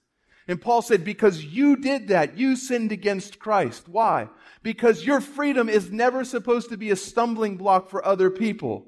And 0.45 0.61
Paul 0.61 0.81
said, 0.81 1.05
because 1.05 1.45
you 1.45 1.77
did 1.77 2.09
that, 2.09 2.37
you 2.37 2.57
sinned 2.57 2.91
against 2.91 3.39
Christ. 3.39 3.87
Why? 3.87 4.27
Because 4.65 5.05
your 5.05 5.21
freedom 5.21 5.69
is 5.69 5.91
never 5.91 6.25
supposed 6.25 6.69
to 6.69 6.75
be 6.75 6.89
a 6.89 6.95
stumbling 6.95 7.55
block 7.55 7.87
for 7.87 8.03
other 8.03 8.31
people. 8.31 8.87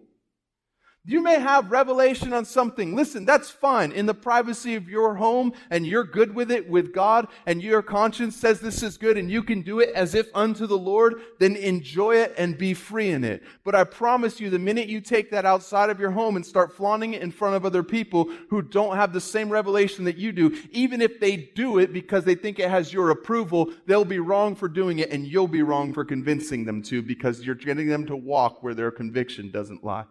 You 1.09 1.21
may 1.21 1.39
have 1.39 1.71
revelation 1.71 2.33
on 2.33 2.43
something. 2.43 2.93
Listen, 2.93 3.23
that's 3.23 3.49
fine 3.49 3.93
in 3.93 4.07
the 4.07 4.13
privacy 4.13 4.75
of 4.75 4.89
your 4.89 5.15
home 5.15 5.53
and 5.69 5.87
you're 5.87 6.03
good 6.03 6.35
with 6.35 6.51
it 6.51 6.69
with 6.69 6.93
God 6.93 7.29
and 7.45 7.63
your 7.63 7.81
conscience 7.81 8.35
says 8.35 8.59
this 8.59 8.83
is 8.83 8.97
good 8.97 9.17
and 9.17 9.31
you 9.31 9.41
can 9.41 9.61
do 9.61 9.79
it 9.79 9.91
as 9.95 10.15
if 10.15 10.27
unto 10.35 10.67
the 10.67 10.77
Lord, 10.77 11.21
then 11.39 11.55
enjoy 11.55 12.17
it 12.17 12.33
and 12.37 12.57
be 12.57 12.73
free 12.73 13.11
in 13.11 13.23
it. 13.23 13.41
But 13.63 13.73
I 13.73 13.85
promise 13.85 14.41
you, 14.41 14.49
the 14.49 14.59
minute 14.59 14.89
you 14.89 14.99
take 14.99 15.31
that 15.31 15.45
outside 15.45 15.89
of 15.89 15.97
your 15.97 16.11
home 16.11 16.35
and 16.35 16.45
start 16.45 16.75
flaunting 16.75 17.13
it 17.13 17.21
in 17.21 17.31
front 17.31 17.55
of 17.55 17.65
other 17.65 17.83
people 17.83 18.29
who 18.49 18.61
don't 18.61 18.97
have 18.97 19.13
the 19.13 19.21
same 19.21 19.49
revelation 19.49 20.03
that 20.03 20.17
you 20.17 20.33
do, 20.33 20.61
even 20.71 21.01
if 21.01 21.21
they 21.21 21.37
do 21.37 21.77
it 21.77 21.93
because 21.93 22.25
they 22.25 22.35
think 22.35 22.59
it 22.59 22.69
has 22.69 22.91
your 22.91 23.11
approval, 23.11 23.71
they'll 23.85 24.03
be 24.03 24.19
wrong 24.19 24.55
for 24.57 24.67
doing 24.67 24.99
it 24.99 25.11
and 25.11 25.25
you'll 25.25 25.47
be 25.47 25.61
wrong 25.61 25.93
for 25.93 26.03
convincing 26.03 26.65
them 26.65 26.81
to 26.81 27.01
because 27.01 27.45
you're 27.45 27.55
getting 27.55 27.87
them 27.87 28.05
to 28.05 28.17
walk 28.17 28.61
where 28.61 28.73
their 28.73 28.91
conviction 28.91 29.49
doesn't 29.51 29.85
lie. 29.85 30.03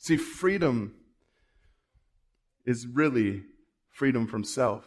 See, 0.00 0.16
freedom 0.16 0.94
is 2.64 2.86
really 2.86 3.42
freedom 3.90 4.26
from 4.26 4.44
self, 4.44 4.86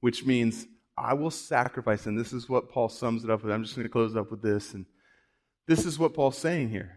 which 0.00 0.26
means 0.26 0.66
I 0.98 1.14
will 1.14 1.30
sacrifice. 1.30 2.06
And 2.06 2.18
this 2.18 2.32
is 2.32 2.48
what 2.48 2.68
Paul 2.68 2.88
sums 2.88 3.22
it 3.22 3.30
up 3.30 3.44
with. 3.44 3.52
I'm 3.52 3.62
just 3.62 3.76
going 3.76 3.86
to 3.86 3.92
close 3.92 4.16
up 4.16 4.32
with 4.32 4.42
this. 4.42 4.74
And 4.74 4.86
this 5.68 5.86
is 5.86 6.00
what 6.00 6.14
Paul's 6.14 6.36
saying 6.36 6.70
here. 6.70 6.96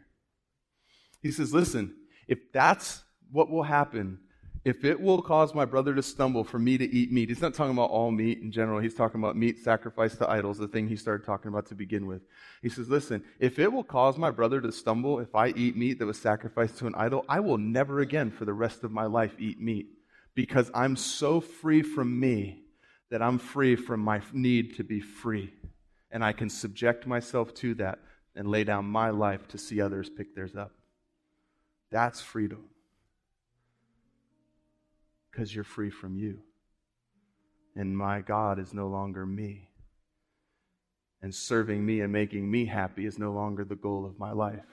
He 1.21 1.32
says, 1.32 1.53
Listen, 1.53 1.93
if 2.28 2.51
that's 2.51 3.03
what 3.32 3.51
will 3.51 3.63
happen, 3.63 4.17
if 4.66 4.86
it 4.86 4.99
will 4.99 5.22
cause 5.22 5.53
my 5.53 5.66
brother 5.66 5.93
to 5.93 6.01
stumble 6.01 6.45
for 6.45 6.57
me 6.57 6.78
to 6.78 6.89
eat 6.89 7.11
meat, 7.11 7.28
he's 7.28 7.41
not 7.41 7.53
talking 7.53 7.74
about 7.74 7.89
all 7.89 8.11
meat 8.11 8.39
in 8.39 8.49
general. 8.49 8.80
He's 8.80 8.93
talking 8.93 9.20
about 9.20 9.36
meat 9.36 9.59
sacrificed 9.59 10.20
to 10.20 10.30
idols, 10.30 10.57
the 10.57 10.70
thing 10.70 10.88
he 10.88 10.95
started 10.95 11.26
talking 11.26 11.49
about 11.49 11.66
to 11.68 11.76
begin 11.76 12.07
with. 12.07 12.22
He 12.61 12.70
says, 12.70 12.88
Listen, 12.88 13.24
if 13.39 13.59
it 13.59 13.72
will 13.72 13.84
cause 13.84 14.18
my 14.18 14.32
brother 14.32 14.61
to 14.61 14.72
stumble 14.72 15.20
if 15.20 15.36
I 15.36 15.49
eat 15.49 15.76
meat 15.76 15.99
that 15.99 16.05
was 16.05 16.18
sacrificed 16.18 16.78
to 16.78 16.88
an 16.88 16.95
idol, 16.95 17.26
I 17.28 17.41
will 17.41 17.57
never 17.57 17.99
again 17.99 18.32
for 18.32 18.45
the 18.45 18.53
rest 18.53 18.86
of 18.86 18.91
my 18.91 19.05
life 19.05 19.36
eat 19.38 19.59
meat 19.59 19.88
because 20.34 20.72
I'm 20.74 20.95
so 20.95 21.41
free 21.41 21.82
from 21.82 22.18
me 22.18 22.61
that 23.09 23.22
I'm 23.22 23.39
free 23.39 23.76
from 23.76 23.99
my 23.99 24.22
need 24.32 24.78
to 24.78 24.84
be 24.84 25.01
free. 25.01 25.53
And 26.09 26.24
I 26.24 26.32
can 26.32 26.49
subject 26.49 27.05
myself 27.05 27.53
to 27.55 27.74
that 27.76 27.99
and 28.34 28.47
lay 28.47 28.64
down 28.64 28.86
my 28.86 29.09
life 29.09 29.45
to 29.49 29.57
see 29.57 29.82
others 29.82 30.09
pick 30.09 30.36
theirs 30.36 30.55
up. 30.55 30.72
That's 31.91 32.22
freedom 32.22 32.70
because 35.34 35.53
you're 35.53 35.63
free 35.63 35.89
from 35.89 36.15
you. 36.15 36.39
And 37.75 37.97
my 37.97 38.21
God 38.21 38.59
is 38.59 38.73
no 38.73 38.88
longer 38.88 39.25
me. 39.25 39.69
And 41.21 41.34
serving 41.34 41.86
me 41.86 42.01
and 42.01 42.11
making 42.11 42.49
me 42.49 42.65
happy 42.65 43.05
is 43.05 43.17
no 43.17 43.31
longer 43.31 43.63
the 43.63 43.75
goal 43.75 44.05
of 44.05 44.19
my 44.19 44.31
life. 44.31 44.65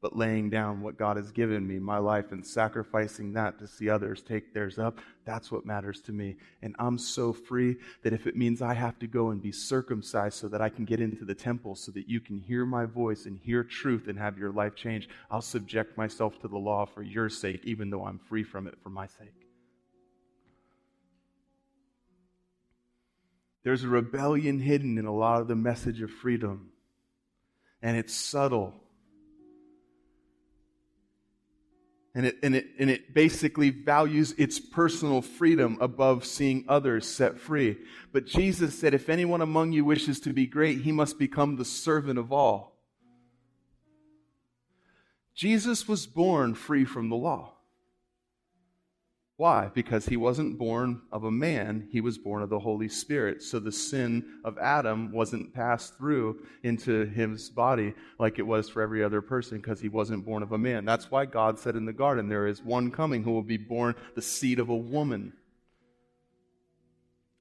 But 0.00 0.16
laying 0.16 0.50
down 0.50 0.82
what 0.82 0.98
God 0.98 1.16
has 1.16 1.32
given 1.32 1.66
me, 1.66 1.78
my 1.78 1.98
life, 1.98 2.30
and 2.30 2.46
sacrificing 2.46 3.32
that 3.32 3.58
to 3.58 3.66
see 3.66 3.90
others 3.90 4.22
take 4.22 4.54
theirs 4.54 4.78
up, 4.78 4.98
that's 5.24 5.50
what 5.50 5.66
matters 5.66 6.00
to 6.02 6.12
me. 6.12 6.36
And 6.62 6.76
I'm 6.78 6.96
so 6.96 7.32
free 7.32 7.76
that 8.02 8.12
if 8.12 8.26
it 8.26 8.36
means 8.36 8.62
I 8.62 8.74
have 8.74 8.98
to 9.00 9.06
go 9.06 9.30
and 9.30 9.42
be 9.42 9.52
circumcised 9.52 10.38
so 10.38 10.48
that 10.48 10.62
I 10.62 10.68
can 10.68 10.84
get 10.84 11.00
into 11.00 11.24
the 11.24 11.34
temple 11.34 11.74
so 11.74 11.90
that 11.92 12.08
you 12.08 12.20
can 12.20 12.38
hear 12.38 12.64
my 12.64 12.84
voice 12.84 13.26
and 13.26 13.38
hear 13.38 13.64
truth 13.64 14.06
and 14.06 14.18
have 14.18 14.38
your 14.38 14.52
life 14.52 14.76
change, 14.76 15.08
I'll 15.30 15.42
subject 15.42 15.98
myself 15.98 16.40
to 16.40 16.48
the 16.48 16.58
law 16.58 16.86
for 16.86 17.02
your 17.02 17.28
sake, 17.28 17.62
even 17.64 17.90
though 17.90 18.04
I'm 18.04 18.18
free 18.18 18.44
from 18.44 18.66
it 18.66 18.78
for 18.82 18.90
my 18.90 19.06
sake. 19.06 19.45
There's 23.66 23.82
a 23.82 23.88
rebellion 23.88 24.60
hidden 24.60 24.96
in 24.96 25.06
a 25.06 25.12
lot 25.12 25.40
of 25.40 25.48
the 25.48 25.56
message 25.56 26.00
of 26.00 26.08
freedom, 26.08 26.70
and 27.82 27.96
it's 27.96 28.14
subtle. 28.14 28.74
And 32.14 32.26
it, 32.26 32.36
and, 32.44 32.54
it, 32.54 32.68
and 32.78 32.88
it 32.88 33.12
basically 33.12 33.70
values 33.70 34.36
its 34.38 34.60
personal 34.60 35.20
freedom 35.20 35.78
above 35.80 36.24
seeing 36.24 36.64
others 36.68 37.08
set 37.08 37.40
free. 37.40 37.76
But 38.12 38.24
Jesus 38.24 38.78
said, 38.78 38.94
If 38.94 39.08
anyone 39.08 39.40
among 39.40 39.72
you 39.72 39.84
wishes 39.84 40.20
to 40.20 40.32
be 40.32 40.46
great, 40.46 40.82
he 40.82 40.92
must 40.92 41.18
become 41.18 41.56
the 41.56 41.64
servant 41.64 42.20
of 42.20 42.32
all. 42.32 42.78
Jesus 45.34 45.88
was 45.88 46.06
born 46.06 46.54
free 46.54 46.84
from 46.84 47.08
the 47.08 47.16
law. 47.16 47.55
Why? 49.38 49.70
Because 49.74 50.06
he 50.06 50.16
wasn't 50.16 50.58
born 50.58 51.02
of 51.12 51.24
a 51.24 51.30
man, 51.30 51.88
he 51.92 52.00
was 52.00 52.16
born 52.16 52.42
of 52.42 52.48
the 52.48 52.58
Holy 52.58 52.88
Spirit. 52.88 53.42
So 53.42 53.58
the 53.58 53.72
sin 53.72 54.24
of 54.44 54.56
Adam 54.56 55.12
wasn't 55.12 55.52
passed 55.52 55.98
through 55.98 56.40
into 56.62 57.04
his 57.04 57.50
body 57.50 57.92
like 58.18 58.38
it 58.38 58.46
was 58.46 58.70
for 58.70 58.80
every 58.80 59.04
other 59.04 59.20
person 59.20 59.58
because 59.58 59.78
he 59.78 59.90
wasn't 59.90 60.24
born 60.24 60.42
of 60.42 60.52
a 60.52 60.58
man. 60.58 60.86
That's 60.86 61.10
why 61.10 61.26
God 61.26 61.58
said 61.58 61.76
in 61.76 61.84
the 61.84 61.92
garden, 61.92 62.28
There 62.28 62.46
is 62.46 62.62
one 62.62 62.90
coming 62.90 63.24
who 63.24 63.32
will 63.32 63.42
be 63.42 63.58
born 63.58 63.94
the 64.14 64.22
seed 64.22 64.58
of 64.58 64.70
a 64.70 64.76
woman. 64.76 65.34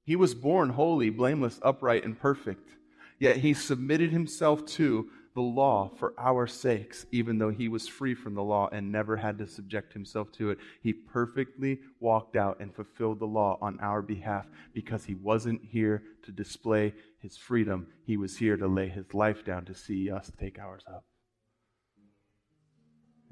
He 0.04 0.18
was 0.18 0.36
born 0.36 0.72
holy, 0.72 1.10
blameless, 1.10 1.60
upright, 1.64 2.04
and 2.04 2.20
perfect. 2.20 2.72
Yet 3.20 3.38
he 3.38 3.54
submitted 3.54 4.12
himself 4.12 4.66
to 4.66 5.10
the 5.36 5.42
law 5.42 5.92
for 5.98 6.14
our 6.18 6.48
sakes, 6.48 7.06
even 7.12 7.38
though 7.38 7.52
he 7.52 7.68
was 7.68 7.90
free 7.90 8.16
from 8.16 8.36
the 8.36 8.44
law 8.44 8.70
and 8.72 8.90
never 8.90 9.18
had 9.18 9.38
to 9.38 9.46
subject 9.46 9.92
himself 9.92 10.32
to 10.32 10.50
it. 10.50 10.58
He 10.82 10.94
perfectly 10.94 11.82
walked 12.00 12.38
out 12.38 12.62
and 12.62 12.74
fulfilled 12.74 13.20
the 13.20 13.28
law 13.28 13.58
on 13.62 13.78
our 13.82 14.02
behalf 14.02 14.48
because 14.74 15.04
he 15.04 15.14
wasn't 15.14 15.62
here 15.62 16.04
to 16.24 16.32
display 16.32 16.94
his 17.20 17.36
freedom. 17.36 17.88
He 18.06 18.16
was 18.16 18.38
here 18.38 18.56
to 18.56 18.68
lay 18.68 18.88
his 18.88 19.14
life 19.14 19.44
down 19.44 19.66
to 19.66 19.76
see 19.76 20.10
us 20.10 20.32
take 20.40 20.58
ours 20.58 20.84
up. 20.88 21.04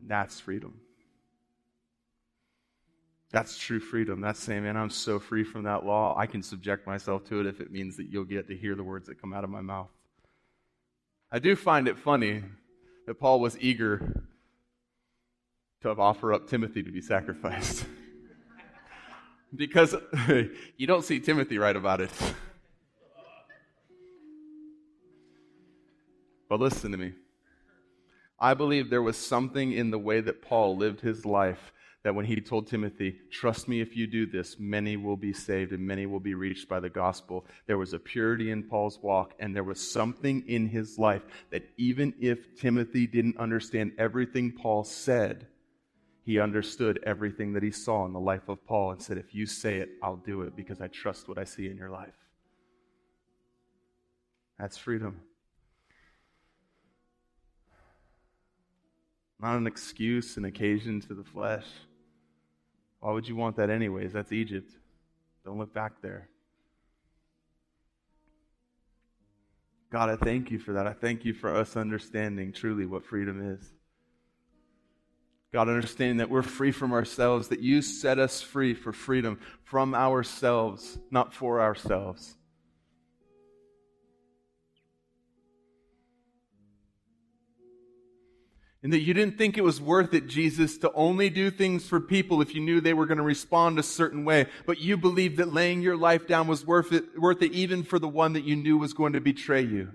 And 0.02 0.10
that's 0.10 0.42
freedom. 0.42 0.82
That's 3.32 3.58
true 3.58 3.80
freedom. 3.80 4.20
That's 4.20 4.42
saying, 4.42 4.64
man, 4.64 4.76
I'm 4.76 4.90
so 4.90 5.20
free 5.20 5.46
from 5.46 5.64
that 5.64 5.86
law, 5.86 6.16
I 6.18 6.28
can 6.28 6.44
subject 6.44 6.86
myself 6.86 7.24
to 7.30 7.40
it 7.40 7.48
if 7.48 7.62
it 7.62 7.72
means 7.72 7.96
that 7.96 8.10
you'll 8.10 8.26
get 8.26 8.50
to 8.50 8.58
hear 8.58 8.76
the 8.76 8.84
words 8.84 9.08
that 9.08 9.22
come 9.22 9.34
out 9.34 9.46
of 9.46 9.50
my 9.50 9.62
mouth. 9.62 9.90
I 11.36 11.40
do 11.40 11.56
find 11.56 11.88
it 11.88 11.98
funny 11.98 12.44
that 13.08 13.16
Paul 13.16 13.40
was 13.40 13.58
eager 13.60 14.24
to 15.82 15.90
offer 15.90 16.32
up 16.32 16.48
Timothy 16.48 16.84
to 16.84 16.92
be 16.92 17.02
sacrificed. 17.02 17.88
because 19.56 19.96
you 20.78 20.86
don't 20.86 21.04
see 21.04 21.20
Timothy 21.20 21.58
write 21.58 21.76
about 21.76 22.02
it. 22.02 22.12
but 26.50 26.60
listen 26.60 26.92
to 26.92 26.98
me. 27.00 27.14
I 28.40 28.54
believe 28.54 28.92
there 28.92 29.02
was 29.02 29.18
something 29.18 29.72
in 29.72 29.90
the 29.90 29.98
way 29.98 30.22
that 30.22 30.44
Paul 30.44 30.78
lived 30.78 31.02
his 31.02 31.26
life 31.26 31.74
that 32.04 32.14
when 32.14 32.26
he 32.26 32.40
told 32.42 32.68
Timothy, 32.68 33.18
Trust 33.32 33.68
me 33.68 33.82
if 33.82 33.96
you 33.96 34.08
do 34.08 34.26
this, 34.26 34.58
many 34.60 34.98
will 34.98 35.18
be 35.18 35.34
saved 35.34 35.72
and 35.72 35.86
many 35.86 36.06
will 36.06 36.20
be 36.20 36.36
reached 36.36 36.68
by 36.68 36.80
the 36.80 36.90
gospel. 36.90 37.46
There 37.66 37.78
was 37.78 37.94
a 37.94 38.00
purity 38.00 38.52
in 38.52 38.64
Paul's 38.64 39.00
walk, 39.02 39.34
and 39.40 39.56
there 39.56 39.64
was 39.64 39.92
something 39.92 40.44
in 40.48 40.68
his 40.68 41.00
life 41.00 41.24
that 41.52 41.64
even 41.78 42.14
if 42.20 42.60
Timothy 42.60 43.08
didn't 43.08 43.38
understand 43.38 43.94
everything 43.98 44.52
Paul 44.52 44.84
said, 44.84 45.48
he 46.26 46.40
understood 46.40 47.00
everything 47.04 47.54
that 47.54 47.64
he 47.64 47.72
saw 47.72 48.06
in 48.06 48.14
the 48.14 48.20
life 48.20 48.48
of 48.48 48.66
Paul 48.66 48.92
and 48.92 49.02
said, 49.02 49.18
If 49.18 49.34
you 49.34 49.46
say 49.46 49.78
it, 49.78 49.90
I'll 50.02 50.18
do 50.18 50.42
it 50.42 50.56
because 50.56 50.82
I 50.82 50.88
trust 50.88 51.28
what 51.28 51.38
I 51.38 51.44
see 51.44 51.68
in 51.68 51.78
your 51.78 51.90
life. 51.90 52.16
That's 54.60 54.78
freedom. 54.78 55.20
Not 59.42 59.58
an 59.58 59.68
excuse, 59.68 60.38
an 60.38 60.46
occasion 60.46 61.02
to 61.02 61.14
the 61.14 61.24
flesh. 61.24 61.66
Why 63.04 63.12
would 63.12 63.28
you 63.28 63.36
want 63.36 63.58
that 63.58 63.70
anyways? 63.70 64.14
That's 64.14 64.32
Egypt. 64.32 64.72
Don't 65.44 65.58
look 65.58 65.74
back 65.74 66.02
there. 66.02 66.30
God, 69.92 70.10
I 70.10 70.16
thank 70.16 70.52
you 70.52 70.58
for 70.58 70.72
that. 70.72 70.88
I 70.88 70.94
thank 70.94 71.26
you 71.26 71.34
for 71.34 71.54
us 71.54 71.76
understanding 71.76 72.54
truly 72.54 72.86
what 72.86 73.04
freedom 73.04 73.56
is. 73.56 73.74
God, 75.52 75.68
understanding 75.68 76.16
that 76.18 76.30
we're 76.30 76.44
free 76.44 76.72
from 76.72 76.94
ourselves, 76.94 77.50
that 77.50 77.60
you 77.60 77.82
set 77.82 78.20
us 78.20 78.42
free 78.42 78.74
for 78.74 78.94
freedom 78.94 79.38
from 79.66 79.94
ourselves, 79.94 80.98
not 81.12 81.34
for 81.34 81.60
ourselves. 81.60 82.38
And 88.84 88.92
that 88.92 89.00
you 89.00 89.14
didn't 89.14 89.38
think 89.38 89.58
it 89.58 89.64
was 89.64 89.80
worth 89.80 90.14
it, 90.14 90.28
Jesus, 90.28 90.78
to 90.80 90.92
only 90.92 91.30
do 91.30 91.50
things 91.50 91.88
for 91.88 92.02
people 92.02 92.42
if 92.42 92.54
you 92.54 92.62
knew 92.62 92.82
they 92.82 92.94
were 92.94 93.06
going 93.06 93.18
to 93.18 93.24
respond 93.24 93.80
a 93.80 93.84
certain 93.84 94.26
way, 94.26 94.46
but 94.66 94.80
you 94.80 94.98
believed 94.98 95.38
that 95.38 95.54
laying 95.54 95.82
your 95.82 95.96
life 95.96 96.28
down 96.28 96.48
was 96.48 96.68
worth 96.68 96.92
it, 96.92 97.18
worth 97.18 97.42
it 97.42 97.54
even 97.54 97.84
for 97.84 97.98
the 97.98 98.08
one 98.08 98.34
that 98.34 98.44
you 98.44 98.58
knew 98.58 98.78
was 98.78 98.94
going 98.94 99.14
to 99.14 99.22
betray 99.22 99.62
you 99.62 99.90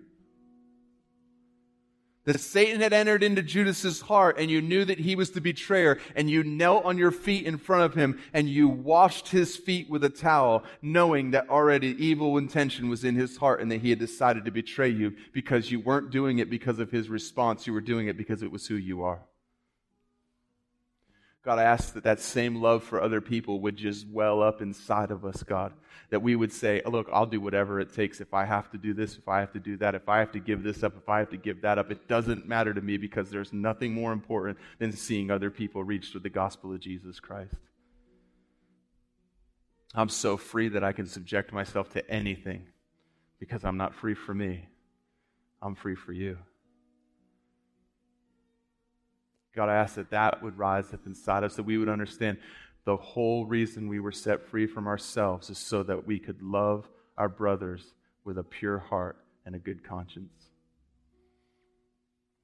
that 2.29 2.41
Satan 2.41 2.83
had 2.83 2.93
entered 2.93 3.23
into 3.23 3.43
Judas's 3.43 4.03
heart 4.03 4.39
and 4.39 4.51
you 4.51 4.61
knew 4.61 4.85
that 4.85 4.99
he 4.99 5.17
was 5.17 5.31
the 5.31 5.41
betrayer 5.41 5.99
and 6.15 6.29
you 6.29 6.45
knelt 6.45 6.85
on 6.85 6.99
your 6.99 7.11
feet 7.11 7.47
in 7.47 7.57
front 7.57 7.85
of 7.85 7.95
him 7.95 8.21
and 8.35 8.47
you 8.47 8.69
washed 8.69 9.29
his 9.29 9.57
feet 9.57 9.89
with 9.89 10.05
a 10.05 10.11
towel 10.11 10.63
knowing 10.83 11.31
that 11.31 11.49
already 11.49 11.97
evil 11.97 12.37
intention 12.37 12.91
was 12.91 13.03
in 13.03 13.15
his 13.15 13.39
heart 13.39 13.63
and 13.63 13.73
that 13.73 13.81
he 13.81 13.89
had 13.89 13.99
decided 13.99 14.45
to 14.45 14.51
betray 14.51 14.91
you 14.91 15.17
because 15.33 15.71
you 15.71 15.81
weren't 15.81 16.11
doing 16.11 16.39
it 16.39 16.51
because 16.51 16.79
of 16.79 16.91
his 16.91 17.09
response. 17.09 17.67
You 17.67 17.73
were 17.73 17.81
doing 17.81 18.09
it 18.09 18.19
because 18.19 18.43
it 18.43 18.53
was 18.53 18.67
who 18.67 18.75
you 18.75 19.03
are. 19.05 19.23
God, 21.45 21.59
I 21.59 21.63
ask 21.63 21.95
that 21.95 22.05
that 22.05 22.21
same 22.21 22.57
love 22.57 22.83
for 22.83 23.01
other 23.01 23.21
people 23.21 23.61
would 23.61 23.77
just 23.77 24.07
well 24.09 24.43
up 24.43 24.61
inside 24.61 25.11
of 25.11 25.25
us, 25.25 25.43
God. 25.43 25.73
That 26.11 26.21
we 26.21 26.37
would 26.37 26.53
say, 26.53 26.83
oh, 26.85 26.91
look, 26.91 27.09
I'll 27.13 27.27
do 27.27 27.41
whatever 27.41 27.81
it 27.81 27.95
takes. 27.95 28.21
If 28.21 28.35
I 28.35 28.45
have 28.45 28.71
to 28.73 28.79
do 28.79 28.93
this, 28.93 29.17
if 29.17 29.29
I 29.29 29.41
have 29.41 29.53
to 29.53 29.61
do 29.61 29.77
that, 29.77 29.95
if 29.95 30.09
I 30.09 30.19
have 30.19 30.33
to 30.33 30.41
give 30.41 30.63
this 30.63 30.83
up, 30.83 30.97
if 30.97 31.09
I 31.09 31.19
have 31.19 31.31
to 31.31 31.37
give 31.37 31.63
that 31.63 31.79
up, 31.79 31.91
it 31.91 32.09
doesn't 32.09 32.49
matter 32.49 32.75
to 32.75 32.81
me 32.81 32.97
because 32.97 33.31
there's 33.31 33.53
nothing 33.53 33.93
more 33.93 34.13
important 34.13 34.59
than 34.79 34.93
seeing 34.93 35.31
other 35.31 35.51
people 35.51 35.85
reached 35.85 36.15
with 36.15 36.23
the 36.23 36.31
gospel 36.31 36.73
of 36.73 36.81
Jesus 36.81 37.21
Christ. 37.21 37.55
I'm 39.95 40.09
so 40.09 40.37
free 40.37 40.69
that 40.69 40.85
I 40.85 40.93
can 40.93 41.07
subject 41.07 41.53
myself 41.53 41.91
to 41.95 42.11
anything 42.11 42.67
because 43.39 43.65
I'm 43.65 43.77
not 43.77 43.95
free 43.95 44.15
for 44.15 44.35
me. 44.35 44.67
I'm 45.63 45.75
free 45.75 45.95
for 45.95 46.13
you. 46.13 46.39
God, 49.59 49.71
I 49.71 49.75
ask 49.75 49.97
that 49.97 50.11
that 50.11 50.41
would 50.41 50.57
rise 50.57 50.95
up 50.95 51.05
inside 51.05 51.43
us, 51.43 51.57
that 51.57 51.65
we 51.65 51.79
would 51.79 51.89
understand 51.89 52.39
the 52.85 52.97
whole 52.97 53.45
reason 53.45 53.89
we 53.89 53.99
were 53.99 54.13
set 54.13 54.47
free 54.47 54.69
from 54.69 54.87
ourselves 54.87 55.51
is 55.51 55.59
so 55.59 55.83
that 55.83 56.07
we 56.07 56.21
could 56.21 56.41
love 56.41 56.89
our 57.17 57.29
brothers 57.29 57.83
with 58.23 58.39
a 58.39 58.45
pure 58.45 58.79
heart 58.79 59.17
and 59.45 59.57
a 59.57 59.59
good 59.59 59.83
conscience. 59.83 60.33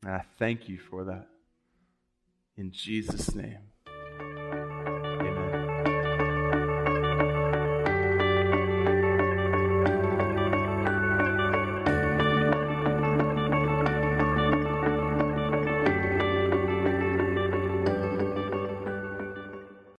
And 0.02 0.12
I 0.12 0.24
thank 0.40 0.68
you 0.68 0.76
for 0.76 1.04
that. 1.04 1.28
In 2.56 2.72
Jesus' 2.72 3.32
name. 3.32 3.60